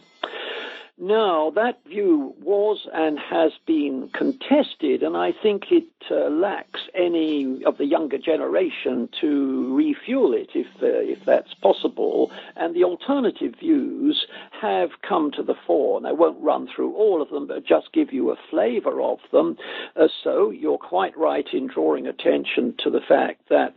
Now, 0.96 1.50
that 1.56 1.84
view 1.88 2.34
was 2.40 2.86
and 2.94 3.18
has 3.18 3.50
been 3.66 4.10
contested, 4.14 5.02
and 5.02 5.16
I 5.16 5.32
think 5.32 5.72
it 5.72 5.88
uh, 6.08 6.30
lacks 6.30 6.82
any 6.94 7.64
of 7.64 7.78
the 7.78 7.84
younger 7.84 8.16
generation 8.16 9.08
to 9.20 9.74
refuel 9.74 10.34
it 10.34 10.50
if, 10.54 10.68
uh, 10.80 11.02
if 11.02 11.18
that's 11.26 11.52
possible. 11.54 12.30
And 12.54 12.76
the 12.76 12.84
alternative 12.84 13.54
views 13.58 14.24
have 14.60 14.90
come 15.02 15.32
to 15.32 15.42
the 15.42 15.56
fore. 15.66 15.96
And 15.98 16.06
I 16.06 16.12
won't 16.12 16.40
run 16.40 16.68
through 16.68 16.94
all 16.94 17.20
of 17.20 17.28
them, 17.30 17.48
but 17.48 17.66
just 17.66 17.92
give 17.92 18.12
you 18.12 18.30
a 18.30 18.36
flavor 18.48 19.02
of 19.02 19.18
them. 19.32 19.56
Uh, 19.96 20.06
so 20.22 20.50
you're 20.50 20.78
quite 20.78 21.18
right 21.18 21.46
in 21.52 21.66
drawing 21.66 22.06
attention 22.06 22.72
to 22.84 22.90
the 22.90 23.00
fact 23.00 23.48
that 23.50 23.74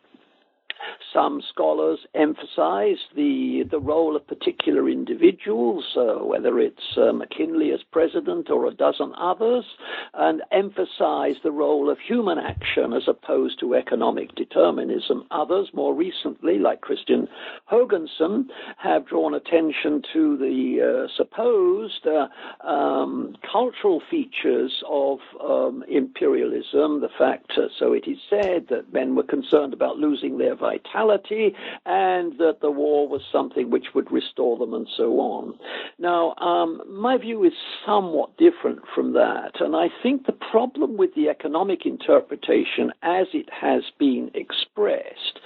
some 1.14 1.42
scholars 1.50 2.00
emphasize 2.14 2.98
the, 3.16 3.64
the 3.70 3.80
role 3.80 4.16
of 4.16 4.28
particular 4.28 4.90
individuals, 4.90 5.86
uh, 5.96 6.24
whether 6.24 6.60
it's 6.60 6.98
uh, 6.98 7.12
McKinley 7.12 7.72
as 7.72 7.80
president 7.92 8.50
or 8.50 8.68
a 8.68 8.74
dozen 8.74 9.14
others, 9.18 9.66
and 10.14 10.42
emphasize 10.52 11.36
the 11.44 11.52
role 11.52 11.90
of 11.90 11.98
human 12.00 12.38
action 12.38 12.94
as 12.94 13.08
opposed 13.08 13.60
to 13.60 13.76
economic 13.76 14.34
determinism. 14.36 15.26
Others, 15.32 15.70
more 15.74 15.94
recently, 15.94 16.60
like 16.60 16.82
Kristin 16.82 17.28
Hoganson, 17.72 18.46
have 18.78 19.08
drawn 19.08 19.34
attention 19.34 20.02
to 20.14 20.38
the 20.38 21.08
uh, 21.08 21.08
supposed 21.16 22.06
uh, 22.06 22.28
um, 22.68 23.36
cultural 23.52 24.02
features 24.10 24.84
of 24.88 25.20
um, 25.44 25.84
imperialism, 25.88 27.02
the 27.02 27.10
fact, 27.18 27.52
uh, 27.58 27.68
so 27.80 27.94
it 27.94 28.08
is 28.08 28.18
said, 28.30 28.68
that 28.70 28.94
men 28.94 29.16
were 29.16 29.24
concerned 29.24 29.74
about 29.74 29.98
losing 29.98 30.38
their 30.38 30.56
vitality 30.68 31.56
and 31.86 32.34
that 32.38 32.58
the 32.62 32.72
war 32.72 33.08
was 33.08 33.22
something 33.32 33.70
which 33.70 33.88
would 33.94 34.12
restore 34.12 34.58
them 34.58 34.74
and 34.74 34.88
so 34.98 35.20
on. 35.20 35.58
Now, 36.00 36.34
um, 36.36 36.82
my 36.88 37.18
view 37.18 37.44
is 37.44 37.54
somewhat 37.86 38.38
different 38.38 38.80
from 38.94 39.14
that, 39.14 39.54
and 39.60 39.76
I 39.76 39.88
think 40.04 40.26
the 40.26 40.40
problem 40.52 40.98
with 40.98 41.14
the 41.16 41.30
economic 41.30 41.86
interpretation 41.86 42.92
as 43.02 43.28
it 43.34 43.50
has 43.52 43.84
been 43.98 44.32
expressed 44.34 45.40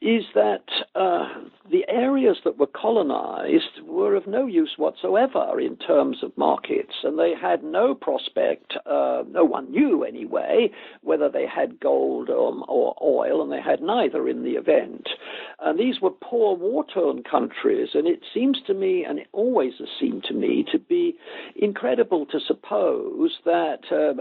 is 0.00 0.22
that 0.34 0.64
uh, 0.94 1.26
the 1.70 1.84
areas 1.88 2.36
that 2.44 2.56
were 2.56 2.68
colonized 2.68 3.82
were 3.84 4.14
of 4.14 4.28
no 4.28 4.46
use 4.46 4.74
whatsoever 4.76 5.60
in 5.60 5.76
terms 5.76 6.18
of 6.22 6.36
markets, 6.36 6.94
and 7.02 7.18
they 7.18 7.34
had 7.34 7.64
no 7.64 7.94
prospect, 7.94 8.74
uh, 8.86 9.24
no 9.28 9.44
one 9.44 9.70
knew 9.70 10.04
anyway, 10.04 10.70
whether 11.02 11.28
they 11.28 11.46
had 11.46 11.80
gold 11.80 12.30
or, 12.30 12.54
or 12.68 12.94
oil, 13.02 13.42
and 13.42 13.50
they 13.50 13.60
had 13.60 13.82
neither 13.82 14.28
in 14.28 14.44
the 14.44 14.52
event. 14.52 15.08
And 15.60 15.78
these 15.78 16.00
were 16.00 16.10
poor 16.10 16.56
war 16.56 16.84
torn 16.94 17.24
countries, 17.24 17.90
and 17.94 18.06
it 18.06 18.20
seems 18.32 18.58
to 18.68 18.74
me, 18.74 19.04
and 19.04 19.18
it 19.18 19.28
always 19.32 19.72
has 19.80 19.88
seemed 19.98 20.24
to 20.24 20.34
me, 20.34 20.64
to 20.70 20.78
be 20.78 21.16
incredible 21.56 22.24
to 22.26 22.38
suppose 22.46 23.38
that 23.44 23.80
uh, 23.90 24.14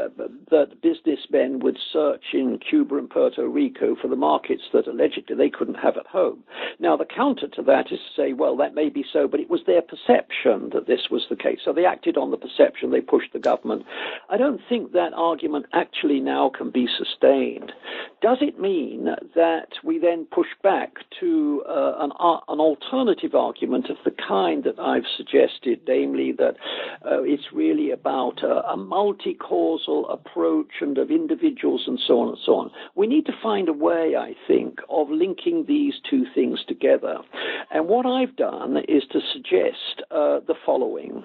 that 0.50 0.82
businessmen 0.82 1.60
would 1.60 1.78
search 1.94 2.24
in 2.34 2.60
Cuba 2.68 2.98
and 2.98 3.10
Puerto 3.10 3.48
Rico 3.48 3.96
for 4.02 4.08
the 4.08 4.16
markets 4.16 4.64
that 4.74 4.88
allegedly 4.88 5.36
they 5.36 5.50
couldn't 5.68 5.84
have 5.84 5.98
at 5.98 6.08
home. 6.08 6.44
Now, 6.80 6.96
the 6.96 7.06
counter 7.06 7.48
to 7.48 7.62
that 7.64 7.92
is 7.92 8.00
to 8.00 8.22
say, 8.22 8.34
well, 8.34 8.56
that 8.58 8.74
may 8.74 8.90
be 8.90 9.04
so, 9.12 9.28
but 9.28 9.40
it 9.40 9.50
was 9.50 9.62
their 9.66 9.82
perception 9.82 10.70
that 10.74 10.88
this 10.88 11.10
was 11.12 11.26
the 11.30 11.36
case. 11.36 11.60
So 11.66 11.74
they 11.74 11.86
acted 11.86 12.18
on 12.18 12.32
the 12.32 12.38
perception, 12.38 12.92
they 12.92 13.02
pushed 13.02 13.34
the 13.34 13.40
government. 13.40 13.84
I 14.30 14.38
don't 14.38 14.62
think 14.70 14.94
that 14.94 15.14
argument 15.14 15.66
actually 15.74 16.20
now 16.20 16.50
can 16.56 16.72
be 16.72 16.88
sustained. 16.98 17.72
Does 18.22 18.38
it 18.42 18.60
mean 18.60 19.10
that 19.36 19.70
we 19.84 20.00
then 20.00 20.26
push 20.32 20.48
back 20.64 20.94
to 21.20 21.64
uh, 21.68 21.96
an, 22.00 22.12
uh, 22.20 22.40
an 22.48 22.60
alternative 22.60 23.36
argument 23.36 23.90
of 23.90 23.98
the 24.06 24.16
kind 24.28 24.64
that 24.64 24.80
I've 24.80 25.06
suggested, 25.18 25.82
namely 25.88 26.32
that 26.34 26.56
uh, 27.06 27.24
it's 27.24 27.52
really 27.54 27.92
about 27.92 28.42
a, 28.44 28.70
a 28.70 28.78
multi 28.78 29.34
causal 29.34 30.10
approach 30.10 30.82
and 30.82 30.98
of 30.98 31.12
individuals 31.12 31.84
and 31.88 32.00
so 32.08 32.22
on 32.22 32.30
and 32.30 32.38
so 32.46 32.56
on? 32.56 32.72
We 32.96 33.08
need 33.08 33.26
to 33.26 33.34
find 33.44 33.70
a 33.70 33.74
way, 33.74 34.16
I 34.18 34.34
think, 34.48 34.80
of 34.90 35.10
linking 35.10 35.57
these 35.66 35.96
two 36.10 36.26
things 36.36 36.60
together. 36.68 37.18
And 37.72 37.88
what 37.88 38.06
I've 38.06 38.36
done 38.36 38.78
is 38.88 39.04
to 39.12 39.20
suggest 39.34 40.04
uh, 40.12 40.40
the 40.46 40.56
following. 40.66 41.24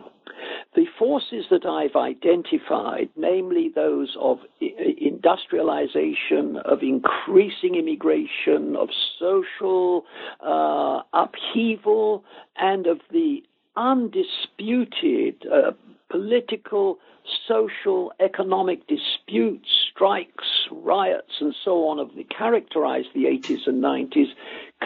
The 0.74 0.87
forces 0.99 1.45
that 1.51 1.66
I've 1.66 1.97
identified, 1.97 3.11
namely 3.16 3.70
those 3.74 4.16
of 4.18 4.39
industrialization, 4.61 6.57
of 6.64 6.83
increasing 6.83 7.74
immigration, 7.74 8.74
of 8.76 8.89
social 9.18 10.05
uh, 10.41 11.03
upheaval, 11.12 12.24
and 12.57 12.87
of 12.87 13.01
the 13.11 13.43
undisputed 13.76 15.47
uh, 15.53 15.72
political, 16.11 16.99
social, 17.47 18.12
economic 18.20 18.87
disputes, 18.87 19.68
strikes, 19.91 20.68
riots, 20.70 21.35
and 21.41 21.55
so 21.64 21.89
on, 21.89 21.99
of 21.99 22.14
the 22.14 22.25
characterized 22.25 23.09
the 23.14 23.25
80s 23.25 23.66
and 23.66 23.83
90s, 23.83 24.29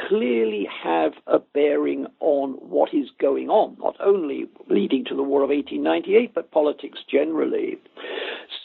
clearly 0.09 0.68
have 0.82 1.12
a 1.26 1.39
bearing 1.39 2.07
on 2.20 2.53
what 2.53 2.93
is 2.93 3.09
going 3.18 3.49
on, 3.49 3.76
not 3.78 3.97
only 4.01 4.49
leading 4.68 5.05
to 5.05 5.14
the 5.14 5.22
War 5.22 5.43
of 5.43 5.51
1898, 5.51 6.34
but 6.34 6.51
politics 6.51 6.99
generally. 7.09 7.78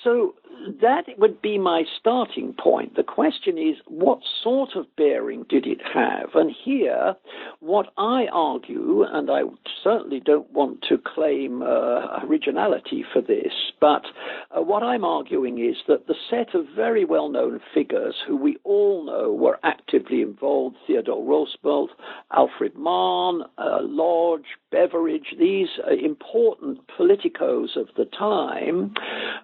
So 0.03 0.35
that 0.81 1.05
would 1.17 1.41
be 1.41 1.57
my 1.57 1.83
starting 1.99 2.53
point. 2.53 2.95
The 2.95 3.03
question 3.03 3.57
is, 3.57 3.77
what 3.87 4.19
sort 4.43 4.75
of 4.75 4.93
bearing 4.95 5.45
did 5.49 5.65
it 5.65 5.81
have? 5.93 6.35
And 6.35 6.51
here, 6.51 7.15
what 7.59 7.87
I 7.97 8.27
argue, 8.31 9.03
and 9.03 9.29
I 9.31 9.41
certainly 9.83 10.19
don't 10.19 10.51
want 10.51 10.83
to 10.89 10.97
claim 10.97 11.61
uh, 11.61 12.19
originality 12.23 13.03
for 13.11 13.21
this, 13.21 13.53
but 13.79 14.03
uh, 14.55 14.61
what 14.61 14.83
I'm 14.83 15.03
arguing 15.03 15.59
is 15.59 15.75
that 15.87 16.07
the 16.07 16.15
set 16.29 16.55
of 16.55 16.65
very 16.75 17.05
well 17.05 17.29
known 17.29 17.59
figures 17.73 18.15
who 18.27 18.35
we 18.35 18.57
all 18.63 19.05
know 19.05 19.33
were 19.33 19.59
actively 19.63 20.21
involved 20.21 20.77
Theodore 20.87 21.25
Roosevelt, 21.25 21.91
Alfred 22.31 22.75
Mahan, 22.75 23.43
uh, 23.57 23.79
Lodge, 23.81 24.45
Beveridge, 24.71 25.35
these 25.39 25.69
uh, 25.85 25.93
important 25.93 26.79
politicos 26.97 27.75
of 27.75 27.87
the 27.97 28.05
time 28.05 28.93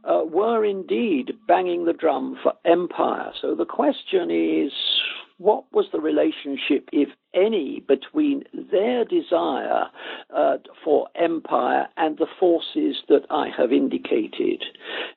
uh, 0.04 0.22
were 0.24 0.66
indeed 0.66 1.34
banging 1.48 1.86
the 1.86 1.94
drum 1.94 2.38
for 2.44 2.54
empire. 2.66 3.32
So 3.42 3.56
the 3.56 3.66
question 3.66 4.30
is 4.32 4.72
what 5.38 5.66
was 5.72 5.86
the 5.92 6.00
relationship, 6.00 6.90
if 6.92 7.10
any, 7.34 7.84
between 7.88 8.44
their 8.72 9.06
desire 9.06 9.86
uh, 10.36 10.58
for 10.84 11.08
empire 11.16 11.88
and 11.96 12.18
the 12.18 12.26
forces 12.40 13.04
that 13.08 13.26
I 13.30 13.50
have 13.56 13.72
indicated? 13.72 14.64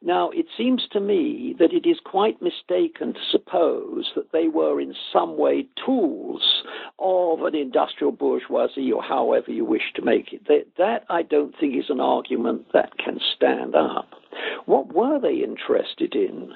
Now, 0.03 0.31
it 0.31 0.47
seems 0.57 0.87
to 0.93 1.01
me 1.01 1.55
that 1.59 1.73
it 1.73 1.89
is 1.89 1.99
quite 2.05 2.43
mistaken 2.43 3.15
to 3.15 3.21
suppose 3.31 4.13
that 4.15 4.33
they 4.33 4.49
were 4.49 4.81
in 4.81 4.95
some 5.13 5.39
way 5.39 5.67
tools 5.85 6.65
of 6.99 7.43
an 7.43 7.55
industrial 7.55 8.13
bourgeoisie 8.13 8.93
or 8.93 9.03
however 9.03 9.51
you 9.51 9.65
wish 9.65 9.93
to 9.95 10.03
make 10.03 10.33
it. 10.33 10.47
That, 10.47 10.67
that 10.77 11.05
I 11.09 11.23
don't 11.23 11.55
think 11.59 11.77
is 11.77 11.89
an 11.89 12.01
argument 12.01 12.67
that 12.75 12.99
can 12.99 13.19
stand 13.37 13.75
up. 13.75 14.20
What 14.67 14.93
were 14.93 15.19
they 15.21 15.35
interested 15.35 16.15
in? 16.15 16.53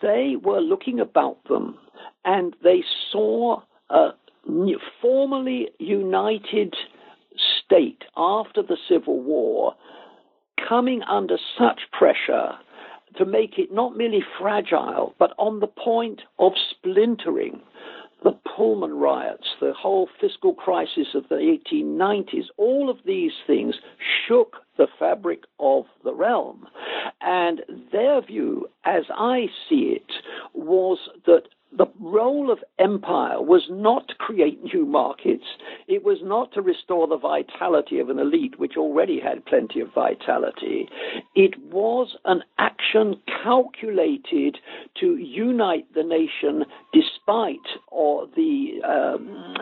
They 0.00 0.36
were 0.42 0.60
looking 0.60 1.00
about 1.00 1.38
them 1.48 1.78
and 2.24 2.54
they 2.62 2.82
saw 3.10 3.62
a 3.90 4.10
formally 5.00 5.70
united 5.78 6.74
state 7.64 8.04
after 8.16 8.62
the 8.62 8.76
Civil 8.88 9.20
War 9.20 9.74
coming 10.68 11.02
under 11.02 11.38
such 11.58 11.80
pressure 11.92 12.52
to 13.16 13.24
make 13.24 13.58
it 13.58 13.72
not 13.72 13.96
merely 13.96 14.22
fragile, 14.38 15.14
but 15.18 15.32
on 15.38 15.60
the 15.60 15.66
point 15.66 16.22
of 16.38 16.52
splintering. 16.70 17.60
The 18.22 18.36
Pullman 18.56 18.94
riots, 18.94 19.46
the 19.60 19.74
whole 19.74 20.08
fiscal 20.20 20.54
crisis 20.54 21.08
of 21.14 21.28
the 21.28 21.58
1890s, 21.70 22.46
all 22.56 22.88
of 22.88 22.96
these 23.04 23.32
things 23.46 23.74
shook 24.26 24.56
the 24.76 24.88
fabric 24.98 25.44
of 25.58 25.84
the 26.02 26.14
realm. 26.14 26.66
And 27.20 27.62
their 27.92 28.20
view, 28.22 28.68
as 28.84 29.04
I 29.10 29.46
see 29.68 29.96
it, 29.96 30.12
was 30.54 30.98
that 31.26 31.44
the 31.76 31.86
role 32.00 32.52
of 32.52 32.58
empire 32.78 33.42
was 33.42 33.64
not 33.68 34.06
to 34.08 34.14
create 34.14 34.62
new 34.62 34.86
markets. 34.86 35.44
It 35.88 36.04
was 36.04 36.18
not 36.22 36.52
to 36.52 36.62
restore 36.62 37.08
the 37.08 37.18
vitality 37.18 37.98
of 37.98 38.10
an 38.10 38.18
elite 38.20 38.60
which 38.60 38.76
already 38.76 39.18
had 39.18 39.44
plenty 39.46 39.80
of 39.80 39.92
vitality. 39.92 40.88
It 41.34 41.60
was 41.72 42.16
an 42.24 42.44
action 42.58 43.20
calculated 43.42 44.58
to 45.00 45.16
unite 45.16 45.92
the 45.94 46.04
nation 46.04 46.64
despite 46.92 47.58
or 47.88 48.28
the 48.36 48.80
um, 48.86 49.54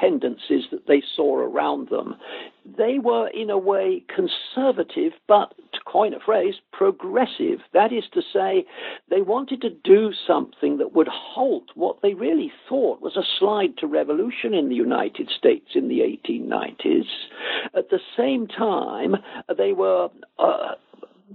tendencies 0.00 0.64
that 0.70 0.86
they 0.86 1.02
saw 1.16 1.36
around 1.36 1.88
them 1.88 2.16
they 2.64 2.98
were 2.98 3.28
in 3.28 3.50
a 3.50 3.58
way 3.58 4.04
conservative, 4.14 5.12
but 5.26 5.54
to 5.72 5.80
coin 5.86 6.14
a 6.14 6.20
phrase, 6.20 6.54
progressive. 6.72 7.60
That 7.72 7.92
is 7.92 8.04
to 8.12 8.22
say, 8.32 8.64
they 9.10 9.22
wanted 9.22 9.60
to 9.62 9.70
do 9.70 10.12
something 10.26 10.78
that 10.78 10.92
would 10.94 11.08
halt 11.08 11.70
what 11.74 12.02
they 12.02 12.14
really 12.14 12.52
thought 12.68 13.00
was 13.00 13.16
a 13.16 13.26
slide 13.38 13.76
to 13.78 13.86
revolution 13.86 14.54
in 14.54 14.68
the 14.68 14.74
United 14.74 15.30
States 15.36 15.70
in 15.74 15.88
the 15.88 16.00
1890s. 16.00 17.06
At 17.76 17.90
the 17.90 18.00
same 18.16 18.46
time, 18.46 19.16
they 19.56 19.72
were 19.72 20.08
uh, 20.38 20.74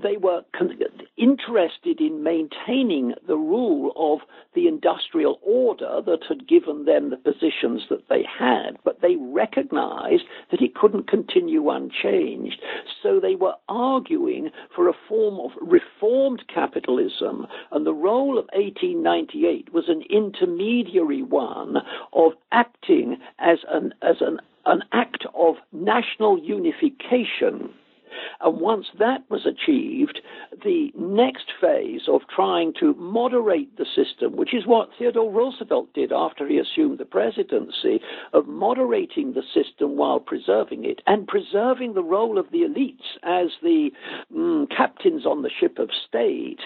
they 0.01 0.17
were 0.17 0.43
con- 0.57 0.77
interested 1.17 1.99
in 1.99 2.23
maintaining 2.23 3.13
the 3.27 3.37
rule 3.37 3.91
of 3.95 4.19
the 4.53 4.67
industrial 4.67 5.39
order 5.41 6.01
that 6.05 6.23
had 6.27 6.47
given 6.47 6.85
them 6.85 7.09
the 7.09 7.17
positions 7.17 7.83
that 7.89 8.07
they 8.09 8.23
had, 8.23 8.77
but 8.83 9.01
they 9.01 9.15
recognized 9.15 10.23
that 10.51 10.61
it 10.61 10.75
couldn't 10.75 11.07
continue 11.07 11.69
unchanged. 11.69 12.61
So 13.01 13.19
they 13.19 13.35
were 13.35 13.55
arguing 13.69 14.49
for 14.75 14.87
a 14.87 14.97
form 15.07 15.39
of 15.39 15.51
reformed 15.61 16.43
capitalism, 16.53 17.47
and 17.71 17.85
the 17.85 17.93
role 17.93 18.37
of 18.37 18.45
1898 18.53 19.73
was 19.73 19.85
an 19.87 20.03
intermediary 20.09 21.23
one 21.23 21.77
of 22.13 22.33
acting 22.51 23.17
as 23.39 23.59
an, 23.69 23.93
as 24.01 24.17
an, 24.21 24.39
an 24.65 24.83
act 24.91 25.25
of 25.33 25.55
national 25.71 26.39
unification 26.39 27.73
and 28.41 28.59
once 28.59 28.87
that 28.99 29.23
was 29.29 29.45
achieved, 29.45 30.21
the 30.63 30.91
next 30.97 31.45
phase 31.59 32.01
of 32.07 32.21
trying 32.33 32.73
to 32.79 32.93
moderate 32.95 33.77
the 33.77 33.85
system, 33.85 34.35
which 34.35 34.53
is 34.53 34.65
what 34.65 34.89
Theodore 34.97 35.31
Roosevelt 35.31 35.93
did 35.93 36.11
after 36.11 36.47
he 36.47 36.57
assumed 36.57 36.97
the 36.97 37.05
presidency, 37.05 37.99
of 38.33 38.47
moderating 38.47 39.33
the 39.33 39.43
system 39.53 39.97
while 39.97 40.19
preserving 40.19 40.85
it 40.85 41.01
and 41.07 41.27
preserving 41.27 41.93
the 41.93 42.03
role 42.03 42.37
of 42.37 42.51
the 42.51 42.59
elites 42.59 43.17
as 43.23 43.51
the 43.61 43.91
mm, 44.35 44.69
captains 44.75 45.25
on 45.25 45.41
the 45.41 45.49
ship 45.49 45.79
of 45.79 45.89
state, 46.07 46.59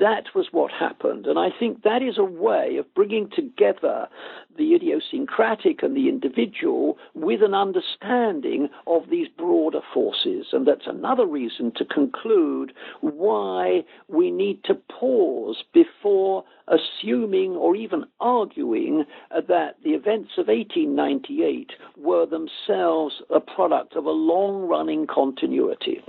that 0.00 0.24
was 0.34 0.46
what 0.52 0.70
happened. 0.72 1.26
And 1.26 1.38
I 1.38 1.48
think 1.58 1.82
that 1.82 2.02
is 2.02 2.18
a 2.18 2.24
way 2.24 2.76
of 2.78 2.92
bringing 2.94 3.30
together 3.34 4.08
the 4.56 4.74
idiosyncratic 4.74 5.82
and 5.82 5.96
the 5.96 6.08
individual 6.08 6.96
with 7.14 7.42
an 7.42 7.54
understanding 7.54 8.68
of 8.86 9.10
these 9.10 9.28
broader 9.36 9.80
forces. 9.92 10.46
And 10.52 10.66
that's 10.66 10.86
another 10.94 11.26
reason 11.26 11.72
to 11.76 11.84
conclude 11.84 12.72
why 13.00 13.82
we 14.08 14.30
need 14.30 14.62
to 14.64 14.74
pause 14.74 15.62
before 15.72 16.44
assuming 16.68 17.52
or 17.52 17.76
even 17.76 18.04
arguing 18.20 19.04
that 19.30 19.76
the 19.82 19.90
events 19.90 20.30
of 20.38 20.46
1898 20.46 21.70
were 21.96 22.26
themselves 22.26 23.14
a 23.34 23.40
product 23.40 23.94
of 23.96 24.04
a 24.04 24.10
long 24.10 24.62
running 24.62 25.06
continuity. 25.06 26.02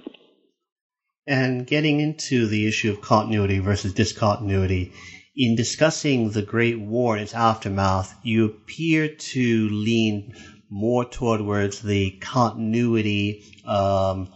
And 1.28 1.66
getting 1.66 2.00
into 2.00 2.48
the 2.48 2.68
issue 2.68 2.92
of 2.92 3.02
continuity 3.02 3.60
versus 3.60 3.94
discontinuity, 3.94 4.94
in 5.36 5.56
discussing 5.56 6.30
the 6.30 6.44
Great 6.44 6.80
War 6.80 7.16
and 7.16 7.24
its 7.24 7.34
aftermath, 7.34 8.16
you 8.24 8.46
appear 8.46 9.10
to 9.10 9.70
lean 9.70 10.34
more 10.70 11.06
towards 11.06 11.82
the 11.82 12.12
continuity 12.22 13.44
um, 13.66 14.30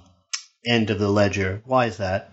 end 0.66 0.90
of 0.90 1.00
the 1.00 1.10
ledger. 1.10 1.62
Why 1.66 1.86
is 1.86 1.98
that? 1.98 2.32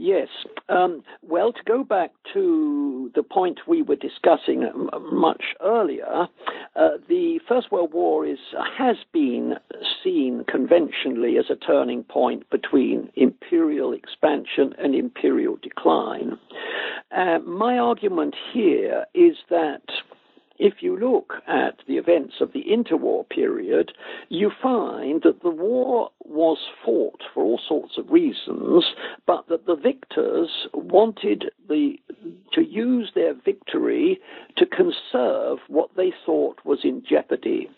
Yes. 0.00 0.28
Um, 0.68 1.02
well, 1.22 1.52
to 1.52 1.62
go 1.66 1.82
back 1.82 2.12
to 2.32 3.10
the 3.14 3.22
point 3.22 3.60
we 3.66 3.82
were 3.82 3.96
discussing 3.96 4.70
much 5.12 5.42
earlier, 5.60 6.28
uh, 6.76 6.88
the 7.08 7.40
First 7.48 7.72
World 7.72 7.92
War 7.92 8.24
is 8.24 8.38
has 8.78 8.96
been 9.12 9.54
seen 10.02 10.44
conventionally 10.48 11.36
as 11.36 11.46
a 11.50 11.56
turning 11.56 12.04
point 12.04 12.48
between 12.48 13.10
imperial 13.16 13.92
expansion 13.92 14.72
and 14.78 14.94
imperial 14.94 15.56
decline. 15.62 16.38
Uh, 17.10 17.40
my 17.40 17.76
argument 17.76 18.34
here 18.52 19.04
is 19.14 19.36
that 19.50 19.82
if 20.58 20.74
you 20.80 20.98
look 20.98 21.34
at 21.46 21.78
the 21.86 21.96
events 21.96 22.34
of 22.40 22.52
the 22.52 22.64
interwar 22.64 23.28
period, 23.28 23.92
you 24.28 24.50
find 24.62 25.22
that 25.22 25.42
the 25.42 25.50
war 25.50 26.10
was 26.24 26.58
fought 26.84 27.22
for 27.32 27.42
all 27.42 27.60
sorts 27.66 27.96
of 27.96 28.10
reasons, 28.10 28.84
but 29.26 29.48
that 29.48 29.66
the 29.66 29.76
victors 29.76 30.50
wanted 30.74 31.46
the, 31.68 31.94
to 32.52 32.62
use 32.62 33.12
their 33.14 33.34
victory 33.34 34.20
to 34.56 34.66
conserve 34.66 35.58
what 35.68 35.90
they 35.96 36.12
thought 36.26 36.58
was 36.64 36.80
in 36.84 37.02
jeopardy. 37.08 37.70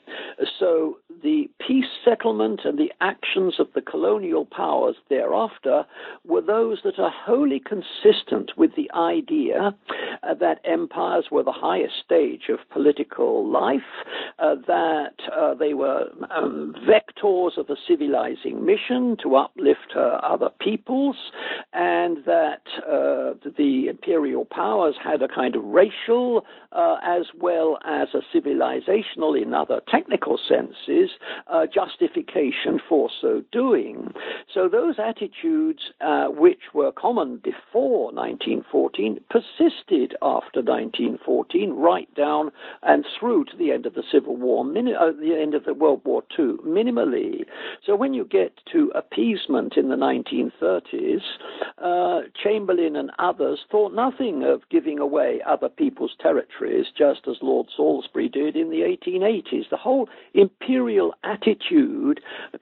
So 0.59 0.99
the 1.23 1.51
peace 1.67 1.85
settlement 2.05 2.61
and 2.65 2.79
the 2.79 2.93
actions 3.01 3.57
of 3.59 3.69
the 3.75 3.83
colonial 3.83 4.47
powers 4.47 4.97
thereafter 5.09 5.85
were 6.25 6.41
those 6.41 6.79
that 6.85 6.99
are 6.99 7.13
wholly 7.15 7.61
consistent 7.61 8.53
with 8.57 8.75
the 8.75 8.91
idea 8.93 9.75
that 10.23 10.61
empires 10.65 11.27
were 11.31 11.43
the 11.43 11.53
highest 11.53 11.95
stage 12.05 12.49
of 12.49 12.59
political 12.71 13.49
life, 13.49 13.81
uh, 14.39 14.55
that 14.67 15.15
uh, 15.37 15.55
they 15.55 15.75
were 15.75 16.07
um, 16.31 16.75
vectors 16.89 17.59
of 17.59 17.69
a 17.69 17.77
civilizing 17.87 18.65
mission 18.65 19.17
to 19.23 19.37
uplift 19.37 19.93
uh, 19.97 20.19
other 20.23 20.51
peoples, 20.61 21.17
and 21.73 22.19
that 22.25 22.63
uh, 22.87 23.35
the 23.59 23.87
imperial 23.89 24.45
powers 24.45 24.95
had 25.03 25.23
a 25.23 25.29
kind 25.29 25.57
of 25.57 25.65
racial 25.65 26.45
uh, 26.73 26.97
as 27.03 27.27
well 27.39 27.79
as 27.85 28.09
a 28.15 28.37
civilizational, 28.37 29.41
in 29.41 29.53
other 29.55 29.81
technical 29.89 30.39
senses, 30.49 31.11
justification 31.75 32.81
for 32.89 33.11
so 33.21 33.43
doing. 33.53 34.13
So 34.53 34.69
those 34.69 34.97
attitudes, 34.99 35.83
which 36.29 36.61
were 36.75 36.93
common 36.93 37.37
before 37.39 38.13
1914, 38.13 39.21
persisted 39.29 40.15
after 40.23 40.61
1914, 40.63 41.73
right 41.73 42.13
down 42.15 42.51
and 42.83 43.05
through 43.19 43.45
to 43.47 43.57
the 43.57 43.73
end 43.73 43.87
of 43.87 43.95
the 43.95 44.03
Civil 44.11 44.37
War, 44.37 44.65
mini- 44.65 44.95
uh, 44.95 45.13
the 45.13 45.39
end 45.41 45.55
of 45.55 45.65
the 45.65 45.75
World 45.75 46.03
War 46.05 46.23
II, 46.39 46.57
minimally. 46.67 47.45
So 47.85 47.97
when 47.97 48.15
you 48.15 48.25
get 48.25 48.59
to 48.73 48.91
appeasement 48.95 49.77
in 49.77 49.89
the 49.89 49.97
1930s, 49.97 51.23
uh, 51.79 52.29
Chamberlain 52.43 52.97
and 52.97 53.11
others 53.19 53.61
thought 53.71 53.93
nothing 53.95 54.43
of 54.45 54.63
giving 54.71 54.99
away 54.99 55.41
other 55.47 55.69
people's 55.69 56.15
territories, 56.21 56.87
just 56.97 57.27
as 57.29 57.37
Lord 57.43 57.69
Salisbury 57.77 58.29
did 58.29 58.57
in 58.57 58.71
the 58.71 58.83
1880s. 58.83 59.69
The 59.71 59.77
whole 59.77 60.09
imperial 60.35 61.15
attitude 61.25 62.21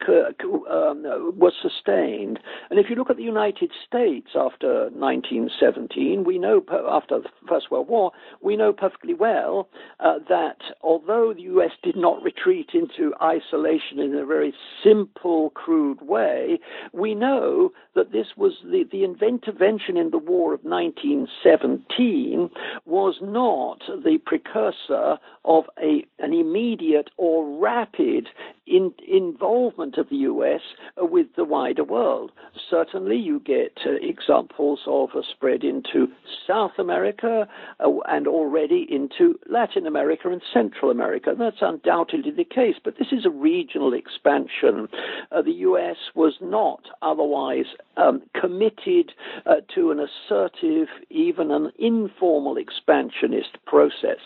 um, 0.09 1.03
was 1.37 1.53
sustained. 1.61 2.39
And 2.71 2.79
if 2.79 2.87
you 2.89 2.97
look 2.97 3.11
at 3.11 3.17
the 3.17 3.23
United 3.23 3.71
States 3.87 4.29
after 4.35 4.91
1917, 4.91 6.25
we 6.25 6.39
know 6.39 6.63
after 6.89 7.21
the 7.21 7.29
First 7.49 7.71
World 7.71 7.89
War, 7.89 8.13
we 8.43 8.57
know 8.57 8.73
perfectly 8.73 9.15
well 9.15 9.69
uh, 10.01 10.19
that 10.29 10.59
although 10.83 11.33
the 11.35 11.43
U.S. 11.43 11.73
did 11.83 11.97
not 11.97 12.23
retreat 12.23 12.71
into 12.75 13.15
isolation 13.23 13.99
in 13.99 14.15
a 14.15 14.25
very 14.25 14.55
simple, 14.85 15.51
crude 15.51 16.01
way, 16.03 16.59
we 16.93 17.15
know 17.15 17.73
that 17.95 18.13
this 18.13 18.29
was 18.37 18.53
the, 18.65 18.85
the 18.91 19.05
intervention 19.05 19.97
in 19.97 20.11
the 20.11 20.19
war 20.19 20.55
of 20.55 20.61
1917 20.63 22.51
was 22.85 23.17
not 23.21 23.81
the 23.89 24.19
precursor 24.25 25.19
of 25.45 25.65
a, 25.83 26.05
an 26.19 26.33
immediate 26.33 27.11
or 27.17 27.61
rapid 27.61 28.29
in, 28.69 28.93
involvement 29.07 29.99
of 29.99 30.09
the 30.09 30.17
US 30.17 30.61
with 30.97 31.27
the 31.37 31.45
wider 31.45 31.85
world. 31.85 32.33
Certainly, 32.71 33.17
you 33.17 33.41
get 33.41 33.79
uh, 33.87 33.93
examples 34.01 34.81
of 34.87 35.11
a 35.15 35.23
spread 35.23 35.65
into 35.65 36.09
South 36.47 36.73
America 36.79 37.49
uh, 37.81 37.91
and 38.09 38.27
already 38.27 38.87
into 38.91 39.39
Latin 39.49 39.87
America 39.87 40.29
and 40.31 40.43
Central 40.53 40.91
America. 40.91 41.35
That's 41.39 41.57
undoubtedly 41.61 42.31
the 42.31 42.45
case, 42.45 42.77
but 42.83 42.99
this 42.99 43.13
is 43.13 43.25
a 43.25 43.31
regional 43.31 43.93
expansion. 43.95 44.89
Uh, 45.33 45.43
the 45.43 45.53
US 45.53 45.97
was 46.15 46.35
not 46.41 46.83
otherwise 47.03 47.67
um, 47.97 48.23
committed 48.39 49.13
uh, 49.47 49.57
to 49.75 49.91
an 49.91 50.01
assertive, 50.01 50.89
even 51.11 51.51
an 51.51 51.73
informal 51.79 52.57
expansionist 52.57 53.59
process. 53.67 54.19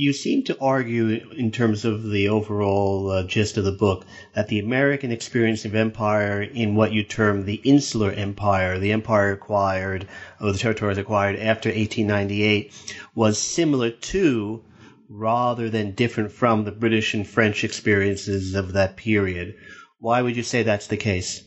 You 0.00 0.12
seem 0.12 0.44
to 0.44 0.56
argue, 0.60 1.08
in 1.36 1.50
terms 1.50 1.84
of 1.84 2.08
the 2.08 2.28
overall 2.28 3.10
uh, 3.10 3.24
gist 3.24 3.56
of 3.56 3.64
the 3.64 3.72
book, 3.72 4.06
that 4.32 4.46
the 4.46 4.60
American 4.60 5.10
experience 5.10 5.64
of 5.64 5.74
empire 5.74 6.40
in 6.40 6.76
what 6.76 6.92
you 6.92 7.02
term 7.02 7.44
the 7.44 7.60
insular 7.64 8.12
empire, 8.12 8.78
the 8.78 8.92
empire 8.92 9.32
acquired, 9.32 10.06
or 10.40 10.52
the 10.52 10.58
territories 10.58 10.98
acquired 10.98 11.34
after 11.40 11.68
1898, 11.68 12.94
was 13.16 13.42
similar 13.42 13.90
to, 13.90 14.62
rather 15.08 15.68
than 15.68 15.96
different 15.96 16.30
from, 16.30 16.62
the 16.62 16.70
British 16.70 17.12
and 17.12 17.26
French 17.26 17.64
experiences 17.64 18.54
of 18.54 18.74
that 18.74 18.96
period. 18.96 19.56
Why 19.98 20.22
would 20.22 20.36
you 20.36 20.44
say 20.44 20.62
that's 20.62 20.86
the 20.86 20.96
case? 20.96 21.42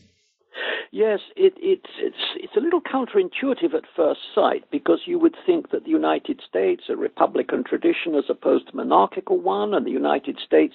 Yes, 0.90 1.20
it, 1.36 1.54
it's 1.56 1.90
it's 1.98 2.24
it's 2.36 2.54
a 2.54 2.60
little 2.60 2.81
counterintuitive 2.92 3.74
at 3.74 3.84
first 3.96 4.20
sight 4.34 4.64
because 4.70 5.00
you 5.06 5.18
would 5.18 5.34
think 5.46 5.70
that 5.70 5.84
the 5.84 5.90
United 5.90 6.40
States, 6.46 6.84
a 6.88 6.96
republican 6.96 7.64
tradition 7.64 8.14
as 8.14 8.24
opposed 8.28 8.68
to 8.68 8.76
monarchical 8.76 9.38
one, 9.38 9.74
and 9.74 9.86
the 9.86 9.90
United 9.90 10.38
States 10.44 10.74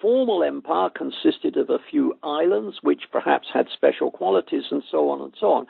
formal 0.00 0.42
empire 0.42 0.88
consisted 0.90 1.56
of 1.56 1.68
a 1.68 1.78
few 1.90 2.14
islands 2.22 2.78
which 2.82 3.02
perhaps 3.12 3.48
had 3.52 3.66
special 3.72 4.10
qualities 4.10 4.64
and 4.70 4.82
so 4.90 5.10
on 5.10 5.20
and 5.20 5.34
so 5.38 5.52
on. 5.52 5.66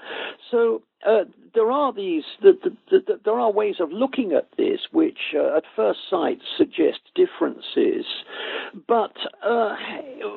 So 0.51 0.83
uh, 1.07 1.25
there 1.55 1.71
are 1.71 1.93
these 1.93 2.25
the, 2.43 2.53
the, 2.63 3.01
the, 3.07 3.21
there 3.25 3.39
are 3.39 3.51
ways 3.51 3.77
of 3.81 3.91
looking 3.91 4.33
at 4.33 4.49
this 4.57 4.81
which 4.93 5.35
uh, 5.35 5.57
at 5.57 5.65
first 5.75 6.01
sight 6.11 6.39
suggest 6.57 7.01
differences 7.15 8.05
but 8.87 9.17
uh, 9.45 9.75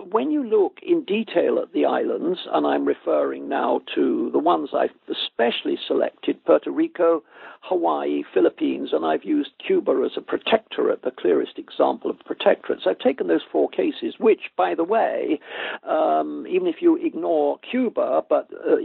when 0.10 0.32
you 0.32 0.44
look 0.44 0.78
in 0.82 1.04
detail 1.04 1.60
at 1.60 1.74
the 1.74 1.86
islands 1.86 2.40
and 2.54 2.66
i'm 2.66 2.86
referring 2.86 3.50
now 3.50 3.82
to 3.94 4.30
the 4.32 4.40
ones 4.40 4.70
i've 4.74 4.90
especially 5.10 5.78
selected 5.88 6.44
puerto 6.46 6.72
rico 6.72 7.24
Hawaii, 7.64 8.24
Philippines, 8.34 8.90
and 8.92 9.06
I've 9.06 9.24
used 9.24 9.52
Cuba 9.66 10.04
as 10.04 10.18
a 10.18 10.22
protectorate, 10.22 11.04
the 11.04 11.12
clearest 11.12 11.60
example 11.60 12.10
of 12.10 12.18
protectorates. 12.20 12.88
I've 12.88 13.00
taken 13.00 13.28
those 13.28 13.44
four 13.52 13.70
cases, 13.70 14.16
which, 14.18 14.52
by 14.58 14.74
the 14.74 14.84
way, 14.84 15.40
um, 15.88 16.46
even 16.50 16.68
if 16.68 16.82
you 16.82 16.96
ignore 16.98 17.60
Cuba, 17.60 18.26
but 18.28 18.50
uh, 18.54 18.78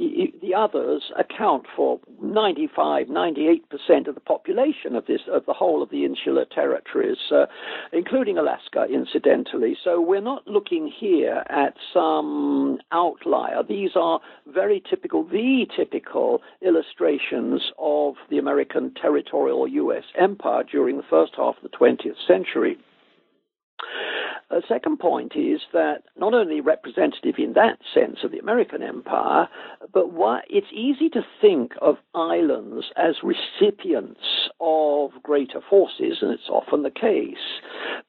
the 0.42 0.54
others 0.54 1.10
account 1.18 1.65
for 1.74 2.00
95, 2.22 3.06
98% 3.06 4.08
of 4.08 4.14
the 4.14 4.20
population 4.20 4.94
of 4.94 5.06
this, 5.06 5.20
of 5.30 5.46
the 5.46 5.52
whole 5.52 5.82
of 5.82 5.90
the 5.90 6.04
insular 6.04 6.44
territories, 6.44 7.18
uh, 7.30 7.46
including 7.92 8.38
Alaska, 8.38 8.86
incidentally. 8.92 9.76
So 9.82 10.00
we're 10.00 10.20
not 10.20 10.46
looking 10.46 10.90
here 10.94 11.42
at 11.48 11.74
some 11.92 12.78
outlier. 12.92 13.62
These 13.62 13.90
are 13.96 14.20
very 14.46 14.82
typical, 14.88 15.24
the 15.24 15.66
typical 15.76 16.42
illustrations 16.62 17.72
of 17.78 18.14
the 18.30 18.38
American 18.38 18.92
territorial 19.00 19.66
U.S. 19.68 20.04
empire 20.18 20.62
during 20.64 20.96
the 20.96 21.02
first 21.08 21.32
half 21.36 21.56
of 21.56 21.62
the 21.62 21.76
20th 21.76 22.16
century. 22.26 22.78
A 24.48 24.62
second 24.68 24.98
point 25.00 25.34
is 25.34 25.60
that 25.72 26.04
not 26.16 26.32
only 26.32 26.60
representative 26.60 27.34
in 27.38 27.54
that 27.54 27.80
sense 27.92 28.22
of 28.22 28.30
the 28.30 28.38
American 28.38 28.80
empire, 28.80 29.48
but 29.92 30.12
why 30.12 30.42
it's 30.48 30.72
easy 30.72 31.08
to 31.10 31.26
think 31.40 31.74
of 31.82 31.98
islands 32.14 32.86
as 32.96 33.22
recipients 33.24 34.48
of 34.60 35.20
greater 35.22 35.60
forces, 35.60 36.22
and 36.22 36.30
it's 36.30 36.48
often 36.48 36.84
the 36.84 36.90
case. 36.90 37.60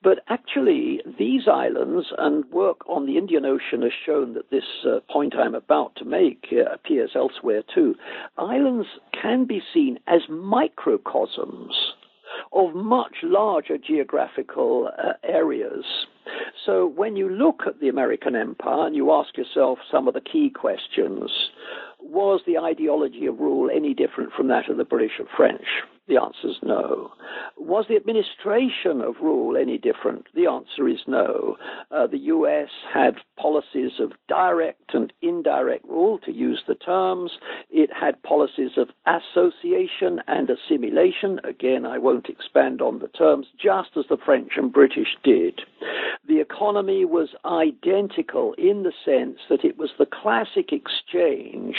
But 0.03 0.19
actually, 0.29 1.01
these 1.17 1.47
islands 1.47 2.13
and 2.17 2.45
work 2.51 2.87
on 2.87 3.07
the 3.07 3.17
Indian 3.17 3.43
Ocean 3.45 3.81
has 3.81 3.93
shown 4.05 4.33
that 4.35 4.51
this 4.51 4.85
uh, 4.85 4.99
point 5.11 5.35
I'm 5.35 5.55
about 5.55 5.95
to 5.95 6.05
make 6.05 6.53
uh, 6.53 6.71
appears 6.71 7.11
elsewhere 7.15 7.63
too. 7.63 7.95
Islands 8.37 8.87
can 9.11 9.45
be 9.45 9.61
seen 9.73 9.99
as 10.07 10.29
microcosms 10.29 11.95
of 12.51 12.75
much 12.75 13.15
larger 13.23 13.77
geographical 13.77 14.89
uh, 14.97 15.13
areas. 15.23 15.85
So 16.65 16.87
when 16.87 17.15
you 17.15 17.29
look 17.29 17.61
at 17.65 17.79
the 17.79 17.89
American 17.89 18.35
empire 18.35 18.87
and 18.87 18.95
you 18.95 19.11
ask 19.11 19.37
yourself 19.37 19.79
some 19.91 20.07
of 20.07 20.13
the 20.13 20.21
key 20.21 20.49
questions, 20.49 21.31
was 22.01 22.41
the 22.45 22.57
ideology 22.57 23.25
of 23.25 23.39
rule 23.39 23.69
any 23.73 23.93
different 23.93 24.33
from 24.33 24.47
that 24.49 24.69
of 24.69 24.77
the 24.77 24.85
British 24.85 25.19
or 25.19 25.25
French? 25.35 25.65
The 26.07 26.21
answer 26.21 26.47
is 26.47 26.57
no. 26.63 27.11
was 27.57 27.85
the 27.89 27.97
administration 27.97 29.01
of 29.01 29.15
rule 29.21 29.57
any 29.57 29.77
different? 29.77 30.27
The 30.33 30.47
answer 30.47 30.87
is 30.87 31.01
no. 31.05 31.57
Uh, 31.91 32.07
the 32.07 32.17
US 32.17 32.69
had 32.93 33.17
policies 33.37 33.99
of 33.99 34.13
direct 34.27 34.93
and 34.93 35.11
indirect 35.21 35.85
rule, 35.85 36.17
to 36.19 36.31
use 36.31 36.63
the 36.67 36.75
terms. 36.75 37.31
It 37.69 37.89
had 37.93 38.23
policies 38.23 38.71
of 38.77 38.89
association 39.05 40.21
and 40.27 40.49
assimilation. 40.49 41.41
Again, 41.43 41.85
I 41.85 41.97
won't 41.97 42.29
expand 42.29 42.81
on 42.81 42.99
the 42.99 43.09
terms, 43.09 43.47
just 43.61 43.89
as 43.97 44.05
the 44.09 44.17
French 44.17 44.53
and 44.55 44.71
British 44.71 45.17
did. 45.23 45.61
The 46.27 46.39
economy 46.39 47.05
was 47.05 47.29
identical 47.45 48.53
in 48.57 48.83
the 48.83 48.93
sense 49.05 49.39
that 49.49 49.63
it 49.63 49.77
was 49.77 49.91
the 49.97 50.05
classic 50.05 50.71
exchange 50.71 51.75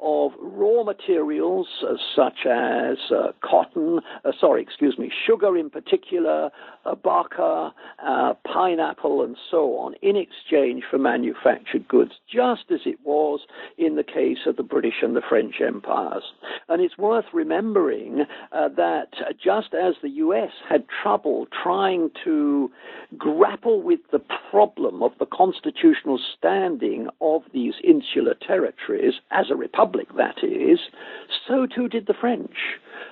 of 0.00 0.32
raw 0.40 0.82
materials 0.84 1.66
uh, 1.82 1.94
such 2.14 2.46
as 2.46 2.98
uh, 3.10 3.32
cotton, 3.40 3.67
uh, 3.76 4.32
sorry, 4.40 4.62
excuse 4.62 4.98
me, 4.98 5.10
sugar 5.26 5.56
in 5.56 5.70
particular, 5.70 6.50
abaca, 6.84 7.72
uh, 8.04 8.34
pineapple, 8.44 9.22
and 9.22 9.36
so 9.50 9.76
on, 9.78 9.94
in 10.02 10.16
exchange 10.16 10.84
for 10.90 10.98
manufactured 10.98 11.86
goods, 11.88 12.12
just 12.32 12.70
as 12.70 12.80
it 12.86 12.98
was 13.04 13.40
in 13.76 13.96
the 13.96 14.04
case 14.04 14.46
of 14.46 14.56
the 14.56 14.62
British 14.62 15.02
and 15.02 15.16
the 15.16 15.22
French 15.28 15.56
empires. 15.60 16.24
And 16.68 16.82
it's 16.82 16.98
worth 16.98 17.26
remembering 17.32 18.24
uh, 18.52 18.68
that 18.76 19.08
just 19.42 19.74
as 19.74 19.94
the 20.02 20.10
US 20.10 20.50
had 20.68 20.84
trouble 21.02 21.46
trying 21.62 22.10
to 22.24 22.70
grapple 23.16 23.82
with 23.82 24.00
the 24.12 24.20
problem 24.50 25.02
of 25.02 25.12
the 25.18 25.26
constitutional 25.26 26.18
standing 26.36 27.08
of 27.20 27.42
these 27.52 27.74
insular 27.82 28.34
territories, 28.34 29.14
as 29.30 29.50
a 29.50 29.56
republic 29.56 30.08
that 30.16 30.42
is, 30.42 30.78
so 31.46 31.66
too 31.66 31.88
did 31.88 32.06
the 32.06 32.14
French. 32.14 32.56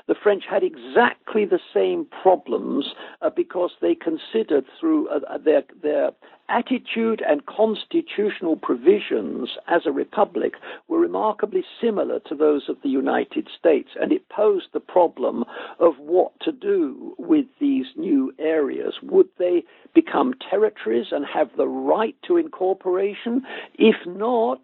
The 0.09 0.15
French 0.15 0.45
had 0.49 0.63
exactly 0.63 1.45
the 1.45 1.61
same 1.75 2.07
problems 2.23 2.87
uh, 3.23 3.31
because 3.31 3.73
they 3.81 3.95
considered 3.95 4.65
through 4.79 5.09
uh, 5.09 5.39
their, 5.39 5.63
their 5.83 6.11
attitude 6.49 7.23
and 7.27 7.47
constitutional 7.47 8.57
provisions 8.57 9.51
as 9.69 9.83
a 9.87 9.93
republic 9.93 10.55
were 10.89 10.99
remarkably 10.99 11.65
similar 11.81 12.21
to 12.21 12.35
those 12.35 12.69
of 12.69 12.77
the 12.83 12.89
United 12.89 13.49
States, 13.59 13.91
and 14.01 14.13
it 14.13 14.29
posed 14.29 14.69
the 14.73 14.81
problem 14.81 15.45
of 15.81 15.95
what 15.99 16.33
to 16.41 16.53
do 16.53 17.15
with 17.19 17.47
these 17.61 17.87
new 17.97 18.33
areas. 18.39 18.95
Would 19.03 19.29
they 19.39 19.65
become 19.95 20.35
territories 20.51 21.07
and 21.11 21.25
have 21.25 21.51
the 21.57 21.69
right 21.69 22.17
to 22.27 22.37
incorporation? 22.37 23.43
If 23.75 23.97
not, 24.07 24.61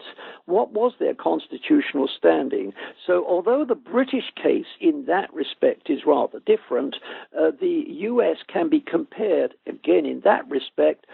what 0.47 0.73
was 0.73 0.93
their 0.99 1.15
constitutional 1.15 2.09
standing? 2.17 2.73
So, 3.07 3.25
although 3.27 3.65
the 3.65 3.75
British 3.75 4.33
case 4.41 4.67
in 4.81 5.07
that 5.07 5.33
respect 5.33 5.91
is 5.91 6.01
rather 6.07 6.41
different, 6.41 6.97
uh, 7.37 7.51
the 7.61 7.85
US 7.89 8.37
can 8.53 8.69
be 8.69 8.81
compared, 8.81 9.55
again, 9.67 10.07
in 10.07 10.21
that 10.25 10.49
respect, 10.49 11.07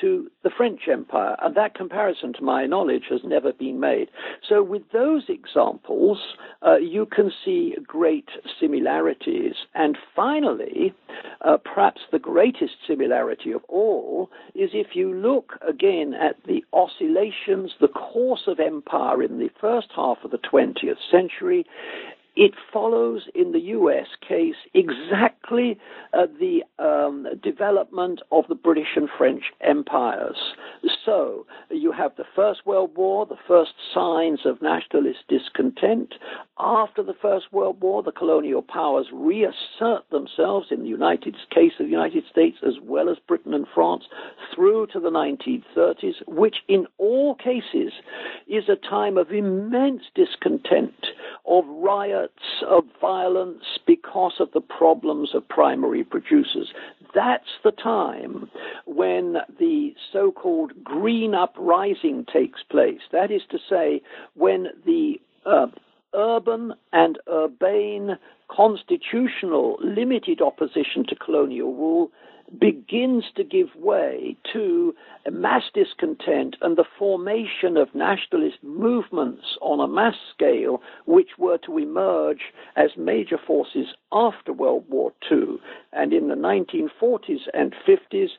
to 0.00 0.30
the 0.42 0.50
French 0.50 0.82
Empire, 0.90 1.36
and 1.42 1.54
that 1.54 1.74
comparison, 1.74 2.32
to 2.34 2.42
my 2.42 2.66
knowledge, 2.66 3.04
has 3.10 3.20
never 3.24 3.52
been 3.52 3.80
made. 3.80 4.08
So, 4.48 4.62
with 4.62 4.82
those 4.92 5.24
examples, 5.28 6.18
uh, 6.66 6.76
you 6.76 7.06
can 7.06 7.32
see 7.44 7.74
great 7.86 8.28
similarities. 8.60 9.54
And 9.74 9.96
finally, 10.14 10.94
uh, 11.42 11.58
perhaps 11.58 12.02
the 12.12 12.18
greatest 12.18 12.74
similarity 12.86 13.52
of 13.52 13.62
all 13.68 14.30
is 14.54 14.70
if 14.72 14.94
you 14.94 15.12
look 15.12 15.54
again 15.66 16.14
at 16.14 16.36
the 16.46 16.64
oscillations, 16.72 17.72
the 17.80 17.88
course 17.88 18.42
of 18.46 18.60
empire 18.60 19.22
in 19.22 19.38
the 19.38 19.50
first 19.60 19.88
half 19.94 20.18
of 20.24 20.30
the 20.30 20.38
20th 20.38 20.96
century, 21.10 21.66
it 22.36 22.52
follows 22.72 23.22
in 23.34 23.52
the 23.52 23.60
US 23.60 24.06
case 24.26 24.56
exactly 24.74 25.78
uh, 26.12 26.26
the 26.38 26.62
um, 26.78 27.26
development 27.42 28.20
of 28.30 28.44
the 28.48 28.54
British 28.54 28.94
and 28.94 29.08
French 29.16 29.44
empires. 29.62 30.36
So 31.04 31.46
you 31.70 31.92
have 31.92 32.12
the 32.16 32.24
First 32.34 32.66
World 32.66 32.90
War, 32.94 33.24
the 33.26 33.38
first 33.48 33.72
signs 33.94 34.40
of 34.44 34.60
nationalist 34.60 35.20
discontent. 35.28 36.14
After 36.58 37.02
the 37.02 37.14
First 37.20 37.52
World 37.52 37.80
War, 37.80 38.02
the 38.02 38.12
colonial 38.12 38.62
powers 38.62 39.06
reassert 39.12 40.08
themselves 40.10 40.68
in 40.70 40.82
the 40.82 40.88
United 40.88 41.36
case 41.50 41.72
of 41.80 41.86
the 41.86 41.92
United 41.92 42.24
States 42.30 42.58
as 42.66 42.74
well 42.82 43.08
as 43.08 43.16
Britain 43.26 43.54
and 43.54 43.66
France 43.74 44.04
through 44.54 44.88
to 44.88 45.00
the 45.00 45.10
1930s, 45.10 46.14
which 46.26 46.56
in 46.68 46.86
all 46.98 47.34
cases 47.34 47.92
is 48.46 48.68
a 48.68 48.76
time 48.76 49.16
of 49.16 49.30
immense 49.30 50.02
discontent, 50.14 51.06
of 51.46 51.64
riot 52.26 52.68
of 52.68 52.84
violence 53.00 53.64
because 53.86 54.34
of 54.40 54.50
the 54.52 54.60
problems 54.60 55.30
of 55.34 55.48
primary 55.48 56.04
producers. 56.04 56.72
That's 57.14 57.44
the 57.64 57.72
time 57.72 58.50
when 58.86 59.38
the 59.58 59.94
so 60.12 60.32
called 60.32 60.72
green 60.84 61.34
uprising 61.34 62.26
takes 62.32 62.62
place. 62.62 63.00
That 63.12 63.30
is 63.30 63.42
to 63.50 63.58
say, 63.68 64.02
when 64.34 64.68
the 64.84 65.20
uh, 65.44 65.66
urban 66.14 66.74
and 66.92 67.18
urbane 67.28 68.18
constitutional 68.50 69.76
limited 69.82 70.40
opposition 70.40 71.04
to 71.08 71.16
colonial 71.16 71.74
rule 71.74 72.10
begins 72.58 73.24
to 73.36 73.44
give 73.44 73.68
way 73.76 74.36
to 74.52 74.94
mass 75.30 75.64
discontent 75.74 76.56
and 76.62 76.76
the 76.76 76.84
formation 76.98 77.76
of 77.76 77.94
nationalist 77.94 78.58
movements 78.62 79.42
on 79.60 79.80
a 79.80 79.88
mass 79.88 80.14
scale, 80.34 80.80
which 81.06 81.30
were 81.38 81.58
to 81.58 81.78
emerge 81.78 82.52
as 82.76 82.90
major 82.96 83.38
forces 83.46 83.88
after 84.12 84.52
World 84.52 84.84
War 84.88 85.12
II. 85.30 85.58
And 85.92 86.12
in 86.12 86.28
the 86.28 86.34
1940s 86.34 87.48
and 87.52 87.74
50s, 87.86 88.30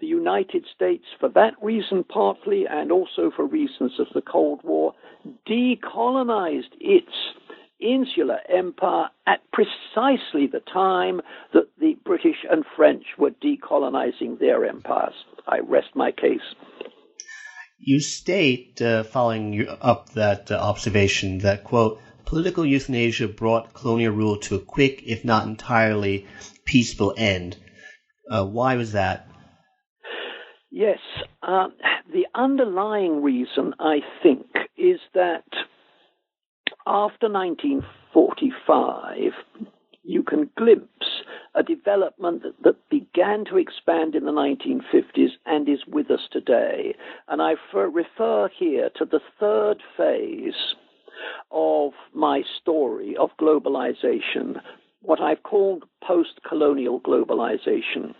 the 0.00 0.06
United 0.06 0.66
States, 0.74 1.04
for 1.18 1.28
that 1.30 1.54
reason 1.62 2.04
partly, 2.04 2.66
and 2.68 2.92
also 2.92 3.30
for 3.34 3.46
reasons 3.46 3.92
of 3.98 4.06
the 4.14 4.20
Cold 4.20 4.60
War, 4.62 4.92
decolonized 5.48 6.72
its 6.80 7.12
insular 7.84 8.38
empire 8.48 9.08
at 9.26 9.40
precisely 9.52 10.46
the 10.46 10.62
time 10.72 11.20
that 11.52 11.68
the 11.78 11.96
British 12.04 12.44
and 12.50 12.64
French 12.76 13.04
were 13.18 13.30
decolonizing 13.30 14.38
their 14.38 14.64
empires. 14.64 15.14
I 15.46 15.58
rest 15.58 15.88
my 15.94 16.10
case. 16.10 16.54
You 17.78 18.00
state, 18.00 18.80
uh, 18.80 19.02
following 19.02 19.68
up 19.80 20.10
that 20.14 20.50
uh, 20.50 20.54
observation, 20.54 21.38
that, 21.38 21.64
quote, 21.64 22.00
political 22.24 22.64
euthanasia 22.64 23.28
brought 23.28 23.74
colonial 23.74 24.14
rule 24.14 24.38
to 24.38 24.54
a 24.54 24.60
quick, 24.60 25.02
if 25.04 25.24
not 25.24 25.46
entirely, 25.46 26.26
peaceful 26.64 27.12
end. 27.18 27.58
Uh, 28.30 28.46
why 28.46 28.76
was 28.76 28.92
that? 28.92 29.28
Yes, 30.70 30.98
uh, 31.42 31.68
the 32.12 32.26
underlying 32.34 33.22
reason, 33.22 33.74
I 33.78 33.98
think, 34.22 34.46
is 34.76 34.98
that 35.12 35.44
after 36.86 37.30
1945, 37.30 39.32
you 40.02 40.22
can 40.22 40.50
glimpse 40.56 41.22
a 41.54 41.62
development 41.62 42.42
that, 42.42 42.62
that, 42.62 42.76
began 42.90 43.44
to 43.46 43.56
expand 43.56 44.14
in 44.14 44.24
the 44.24 44.32
1950s 44.32 45.30
and 45.46 45.68
is 45.68 45.86
with 45.86 46.10
us 46.10 46.28
today. 46.30 46.94
And 47.28 47.40
I 47.40 47.54
refer 47.72 48.48
here 48.48 48.90
to 48.96 49.04
the 49.04 49.20
third 49.40 49.82
phase 49.96 50.74
of 51.50 51.92
my 52.12 52.42
story 52.60 53.16
of 53.16 53.30
globalization, 53.40 54.60
what 55.00 55.20
I've 55.20 55.42
called 55.42 55.84
post 56.06 56.40
colonial 56.48 57.00
globalization. 57.00 58.14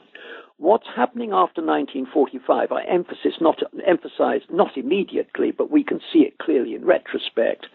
What's 0.59 0.87
happening 0.95 1.33
after 1.33 1.61
1945, 1.61 2.71
I 2.71 2.85
not, 3.41 3.59
emphasize 3.87 4.43
not 4.49 4.77
immediately, 4.77 5.51
but 5.51 5.71
we 5.71 5.83
can 5.83 6.01
see 6.13 6.21
it 6.21 6.39
clearly 6.39 6.77
in 6.77 6.85
retrospect, 6.85 7.67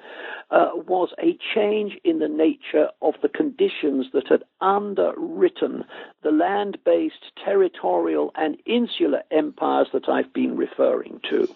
uh, 0.52 0.70
was 0.88 1.10
a 1.22 1.38
change 1.54 1.98
in 2.04 2.20
the 2.20 2.28
nature 2.28 2.90
of 3.02 3.14
the 3.22 3.30
conditions 3.30 4.08
that 4.14 4.28
had 4.28 4.44
underwritten 4.62 5.84
the 6.24 6.32
land 6.32 6.78
based 6.86 7.32
territorial 7.44 8.32
and 8.36 8.58
insular 8.66 9.22
empires 9.32 9.88
that 9.94 10.10
I've 10.10 10.34
been 10.34 10.58
referring 10.58 11.22
to. 11.30 11.48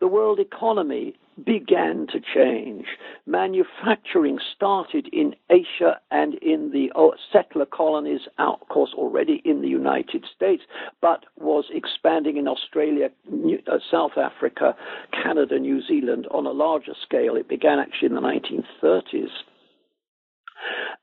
The 0.00 0.08
world 0.08 0.40
economy 0.40 1.14
began 1.42 2.06
to 2.08 2.20
change. 2.20 2.86
Manufacturing 3.26 4.38
started 4.54 5.08
in 5.12 5.34
Asia 5.50 5.98
and 6.10 6.34
in 6.34 6.70
the 6.70 6.92
oh, 6.94 7.14
settler 7.32 7.66
colonies, 7.66 8.20
out, 8.38 8.60
of 8.62 8.68
course, 8.68 8.92
already 8.94 9.42
in 9.44 9.60
the 9.60 9.68
United 9.68 10.24
States, 10.34 10.62
but 11.00 11.24
was 11.36 11.64
expanding 11.72 12.36
in 12.36 12.46
Australia, 12.46 13.10
New, 13.30 13.58
uh, 13.66 13.78
South 13.90 14.16
Africa, 14.16 14.76
Canada, 15.12 15.58
New 15.58 15.82
Zealand 15.82 16.26
on 16.30 16.46
a 16.46 16.52
larger 16.52 16.94
scale. 17.02 17.36
It 17.36 17.48
began 17.48 17.78
actually 17.78 18.08
in 18.08 18.14
the 18.14 18.20
1930s. 18.24 19.30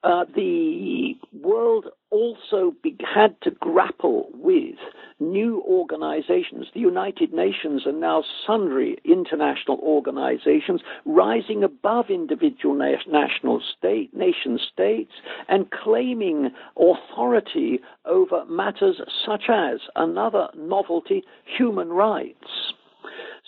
uh, 0.04 0.26
the 0.36 1.16
world 1.42 1.88
also 2.10 2.74
be- 2.82 2.98
had 3.02 3.40
to 3.42 3.52
grapple 3.52 4.30
with 4.34 4.76
new 5.20 5.62
organizations. 5.68 6.66
The 6.74 6.80
United 6.80 7.34
Nations 7.34 7.84
and 7.86 8.00
now 8.00 8.24
sundry 8.48 8.98
international 9.06 9.78
organizations 9.84 10.82
rising 11.06 11.64
above 11.64 12.10
individual 12.10 12.74
na- 12.76 12.96
national 13.08 13.62
state, 13.78 14.16
nation 14.16 14.60
states 14.74 15.14
and 15.48 15.70
claiming 15.70 16.50
authority 16.76 17.80
over 18.06 18.46
matters 18.46 19.00
such 19.26 19.44
as 19.50 19.80
another 19.96 20.50
novelty, 20.56 21.24
human 21.46 21.90
rights. 21.90 22.74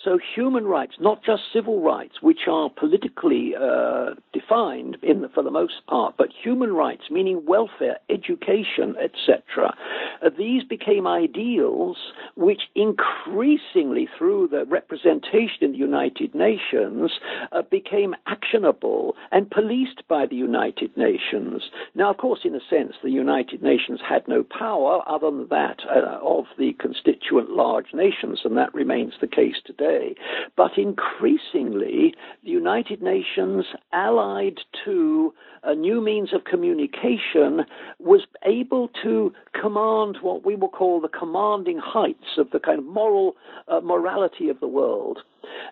So 0.04 0.18
human 0.34 0.66
rights, 0.66 0.96
not 1.00 1.24
just 1.24 1.44
civil 1.50 1.80
rights, 1.80 2.16
which 2.20 2.40
are 2.46 2.68
politically 2.68 3.54
uh, 3.58 4.10
defined 4.34 4.98
the, 5.00 5.30
for 5.32 5.42
the 5.42 5.50
most 5.50 5.86
part, 5.88 6.16
but 6.18 6.28
human 6.30 6.74
rights, 6.74 7.04
meaning 7.10 7.42
welfare, 7.46 7.96
education, 8.10 8.96
etc. 9.02 9.74
Uh, 10.22 10.28
these 10.36 10.62
became 10.62 11.06
ideals 11.06 11.96
which 12.36 12.62
increasingly, 12.74 14.06
through 14.18 14.48
the 14.48 14.66
representation 14.66 15.62
in 15.62 15.72
the 15.72 15.78
United 15.78 16.34
Nations, 16.34 17.12
uh, 17.52 17.62
became 17.62 18.14
actionable 18.26 19.16
and 19.32 19.50
policed 19.50 20.06
by 20.06 20.26
the 20.26 20.36
United 20.36 20.94
Nations. 20.98 21.70
Now, 21.94 22.10
of 22.10 22.18
course, 22.18 22.40
in 22.44 22.54
a 22.54 22.60
sense, 22.68 22.92
the 23.02 23.10
United 23.10 23.62
Nations 23.62 24.00
had 24.06 24.28
no 24.28 24.42
power 24.42 25.02
other 25.06 25.30
than 25.30 25.48
that 25.48 25.78
uh, 25.88 26.18
of 26.22 26.44
the 26.58 26.74
constituent 26.74 27.50
large 27.50 27.94
nations, 27.94 28.40
and 28.44 28.54
that 28.58 28.74
remains 28.74 29.14
the 29.22 29.26
case 29.26 29.56
today 29.64 29.93
today. 29.94 30.14
But 30.56 30.76
increasingly, 30.76 32.14
the 32.42 32.50
United 32.50 33.02
Nations, 33.02 33.66
allied 33.92 34.58
to 34.84 35.34
a 35.62 35.74
new 35.74 36.00
means 36.00 36.32
of 36.32 36.44
communication, 36.44 37.64
was 37.98 38.22
able 38.44 38.88
to 39.02 39.32
command 39.60 40.18
what 40.20 40.44
we 40.44 40.56
will 40.56 40.68
call 40.68 41.00
the 41.00 41.08
commanding 41.08 41.78
heights 41.78 42.38
of 42.38 42.50
the 42.50 42.60
kind 42.60 42.78
of 42.78 42.84
moral 42.84 43.36
uh, 43.68 43.80
morality 43.80 44.48
of 44.48 44.60
the 44.60 44.68
world. 44.68 45.18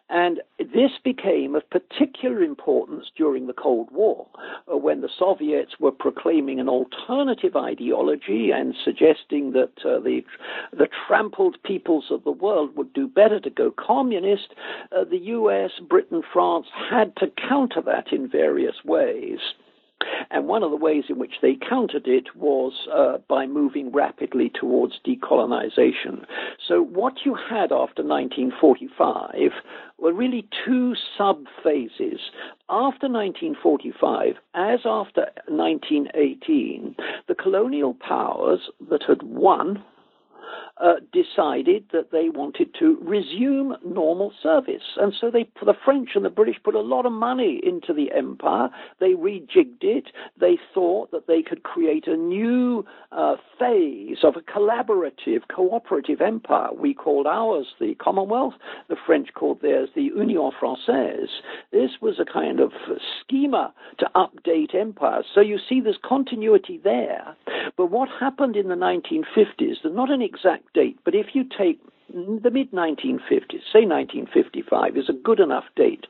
And 0.08 0.40
this 0.58 0.92
became 1.02 1.54
of 1.54 1.68
particular 1.70 2.42
importance 2.42 3.10
during 3.16 3.46
the 3.46 3.52
Cold 3.52 3.88
War, 3.90 4.26
uh, 4.70 4.76
when 4.76 5.00
the 5.00 5.08
Soviets 5.18 5.80
were 5.80 5.92
proclaiming 5.92 6.60
an 6.60 6.68
alternative 6.68 7.56
ideology 7.56 8.50
and 8.50 8.74
suggesting 8.84 9.52
that 9.52 9.72
uh, 9.84 10.00
the, 10.00 10.22
the 10.72 10.88
trampled 11.06 11.56
peoples 11.62 12.06
of 12.10 12.24
the 12.24 12.30
world 12.30 12.76
would 12.76 12.92
do 12.92 13.08
better 13.08 13.40
to 13.40 13.50
go 13.50 13.70
communist. 13.70 14.54
Uh, 14.96 15.04
the 15.04 15.18
US, 15.18 15.70
Britain, 15.88 16.22
France 16.32 16.66
had 16.90 17.14
to 17.16 17.30
counter 17.48 17.82
that 17.82 18.12
in 18.12 18.28
various 18.28 18.76
ways. 18.84 19.38
And 20.30 20.48
one 20.48 20.62
of 20.62 20.70
the 20.70 20.76
ways 20.76 21.04
in 21.08 21.18
which 21.18 21.34
they 21.42 21.54
countered 21.54 22.06
it 22.06 22.34
was 22.36 22.72
uh, 22.92 23.18
by 23.28 23.46
moving 23.46 23.92
rapidly 23.92 24.50
towards 24.58 25.00
decolonization. 25.06 26.24
So, 26.66 26.82
what 26.82 27.24
you 27.24 27.34
had 27.34 27.72
after 27.72 28.02
1945 28.02 29.52
were 29.98 30.12
really 30.12 30.48
two 30.64 30.94
sub 31.16 31.44
phases. 31.62 32.20
After 32.68 33.08
1945, 33.08 34.34
as 34.54 34.80
after 34.84 35.28
1918, 35.48 36.96
the 37.28 37.34
colonial 37.34 37.94
powers 37.94 38.70
that 38.90 39.02
had 39.06 39.22
won 39.22 39.82
uh, 40.82 40.94
decided 41.12 41.84
that 41.92 42.10
they 42.10 42.28
wanted 42.28 42.74
to 42.78 42.98
resume 43.02 43.76
normal 43.84 44.32
service. 44.42 44.82
And 44.96 45.12
so 45.18 45.30
they, 45.30 45.48
the 45.64 45.74
French 45.84 46.10
and 46.14 46.24
the 46.24 46.30
British 46.30 46.56
put 46.62 46.74
a 46.74 46.80
lot 46.80 47.06
of 47.06 47.12
money 47.12 47.60
into 47.62 47.92
the 47.92 48.12
empire. 48.12 48.68
They 49.00 49.10
rejigged 49.10 49.82
it. 49.82 50.06
They 50.40 50.58
thought 50.74 51.10
that 51.10 51.26
they 51.26 51.42
could 51.42 51.62
create 51.62 52.06
a 52.06 52.16
new 52.16 52.84
uh, 53.12 53.36
phase 53.58 54.18
of 54.22 54.34
a 54.36 54.40
collaborative, 54.40 55.42
cooperative 55.54 56.20
empire. 56.20 56.68
We 56.72 56.94
called 56.94 57.26
ours 57.26 57.66
the 57.80 57.94
Commonwealth. 57.94 58.54
The 58.88 58.96
French 59.06 59.28
called 59.34 59.60
theirs 59.62 59.90
the 59.94 60.02
Union 60.02 60.50
Française. 60.60 61.28
This 61.70 61.90
was 62.00 62.18
a 62.18 62.30
kind 62.30 62.60
of 62.60 62.72
schema 63.20 63.72
to 63.98 64.10
update 64.14 64.74
empires. 64.74 65.26
So 65.34 65.40
you 65.40 65.58
see 65.68 65.80
there's 65.80 65.98
continuity 66.04 66.80
there. 66.82 67.36
But 67.76 67.90
what 67.90 68.08
happened 68.20 68.56
in 68.56 68.68
the 68.68 68.74
1950s, 68.74 69.56
there's 69.58 69.94
not 69.94 70.10
an 70.10 70.22
date, 70.74 70.98
but 71.04 71.14
if 71.14 71.28
you 71.34 71.44
take 71.44 71.80
the 72.12 72.50
mid 72.50 72.70
1950s, 72.72 73.64
say 73.72 73.86
1955, 73.86 74.96
is 74.96 75.08
a 75.08 75.14
good 75.14 75.40
enough 75.40 75.64
date. 75.76 76.06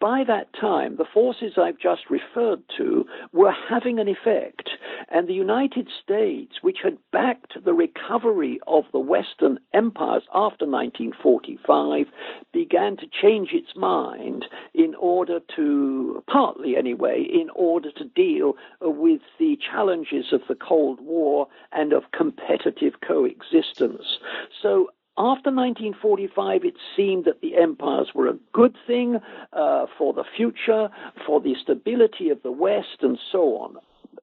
By 0.00 0.24
that 0.26 0.48
time, 0.58 0.96
the 0.96 1.04
forces 1.04 1.54
I've 1.56 1.78
just 1.78 2.02
referred 2.10 2.62
to 2.76 3.04
were 3.32 3.54
having 3.68 3.98
an 3.98 4.08
effect, 4.08 4.70
and 5.08 5.28
the 5.28 5.34
United 5.34 5.88
States, 6.02 6.62
which 6.62 6.78
had 6.82 6.98
backed 7.12 7.64
the 7.64 7.74
recovery 7.74 8.60
of 8.66 8.84
the 8.92 9.00
Western 9.00 9.58
empires 9.74 10.24
after 10.32 10.64
1945, 10.66 12.06
began 12.52 12.96
to 12.98 13.06
change 13.06 13.50
its 13.52 13.74
mind 13.74 14.44
in 14.74 14.94
order 14.94 15.40
to, 15.56 16.22
partly 16.30 16.76
anyway, 16.76 17.22
in 17.22 17.50
order 17.54 17.90
to 17.92 18.04
deal 18.04 18.54
with 18.80 19.20
the 19.38 19.58
challenges 19.70 20.32
of 20.32 20.42
the 20.48 20.54
Cold 20.54 21.00
War 21.00 21.48
and 21.72 21.92
of 21.92 22.04
competitive 22.12 22.94
coexistence. 23.00 24.18
So 24.60 24.88
after 25.18 25.50
1945, 25.50 26.64
it 26.64 26.74
seemed 26.96 27.26
that 27.26 27.42
the 27.42 27.56
empires 27.56 28.08
were 28.14 28.28
a 28.28 28.38
good 28.54 28.74
thing 28.86 29.18
uh, 29.52 29.86
for 29.98 30.14
the 30.14 30.24
future, 30.36 30.88
for 31.26 31.40
the 31.40 31.54
stability 31.62 32.30
of 32.30 32.42
the 32.42 32.52
West, 32.52 33.02
and 33.02 33.18
so 33.30 33.58
on. 33.58 33.76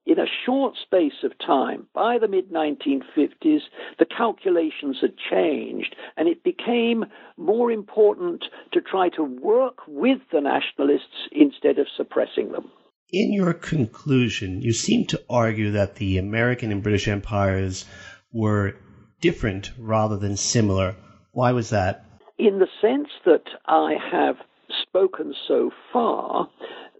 In 0.07 0.17
a 0.17 0.25
short 0.45 0.73
space 0.81 1.23
of 1.23 1.37
time, 1.45 1.85
by 1.93 2.17
the 2.17 2.27
mid 2.27 2.51
1950s, 2.51 3.59
the 3.99 4.05
calculations 4.05 4.97
had 4.99 5.13
changed, 5.29 5.95
and 6.17 6.27
it 6.27 6.43
became 6.43 7.05
more 7.37 7.71
important 7.71 8.45
to 8.73 8.81
try 8.81 9.09
to 9.09 9.23
work 9.23 9.79
with 9.87 10.19
the 10.31 10.41
nationalists 10.41 11.29
instead 11.31 11.77
of 11.77 11.85
suppressing 11.95 12.51
them. 12.51 12.71
In 13.11 13.31
your 13.31 13.53
conclusion, 13.53 14.61
you 14.61 14.73
seem 14.73 15.05
to 15.07 15.21
argue 15.29 15.71
that 15.71 15.95
the 15.95 16.17
American 16.17 16.71
and 16.71 16.81
British 16.81 17.07
empires 17.07 17.85
were 18.31 18.75
different 19.22 19.72
rather 19.78 20.17
than 20.17 20.38
similar. 20.38 20.95
Why 21.32 21.51
was 21.51 21.70
that? 21.70 22.05
In 22.38 22.59
the 22.59 22.67
sense 22.82 23.09
that 23.26 23.43
I 23.65 23.95
have 24.11 24.38
spoken 24.82 25.34
so 25.47 25.72
far, 25.91 26.49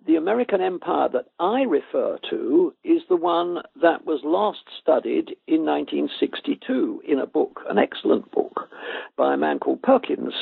the 0.05 0.15
American 0.15 0.61
empire 0.61 1.07
that 1.09 1.28
I 1.39 1.61
refer 1.61 2.17
to 2.30 2.74
is 2.84 3.01
the 3.09 3.15
one 3.15 3.59
that 3.82 4.05
was 4.05 4.22
last 4.24 4.63
studied 4.82 5.36
in 5.47 5.65
1962 5.65 7.03
in 7.07 7.20
a 7.20 7.28
book, 7.28 7.61
an 7.70 7.78
excellent 7.78 8.32
book 8.32 8.70
by 9.17 9.34
a 9.34 9.38
man 9.38 9.59
called 9.59 9.82
Perkins. 9.82 10.34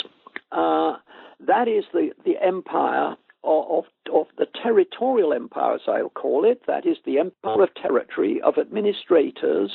Uh, 0.51 0.93
that 1.45 1.67
is 1.67 1.83
the, 1.93 2.11
the 2.25 2.37
empire 2.41 3.17
of, 3.43 3.85
of 4.13 4.27
the 4.37 4.47
territorial 4.61 5.33
empire, 5.33 5.75
as 5.75 5.81
I'll 5.87 6.09
call 6.09 6.43
it, 6.45 6.63
that 6.67 6.85
is 6.85 6.97
the 7.05 7.19
empire 7.19 7.63
of 7.63 7.73
territory, 7.75 8.41
of 8.41 8.57
administrators, 8.57 9.71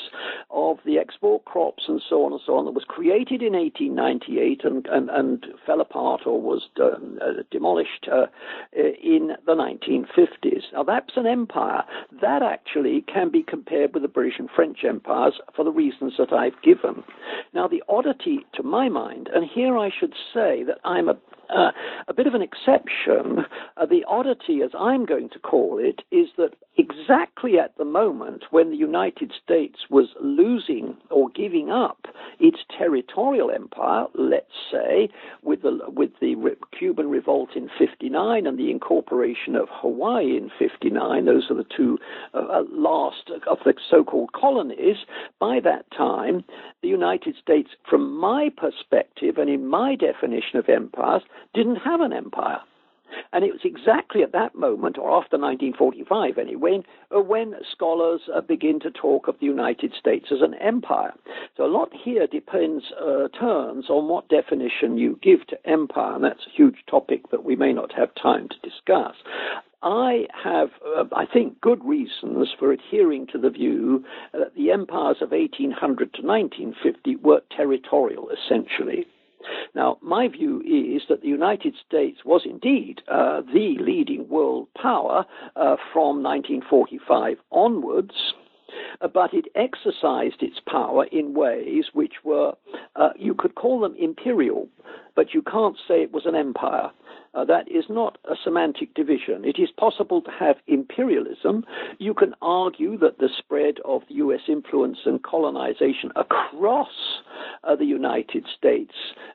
of 0.51 0.79
the 0.85 0.99
export 0.99 1.45
crops, 1.45 1.85
and 1.89 2.03
so 2.09 2.25
on 2.25 2.33
and 2.33 2.41
so 2.45 2.57
on, 2.57 2.65
that 2.65 2.73
was 2.73 2.85
created 2.87 3.43
in 3.43 3.53
1898 3.53 4.65
and, 4.65 4.87
and, 4.87 5.11
and 5.11 5.47
fell 5.67 5.81
apart 5.81 6.23
or 6.27 6.41
was 6.41 6.69
uh, 6.83 6.91
demolished 7.51 8.09
uh, 8.13 8.27
in 8.73 9.33
the 9.47 9.55
1950s. 9.55 10.63
Now, 10.73 10.83
that's 10.83 11.17
an 11.17 11.27
empire 11.27 11.85
that 12.21 12.43
actually 12.43 13.03
can 13.03 13.31
be 13.31 13.43
compared 13.43 13.95
with 13.95 14.03
the 14.03 14.09
British 14.09 14.39
and 14.39 14.51
French 14.55 14.79
empires 14.87 15.35
for 15.55 15.65
the 15.65 15.73
reasons 15.73 16.15
that 16.19 16.33
I've 16.33 16.61
given. 16.63 17.05
Now, 17.55 17.69
the 17.69 17.83
oddity 17.89 18.41
to 18.55 18.63
my 18.63 18.89
mind, 18.89 19.29
and 19.33 19.49
here 19.49 19.79
I 19.79 19.91
should 19.91 20.15
say 20.35 20.63
that 20.65 20.79
I'm 20.85 21.09
a 21.09 21.17
uh, 21.55 21.71
a 22.09 22.15
bit 22.15 22.27
of 22.27 22.35
an 22.35 22.43
exception. 22.43 23.45
Uh, 23.77 23.87
the 23.87 24.05
oddity, 24.09 24.63
as 24.63 24.71
I'm 24.79 25.05
going 25.05 25.29
to 25.31 25.39
call 25.39 25.79
it, 25.79 26.03
is 26.11 26.29
that 26.37 26.55
exactly 26.77 27.59
at 27.59 27.77
the 27.77 27.85
moment 27.85 28.45
when 28.51 28.71
the 28.71 28.77
United 28.77 29.33
States 29.43 29.81
was 29.91 30.09
losing 30.21 30.97
or 31.11 31.29
giving 31.31 31.71
up 31.71 32.07
its 32.41 32.59
territorial 32.77 33.51
empire, 33.51 34.07
let's 34.15 34.47
say, 34.71 35.09
with 35.43 35.63
the, 35.63 35.79
with 35.89 36.11
the 36.21 36.35
Cuban 36.79 37.11
revolt 37.11 37.51
in 37.55 37.69
59 37.79 38.47
and 38.47 38.59
the 38.59 38.71
incorporation 38.71 39.55
of 39.55 39.69
Hawaii 39.71 40.37
in 40.37 40.51
59, 40.59 41.25
those 41.25 41.51
are 41.51 41.57
the 41.57 41.67
two 41.77 41.99
uh, 42.35 42.39
uh 42.39 42.63
last 42.71 43.31
of 43.47 43.59
the 43.65 43.75
so 43.91 44.05
called 44.05 44.33
colonies, 44.33 44.97
by 45.39 45.61
that 45.61 45.91
time, 45.91 46.45
the 46.83 46.89
United 46.89 47.35
States, 47.41 47.71
from 47.89 48.19
my 48.19 48.51
perspective 48.57 49.39
and 49.39 49.49
in 49.49 49.67
my 49.67 49.95
definition 49.95 50.59
of 50.59 50.69
empires, 50.69 51.23
didn't 51.55 51.77
have 51.77 52.01
an 52.01 52.13
empire. 52.13 52.61
And 53.33 53.45
it 53.45 53.53
was 53.53 53.61
exactly 53.65 54.23
at 54.23 54.33
that 54.33 54.55
moment, 54.55 54.97
or 54.99 55.11
after 55.11 55.37
1945 55.39 56.39
anyway, 56.39 56.83
uh, 57.15 57.21
when 57.21 57.55
scholars 57.71 58.23
uh, 58.35 58.41
begin 58.41 58.81
to 58.81 58.91
talk 58.91 59.29
of 59.29 59.39
the 59.39 59.47
United 59.47 59.93
States 59.99 60.27
as 60.31 60.41
an 60.41 60.55
empire. 60.55 61.13
So 61.57 61.65
a 61.65 61.67
lot 61.67 61.93
here 61.93 62.27
depends, 62.27 62.85
uh, 62.93 63.29
turns 63.29 63.91
on 63.91 64.09
what 64.09 64.29
definition 64.29 64.97
you 64.97 65.19
give 65.23 65.47
to 65.49 65.69
empire, 65.69 66.15
and 66.15 66.25
that's 66.25 66.47
a 66.47 66.57
huge 66.57 66.85
topic 66.89 67.31
that 67.31 67.45
we 67.45 67.57
may 67.57 67.73
not 67.73 67.93
have 67.93 68.15
time 68.15 68.49
to 68.49 68.69
discuss. 68.69 69.17
I 69.83 70.29
have, 70.33 70.71
uh, 70.87 71.05
I 71.15 71.27
think, 71.27 71.61
good 71.61 71.85
reasons 71.85 72.55
for 72.57 72.71
adhering 72.71 73.27
to 73.29 73.39
the 73.39 73.51
view 73.51 74.05
that 74.33 74.55
the 74.55 74.71
empires 74.71 75.17
of 75.21 75.33
1800 75.33 76.15
to 76.15 76.23
1950 76.23 77.17
were 77.17 77.43
territorial, 77.55 78.31
essentially. 78.31 79.07
Now, 79.75 79.99
my 80.01 80.29
view 80.29 80.61
is 80.61 81.03
that 81.09 81.23
the 81.23 81.29
United 81.29 81.75
States 81.87 82.21
was 82.25 82.43
indeed 82.45 83.03
uh, 83.09 83.43
the 83.53 83.77
leading 83.81 84.29
world 84.29 84.69
power 84.81 85.25
uh, 85.57 85.77
from 85.93 86.23
1945 86.23 87.39
onwards. 87.51 88.35
Uh, 89.01 89.09
but 89.09 89.33
it 89.35 89.47
exercised 89.55 90.43
its 90.43 90.61
power 90.67 91.05
in 91.07 91.35
ways 91.35 91.85
which 91.93 92.15
were, 92.25 92.53
uh, 92.97 93.11
you 93.17 93.35
could 93.35 93.55
call 93.55 93.81
them 93.81 93.95
imperial, 93.99 94.69
but 95.15 95.35
you 95.35 95.43
can't 95.43 95.77
say 95.89 96.03
it 96.03 96.13
was 96.13 96.27
an 96.27 96.35
empire. 96.35 96.91
Uh, 97.35 97.45
that 97.47 97.71
is 97.71 97.85
not 97.89 98.19
a 98.31 98.35
semantic 98.45 98.93
division. 98.95 99.45
It 99.45 99.59
is 99.59 99.71
possible 99.71 100.21
to 100.21 100.31
have 100.31 100.57
imperialism. 100.67 101.65
You 101.99 102.13
can 102.13 102.35
argue 102.43 102.99
that 102.99 103.19
the 103.19 103.31
spread 103.39 103.77
of 103.87 104.03
U.S. 104.09 104.43
influence 104.49 104.99
and 105.07 105.23
colonization 105.23 106.13
across 106.15 107.23
uh, 107.65 107.75
the 107.75 107.87
United 107.87 108.45
States 108.55 108.93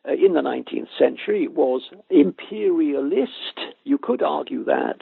uh, 0.08 0.14
in 0.14 0.34
the 0.34 0.42
19th 0.42 0.90
century 1.00 1.48
was 1.48 1.82
imperialist. 2.12 3.60
You 3.84 3.98
could 3.98 4.22
argue 4.22 4.64
that 4.66 5.00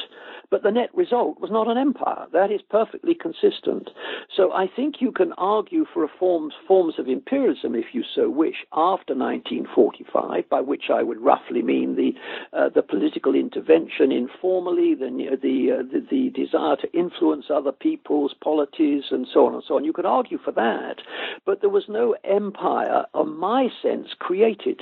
but 0.50 0.64
the 0.64 0.72
net 0.72 0.90
result 0.94 1.40
was 1.40 1.52
not 1.52 1.68
an 1.68 1.78
empire. 1.78 2.26
That 2.34 2.52
is 2.52 2.62
perfectly 2.70 3.16
consistent. 3.16 3.90
So 4.36 4.52
I 4.52 4.68
think 4.68 4.96
you 5.00 5.12
can 5.12 5.34
argue 5.34 5.86
for 5.94 6.08
forms, 6.20 6.54
forms 6.68 6.96
of 6.98 7.08
imperialism, 7.08 7.76
if 7.76 7.94
you 7.94 8.04
so 8.16 8.30
wish, 8.30 8.66
after 8.74 9.16
1945, 9.16 10.50
by 10.50 10.62
which 10.62 10.90
I 10.94 11.04
would 11.04 11.20
roughly 11.20 11.62
mean 11.62 11.96
the, 11.96 12.14
uh, 12.54 12.70
the 12.70 12.84
political 12.84 13.36
intervention 13.36 14.12
informally, 14.12 14.96
the, 14.96 15.38
the, 15.42 15.72
uh, 15.72 15.84
the, 15.84 16.06
the 16.10 16.30
desire 16.30 16.76
to 16.78 16.98
influence 16.98 17.46
other 17.50 17.72
people's 17.72 18.34
polities, 18.34 19.04
and 19.12 19.28
so 19.34 19.46
on 19.48 19.54
and 19.54 19.64
so 19.68 19.76
on. 19.76 19.86
You 19.86 19.94
could 19.94 20.06
argue 20.06 20.38
for 20.38 20.52
that, 20.52 21.02
but 21.46 21.62
there 21.62 21.70
was 21.70 21.86
no 21.88 22.16
empire, 22.24 23.06
in 23.16 23.38
my 23.38 23.70
sense, 23.82 24.10
created. 24.20 24.82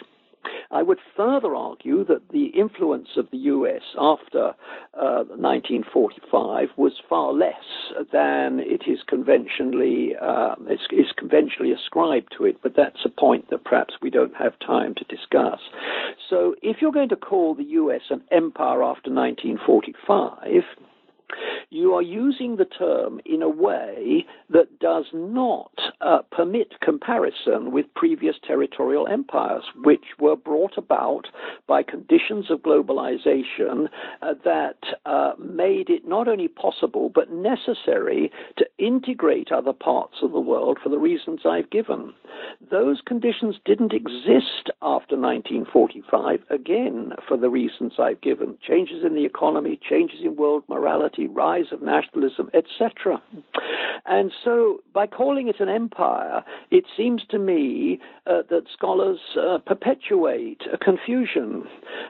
I 0.71 0.81
would 0.81 0.99
further 1.15 1.55
argue 1.55 2.03
that 2.05 2.29
the 2.29 2.47
influence 2.47 3.09
of 3.17 3.29
the 3.31 3.37
US 3.37 3.81
after 3.97 4.53
uh, 4.93 5.23
1945 5.37 6.69
was 6.77 6.93
far 7.07 7.33
less 7.33 7.53
than 8.11 8.59
it 8.59 8.83
is 8.87 8.99
conventionally 9.07 10.15
uh, 10.19 10.55
is, 10.69 10.79
is 10.91 11.11
conventionally 11.17 11.71
ascribed 11.71 12.33
to 12.37 12.45
it, 12.45 12.57
but 12.61 12.75
that's 12.75 13.05
a 13.05 13.09
point 13.09 13.49
that 13.49 13.63
perhaps 13.63 13.95
we 14.01 14.09
don't 14.09 14.35
have 14.35 14.57
time 14.59 14.95
to 14.95 15.03
discuss. 15.05 15.59
So, 16.29 16.55
if 16.61 16.77
you're 16.81 16.91
going 16.91 17.09
to 17.09 17.15
call 17.15 17.55
the 17.55 17.63
US 17.63 18.01
an 18.09 18.21
empire 18.31 18.83
after 18.83 19.11
1945, 19.11 20.63
you 21.69 21.93
are 21.93 22.01
using 22.01 22.55
the 22.55 22.65
term 22.65 23.19
in 23.25 23.41
a 23.41 23.49
way 23.49 24.25
that 24.49 24.79
does 24.79 25.05
not 25.13 25.71
uh, 26.01 26.19
permit 26.31 26.79
comparison 26.81 27.71
with 27.71 27.93
previous 27.95 28.35
territorial 28.45 29.07
empires, 29.07 29.63
which 29.83 30.05
were 30.19 30.35
brought 30.35 30.77
about 30.77 31.27
by 31.67 31.83
conditions 31.83 32.49
of 32.49 32.59
globalization 32.59 33.87
uh, 34.21 34.33
that 34.43 34.77
uh, 35.05 35.33
made 35.39 35.89
it 35.89 36.07
not 36.07 36.27
only 36.27 36.47
possible 36.47 37.09
but 37.13 37.31
necessary 37.31 38.31
to 38.57 38.65
integrate 38.77 39.51
other 39.51 39.73
parts 39.73 40.17
of 40.21 40.31
the 40.31 40.39
world 40.39 40.77
for 40.81 40.89
the 40.89 40.97
reasons 40.97 41.41
I've 41.45 41.69
given. 41.69 42.13
Those 42.71 43.01
conditions 43.05 43.55
didn't 43.65 43.93
exist 43.93 44.69
after 44.81 45.15
1945, 45.15 46.39
again, 46.49 47.13
for 47.27 47.37
the 47.37 47.49
reasons 47.49 47.93
I've 47.99 48.21
given 48.21 48.57
changes 48.67 49.03
in 49.05 49.15
the 49.15 49.25
economy, 49.25 49.79
changes 49.89 50.19
in 50.23 50.35
world 50.35 50.63
morality, 50.67 51.22
rise 51.27 51.71
of 51.71 51.81
nationalism, 51.81 52.49
etc. 52.53 53.21
And 54.05 54.31
so, 54.43 54.79
by 54.93 55.07
calling 55.07 55.47
it 55.47 55.59
an 55.59 55.69
empire, 55.69 56.43
it 56.71 56.85
seems 56.97 57.23
to 57.29 57.39
me 57.39 57.99
uh, 58.27 58.41
that 58.49 58.63
scholars 58.73 59.19
uh, 59.39 59.59
perpetuate 59.65 60.61
a 60.71 60.77
confusion. 60.77 61.63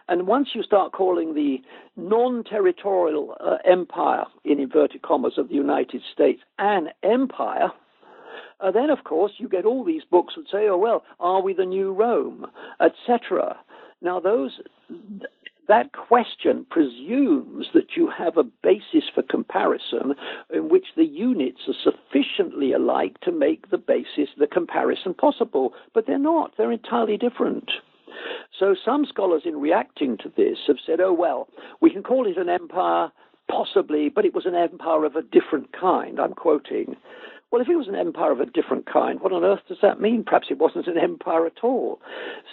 And 0.07 0.25
once 0.25 0.49
you 0.53 0.63
start 0.63 0.91
calling 0.91 1.35
the 1.35 1.57
non 1.95 2.43
territorial 2.43 3.35
uh, 3.39 3.57
empire, 3.65 4.25
in 4.43 4.59
inverted 4.59 5.03
commas, 5.03 5.37
of 5.37 5.49
the 5.49 5.55
United 5.55 6.01
States 6.11 6.41
an 6.57 6.89
empire, 7.03 7.71
uh, 8.59 8.71
then, 8.71 8.89
of 8.89 9.03
course, 9.03 9.33
you 9.37 9.49
get 9.49 9.65
all 9.65 9.83
these 9.83 10.03
books 10.09 10.35
that 10.35 10.45
say, 10.51 10.67
oh, 10.69 10.77
well, 10.77 11.03
are 11.19 11.41
we 11.41 11.53
the 11.53 11.65
new 11.65 11.91
Rome, 11.91 12.45
etc. 12.79 13.57
Now, 14.01 14.19
those 14.19 14.59
that 15.67 15.93
question 15.93 16.65
presumes 16.69 17.67
that 17.73 17.95
you 17.95 18.09
have 18.09 18.37
a 18.37 18.43
basis 18.43 19.09
for 19.13 19.23
comparison 19.23 20.15
in 20.53 20.69
which 20.69 20.87
the 20.95 21.05
units 21.05 21.61
are 21.67 21.91
sufficiently 21.91 22.73
alike 22.73 23.19
to 23.21 23.31
make 23.31 23.69
the 23.69 23.77
basis, 23.77 24.29
the 24.37 24.47
comparison 24.47 25.13
possible. 25.13 25.73
But 25.93 26.05
they're 26.05 26.19
not, 26.19 26.53
they're 26.57 26.71
entirely 26.71 27.17
different. 27.17 27.71
So 28.57 28.75
some 28.83 29.05
scholars, 29.05 29.43
in 29.45 29.59
reacting 29.59 30.17
to 30.19 30.31
this, 30.35 30.59
have 30.67 30.77
said, 30.85 30.99
oh, 30.99 31.13
well, 31.13 31.47
we 31.81 31.89
can 31.89 32.03
call 32.03 32.27
it 32.27 32.37
an 32.37 32.49
empire, 32.49 33.11
possibly, 33.49 34.09
but 34.09 34.25
it 34.25 34.33
was 34.33 34.45
an 34.45 34.55
empire 34.55 35.05
of 35.05 35.15
a 35.15 35.21
different 35.21 35.69
kind. 35.73 36.19
I'm 36.19 36.33
quoting. 36.33 36.95
Well, 37.51 37.61
if 37.61 37.69
it 37.69 37.75
was 37.75 37.87
an 37.87 37.95
empire 37.95 38.31
of 38.31 38.39
a 38.39 38.45
different 38.45 38.91
kind, 38.91 39.19
what 39.21 39.31
on 39.31 39.43
earth 39.43 39.61
does 39.67 39.77
that 39.81 40.01
mean? 40.01 40.23
Perhaps 40.23 40.47
it 40.49 40.57
wasn't 40.57 40.87
an 40.87 40.97
empire 40.97 41.45
at 41.45 41.63
all. 41.63 41.99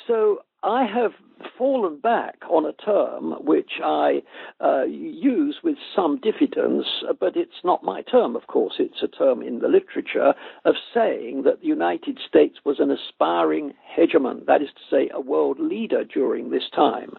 So 0.07 0.41
I 0.63 0.85
have 0.85 1.13
fallen 1.57 1.99
back 1.99 2.37
on 2.51 2.67
a 2.67 2.73
term 2.73 3.33
which 3.45 3.73
I 3.83 4.23
uh, 4.61 4.85
use 4.85 5.59
with 5.63 5.77
some 5.95 6.19
diffidence, 6.19 6.87
but 7.19 7.37
it's 7.37 7.65
not 7.65 7.85
my 7.85 8.03
term, 8.03 8.37
of 8.37 8.47
course. 8.47 8.75
It's 8.79 9.03
a 9.03 9.09
term 9.09 9.43
in 9.43 9.61
the 9.61 9.69
literature 9.69 10.35
of 10.65 10.75
saying 10.95 11.43
that 11.45 11.61
the 11.61 11.67
United 11.67 12.19
States 12.27 12.59
was 12.65 12.81
an 12.81 12.91
aspiring 12.91 13.75
hegemon, 13.97 14.47
that 14.47 14.63
is 14.63 14.69
to 14.69 14.83
say, 14.91 15.11
a 15.13 15.21
world 15.21 15.59
leader 15.59 16.05
during 16.05 16.51
this 16.51 16.69
time. 16.75 17.13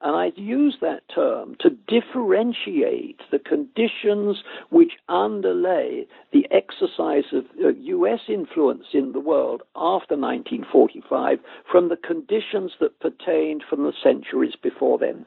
And 0.00 0.16
I 0.16 0.32
use 0.36 0.76
that 0.80 1.02
term 1.12 1.56
to 1.60 1.70
differentiate 1.70 3.20
the 3.30 3.38
conditions 3.38 4.38
which 4.70 4.92
underlay 5.08 6.06
the 6.32 6.46
exercise 6.50 7.32
of 7.32 7.44
uh, 7.64 7.68
U.S. 7.68 8.20
influence 8.28 8.86
in 8.92 9.12
the 9.12 9.20
world 9.20 9.62
after 9.76 10.16
1945 10.16 11.38
from 11.70 11.88
the 11.88 11.96
conditions 11.96 12.72
that 12.84 13.00
pertained 13.00 13.64
from 13.68 13.82
the 13.82 13.92
centuries 14.02 14.54
before 14.62 14.98
then. 14.98 15.24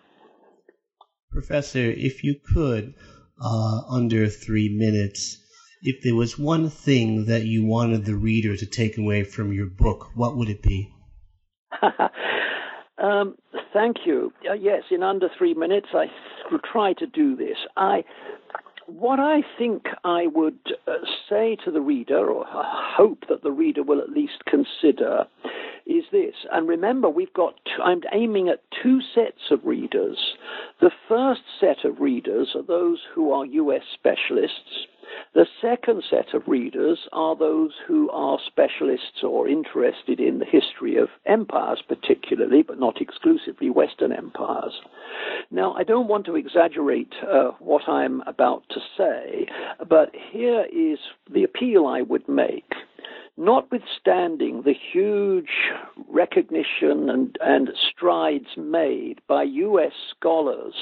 Professor, 1.32 1.80
if 1.80 2.24
you 2.24 2.36
could, 2.54 2.94
uh, 3.42 3.82
under 3.90 4.28
three 4.28 4.70
minutes, 4.70 5.38
if 5.82 6.04
there 6.04 6.16
was 6.16 6.38
one 6.38 6.70
thing 6.70 7.26
that 7.26 7.44
you 7.44 7.66
wanted 7.66 8.06
the 8.06 8.16
reader 8.16 8.56
to 8.56 8.66
take 8.66 8.98
away 8.98 9.24
from 9.24 9.52
your 9.52 9.68
book, 9.68 10.10
what 10.16 10.38
would 10.38 10.50
it 10.50 10.62
be? 10.62 10.94
um, 12.98 13.36
thank 13.74 13.98
you. 14.06 14.32
Uh, 14.50 14.54
yes, 14.54 14.84
in 14.92 15.04
under 15.04 15.30
three 15.38 15.54
minutes, 15.54 15.88
I 15.94 16.06
will 16.52 16.60
try 16.72 16.94
to 16.94 17.08
do 17.08 17.36
this. 17.36 17.58
I 17.76 18.04
what 18.86 19.20
I 19.20 19.42
think 19.58 19.84
I 20.06 20.28
would 20.28 20.60
uh, 20.88 20.94
say 21.30 21.58
to 21.66 21.72
the 21.72 21.82
reader, 21.82 22.32
or 22.32 22.46
hope 22.48 23.26
that 23.28 23.44
the 23.44 23.52
reader 23.52 23.84
will 23.84 24.00
at 24.00 24.10
least 24.10 24.46
consider, 24.48 25.26
is 25.88 26.06
this. 26.12 26.36
And 26.52 26.68
remember, 26.68 27.10
we've 27.10 27.34
got, 27.34 27.56
I'm 27.84 28.02
aiming 28.14 28.50
at 28.50 28.64
two 28.84 29.00
sets 29.16 29.52
of 29.52 29.66
readers. 29.66 30.18
The 30.82 30.92
first 31.08 31.42
set 31.60 31.86
of 31.86 32.00
readers 32.00 32.50
are 32.56 32.64
those 32.64 33.00
who 33.14 33.32
are 33.32 33.46
US 33.46 33.84
specialists. 33.94 34.88
The 35.34 35.48
second 35.62 36.04
set 36.10 36.34
of 36.34 36.48
readers 36.48 37.08
are 37.14 37.36
those 37.36 37.72
who 37.88 38.10
are 38.10 38.40
specialists 38.46 39.24
or 39.24 39.48
interested 39.48 40.20
in 40.20 40.40
the 40.40 40.46
history 40.46 40.98
of 40.98 41.10
empires, 41.26 41.82
particularly, 41.88 42.62
but 42.62 42.80
not 42.80 43.02
exclusively 43.02 43.70
Western 43.70 44.12
empires. 44.12 44.82
Now, 45.50 45.74
I 45.74 45.84
don't 45.84 46.08
want 46.08 46.26
to 46.26 46.36
exaggerate 46.36 47.14
uh, 47.24 47.52
what 47.60 47.88
I'm 47.88 48.22
about 48.28 48.64
to 48.70 48.82
say, 48.98 49.48
but 49.88 50.14
here 50.14 50.66
is 50.72 51.00
the 51.32 51.44
appeal 51.44 51.88
I 51.88 52.02
would 52.02 52.28
make 52.28 52.74
notwithstanding 53.38 54.64
the 54.64 54.74
huge 54.74 55.52
recognition 56.10 57.10
and, 57.10 57.38
and 57.40 57.70
strides 57.92 58.58
made 58.58 59.22
by 59.28 59.44
US 59.44 59.94
scholars 60.16 60.74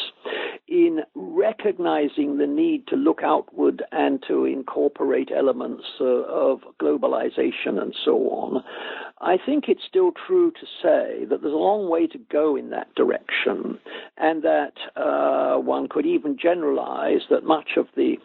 in 0.68 1.02
recognizing 1.14 2.38
the 2.38 2.48
need 2.48 2.88
to 2.88 2.96
look 2.96 3.22
outward 3.24 3.84
and 3.92 4.24
to 4.28 4.46
incorporate 4.46 5.30
elements 5.36 5.84
uh, 6.00 6.06
of 6.06 6.62
globalization 6.82 7.82
and 7.82 7.94
so 8.04 8.30
on, 8.30 8.64
I 9.20 9.38
think 9.44 9.66
it's 9.68 9.84
still 9.88 10.12
true 10.26 10.52
to 10.52 10.66
say 10.82 11.26
that 11.26 11.42
there's 11.42 11.54
a 11.54 11.58
long 11.58 11.90
way 11.90 12.08
to 12.08 12.18
go 12.18 12.56
in 12.56 12.70
that 12.72 12.94
direction, 12.96 13.80
and 14.18 14.44
that 14.44 14.74
uh, 14.96 15.58
one 15.58 15.88
could 15.88 16.06
even 16.06 16.38
generalize 16.38 17.22
that 17.30 17.44
much 17.44 17.72
of 17.78 17.88
the 17.96 18.18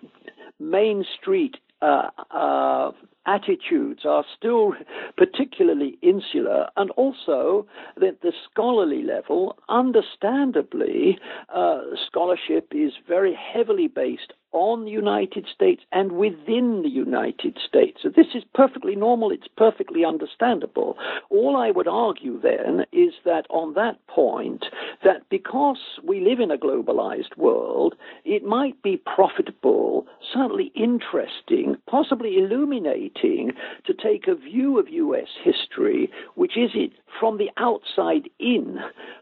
Main 0.59 1.05
Street 1.21 1.57
uh, 1.83 2.11
uh, 2.31 2.91
attitudes 3.27 4.03
are 4.05 4.25
still 4.37 4.75
particularly 5.17 5.99
insular, 6.03 6.69
and 6.77 6.91
also 6.93 7.67
that 7.97 8.21
the 8.23 8.33
scholarly 8.51 9.03
level, 9.03 9.57
understandably, 9.69 11.19
uh, 11.55 11.81
scholarship 12.07 12.73
is 12.73 12.93
very 13.07 13.35
heavily 13.35 13.89
based 13.89 14.33
on 14.53 14.85
the 14.85 14.91
United 14.91 15.47
States 15.53 15.83
and 15.93 16.13
within 16.13 16.83
the 16.83 16.89
United 16.89 17.59
States. 17.67 18.01
So 18.03 18.09
this 18.09 18.29
is 18.35 18.43
perfectly 18.55 18.97
normal, 18.97 19.31
it's 19.31 19.49
perfectly 19.57 20.05
understandable. 20.05 20.97
All 21.31 21.57
I 21.57 21.71
would 21.71 21.89
argue 21.89 22.41
then 22.41 22.85
is 22.93 23.15
that 23.25 23.47
on 23.51 23.75
that 23.75 24.05
point, 24.07 24.67
that 25.05 25.29
because 25.31 25.79
we 26.03 26.21
live 26.21 26.41
in 26.41 26.51
a 26.51 26.59
globalized 26.59 27.37
world, 27.37 27.95
it 28.25 28.45
might 28.45 28.83
be 28.83 28.97
profitable, 28.97 30.07
certainly 30.33 30.73
interesting, 30.75 31.77
possibly 31.87 32.39
illuminating 32.39 33.53
to 33.87 33.95
take 33.95 34.27
a 34.27 34.35
view 34.35 34.79
of 34.79 34.89
US 34.89 35.29
history, 35.43 36.11
which 36.35 36.57
is 36.57 36.71
it 36.75 36.93
from 37.19 37.39
the 37.39 37.51
outside 37.57 38.29
in, 38.39 38.79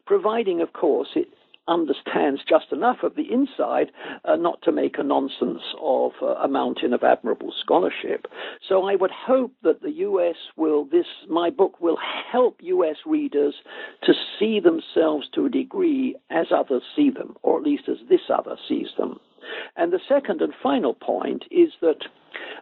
providing, 0.07 0.61
of 0.61 0.73
course, 0.73 1.09
it 1.15 1.29
understands 1.69 2.41
just 2.49 2.73
enough 2.73 2.99
of 3.03 3.15
the 3.15 3.31
inside 3.33 3.93
uh, 4.25 4.37
not 4.37 4.61
to 4.63 4.73
make 4.73 4.99
a 4.99 5.03
nonsense 5.03 5.63
of 5.81 6.13
uh, 6.23 6.35
a 6.35 6.49
mountain 6.49 6.93
of 6.93 7.05
admirable 7.05 7.53
scholarship. 7.61 8.27
So 8.69 8.89
I 8.89 8.97
would 8.97 9.11
hope 9.11 9.53
that 9.63 9.83
the 9.83 9.93
U.S. 9.93 10.37
will, 10.57 10.85
this, 10.87 11.07
my 11.29 11.51
book 11.51 11.81
will 11.81 11.99
help 12.33 12.59
U.S. 12.63 12.97
readers 13.07 13.55
to 14.05 14.13
see 14.39 14.61
themselves 14.61 15.29
to 15.35 15.47
a 15.47 15.51
degree 15.51 16.17
as 16.31 16.47
others 16.51 16.83
see 16.97 17.11
them, 17.11 17.37
or 17.43 17.59
at 17.59 17.65
least 17.65 17.89
as 17.89 17.99
this 18.09 18.31
other 18.35 18.57
sees 18.69 18.89
them. 18.97 19.21
And 19.77 19.93
the 19.93 20.01
second 20.09 20.43
and 20.43 20.53
final 20.63 20.95
point 20.95 21.45
is 21.51 21.71
that 21.81 22.05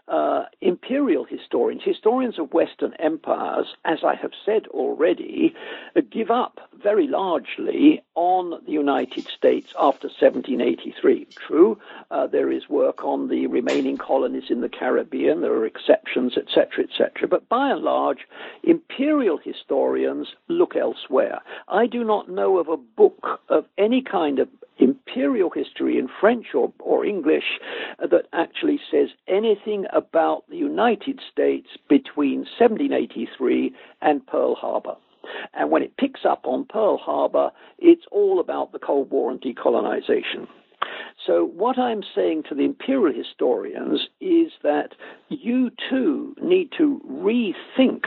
uh, 0.08 0.44
imperial 0.60 1.24
historians, 1.24 1.82
historians 1.84 2.38
of 2.38 2.52
Western 2.52 2.94
empires, 2.94 3.66
as 3.84 3.98
I 4.04 4.14
have 4.14 4.32
said 4.44 4.66
already, 4.68 5.54
uh, 5.96 6.02
give 6.10 6.30
up 6.30 6.60
very 6.82 7.06
largely 7.06 8.02
on 8.14 8.62
the 8.64 8.72
United 8.72 9.26
States 9.26 9.72
after 9.78 10.08
1783. 10.08 11.26
True, 11.34 11.78
uh, 12.10 12.26
there 12.26 12.52
is 12.52 12.68
work 12.68 13.04
on 13.04 13.28
the 13.28 13.46
remaining 13.46 13.96
colonies 13.96 14.50
in 14.50 14.60
the 14.60 14.68
Caribbean, 14.68 15.40
there 15.40 15.52
are 15.52 15.66
exceptions, 15.66 16.36
etc., 16.36 16.84
etc., 16.84 17.26
but 17.28 17.48
by 17.48 17.70
and 17.70 17.82
large, 17.82 18.26
imperial 18.62 19.38
historians 19.38 20.28
look 20.48 20.76
elsewhere. 20.76 21.40
I 21.68 21.86
do 21.86 22.04
not 22.04 22.30
know 22.30 22.58
of 22.58 22.68
a 22.68 22.76
book 22.76 23.40
of 23.48 23.66
any 23.76 24.02
kind 24.02 24.38
of 24.38 24.48
imperial 24.78 25.50
history 25.50 25.98
in 25.98 26.08
French 26.20 26.54
or, 26.54 26.72
or 26.80 27.04
English 27.04 27.58
that 27.98 28.26
actually 28.32 28.78
says 28.90 29.08
anything 29.26 29.65
about 29.92 30.44
the 30.48 30.56
United 30.56 31.20
States 31.30 31.68
between 31.88 32.40
1783 32.58 33.74
and 34.02 34.26
Pearl 34.26 34.54
Harbor. 34.54 34.94
And 35.54 35.70
when 35.70 35.82
it 35.82 35.96
picks 35.96 36.20
up 36.24 36.42
on 36.44 36.66
Pearl 36.66 36.98
Harbor, 36.98 37.50
it's 37.78 38.04
all 38.12 38.38
about 38.38 38.72
the 38.72 38.78
Cold 38.78 39.10
War 39.10 39.30
and 39.30 39.40
decolonization. 39.40 40.46
So, 41.26 41.44
what 41.44 41.78
I'm 41.78 42.02
saying 42.14 42.44
to 42.48 42.54
the 42.54 42.64
imperial 42.64 43.16
historians 43.16 44.08
is 44.20 44.52
that 44.62 44.94
you 45.28 45.70
too 45.90 46.36
need 46.40 46.70
to 46.78 47.00
rethink 47.10 48.04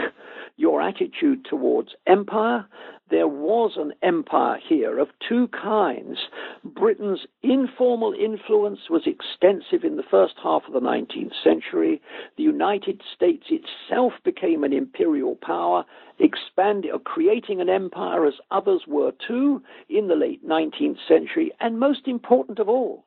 your 0.60 0.82
attitude 0.82 1.46
towards 1.46 1.96
empire. 2.06 2.66
There 3.10 3.30
was 3.30 3.72
an 3.78 3.94
empire 4.04 4.60
here 4.64 5.00
of 5.00 5.08
two 5.28 5.48
kinds. 5.48 6.20
Britain's 6.64 7.22
informal 7.42 8.14
influence 8.14 8.82
was 8.90 9.08
extensive 9.08 9.84
in 9.84 9.96
the 9.96 10.04
first 10.04 10.36
half 10.44 10.64
of 10.68 10.74
the 10.74 10.82
19th 10.82 11.32
century. 11.44 12.02
The 12.38 12.44
United 12.44 13.02
States 13.16 13.46
itself 13.50 14.14
became 14.24 14.64
an 14.64 14.74
imperial 14.74 15.38
power, 15.42 15.86
expanding 16.20 16.92
or 16.92 17.00
creating 17.00 17.62
an 17.62 17.70
empire 17.70 18.28
as 18.28 18.36
others 18.52 18.84
were 18.86 19.14
too 19.26 19.64
in 19.88 20.08
the 20.08 20.16
late 20.16 20.46
19th 20.46 21.00
century. 21.08 21.52
And 21.62 21.80
most 21.80 22.08
important 22.08 22.60
of 22.60 22.68
all, 22.68 23.06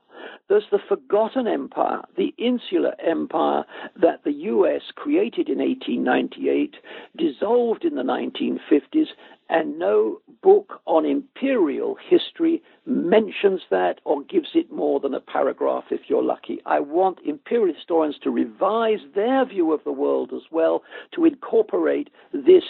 there's 0.49 0.65
the 0.71 0.79
forgotten 0.89 1.47
empire, 1.47 2.03
the 2.17 2.35
insular 2.39 2.95
empire 3.01 3.65
that 4.01 4.25
the 4.25 4.33
US 4.33 4.83
created 4.95 5.49
in 5.49 5.59
1898, 5.59 6.77
dissolved 7.17 7.85
in 7.85 7.95
the 7.95 8.03
1950s, 8.03 9.09
and 9.49 9.79
no 9.79 10.21
book 10.43 10.81
on 10.87 11.05
imperial 11.05 11.97
history 12.09 12.63
mentions 12.87 13.61
that 13.71 14.01
or 14.05 14.23
gives 14.23 14.49
it 14.55 14.73
more 14.73 14.99
than 14.99 15.15
a 15.15 15.21
paragraph 15.21 15.85
if 15.91 16.01
you're 16.09 16.23
lucky. 16.23 16.61
I 16.65 16.81
want 16.81 17.19
imperial 17.25 17.75
historians 17.75 18.17
to 18.23 18.31
revise 18.31 19.01
their 19.15 19.45
view 19.45 19.73
of 19.73 19.85
the 19.85 19.93
world 19.93 20.33
as 20.35 20.43
well, 20.51 20.83
to 21.15 21.27
incorporate 21.27 22.09
this 22.33 22.65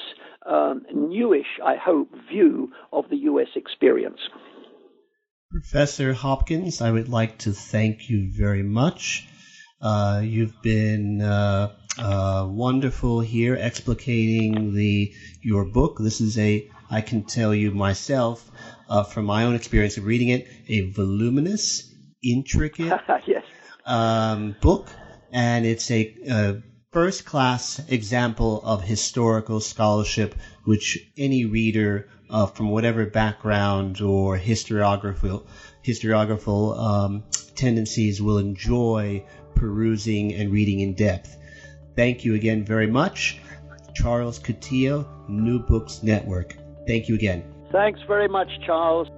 um, 0.45 0.83
newish, 0.93 1.61
I 1.65 1.77
hope, 1.77 2.11
view 2.29 2.73
of 2.93 3.09
the 3.11 3.17
US 3.17 3.49
experience. 3.55 4.21
Professor 5.53 6.15
Hopkins, 6.15 6.81
I 6.81 6.91
would 6.91 7.11
like 7.11 7.37
to 7.41 7.53
thank 7.53 8.09
you 8.09 8.33
very 8.33 8.63
much. 8.63 9.29
Uh, 9.83 10.23
you've 10.25 10.63
been 10.63 11.21
uh, 11.21 11.77
uh, 11.99 12.47
wonderful 12.49 13.21
here 13.21 13.55
explicating 13.55 14.73
the 14.73 15.13
your 15.43 15.67
book. 15.67 15.99
This 15.99 16.23
is 16.23 16.39
a 16.39 16.71
I 16.91 17.03
can 17.03 17.25
tell 17.25 17.55
you 17.55 17.71
myself 17.71 18.51
uh, 18.89 19.03
from 19.03 19.27
my 19.27 19.45
own 19.45 19.55
experience 19.55 19.99
of 19.99 20.07
reading 20.07 20.29
it, 20.29 20.49
a 20.69 20.91
voluminous, 20.91 21.93
intricate 22.25 22.99
yes. 23.27 23.45
um, 23.85 24.57
book, 24.63 24.89
and 25.33 25.67
it's 25.67 25.91
a, 25.91 26.17
a 26.31 26.63
first 26.93 27.27
class 27.27 27.79
example 27.91 28.63
of 28.65 28.83
historical 28.83 29.61
scholarship, 29.61 30.35
which 30.65 31.13
any 31.19 31.45
reader 31.45 32.09
uh, 32.33 32.47
from 32.47 32.71
whatever 32.71 33.07
background 33.07 34.01
or 34.01 34.39
historiographical 34.39 35.45
historiographical 35.85 36.79
um, 36.79 37.23
tendencies 37.55 38.23
will 38.23 38.39
enjoy 38.39 39.25
perusing 39.55 40.35
and 40.35 40.51
reading 40.51 40.81
in 40.81 40.95
depth. 40.95 41.37
Thank 41.95 42.25
you 42.25 42.35
again 42.35 42.65
very 42.65 42.87
much. 42.87 43.41
Charles 43.95 44.39
Coutinho, 44.39 45.07
New 45.29 45.59
Books 45.59 46.03
Network. 46.03 46.57
Thank 46.87 47.09
you 47.09 47.15
again. 47.15 47.45
Thanks 47.71 48.01
very 48.07 48.29
much, 48.29 48.49
Charles. 48.65 49.09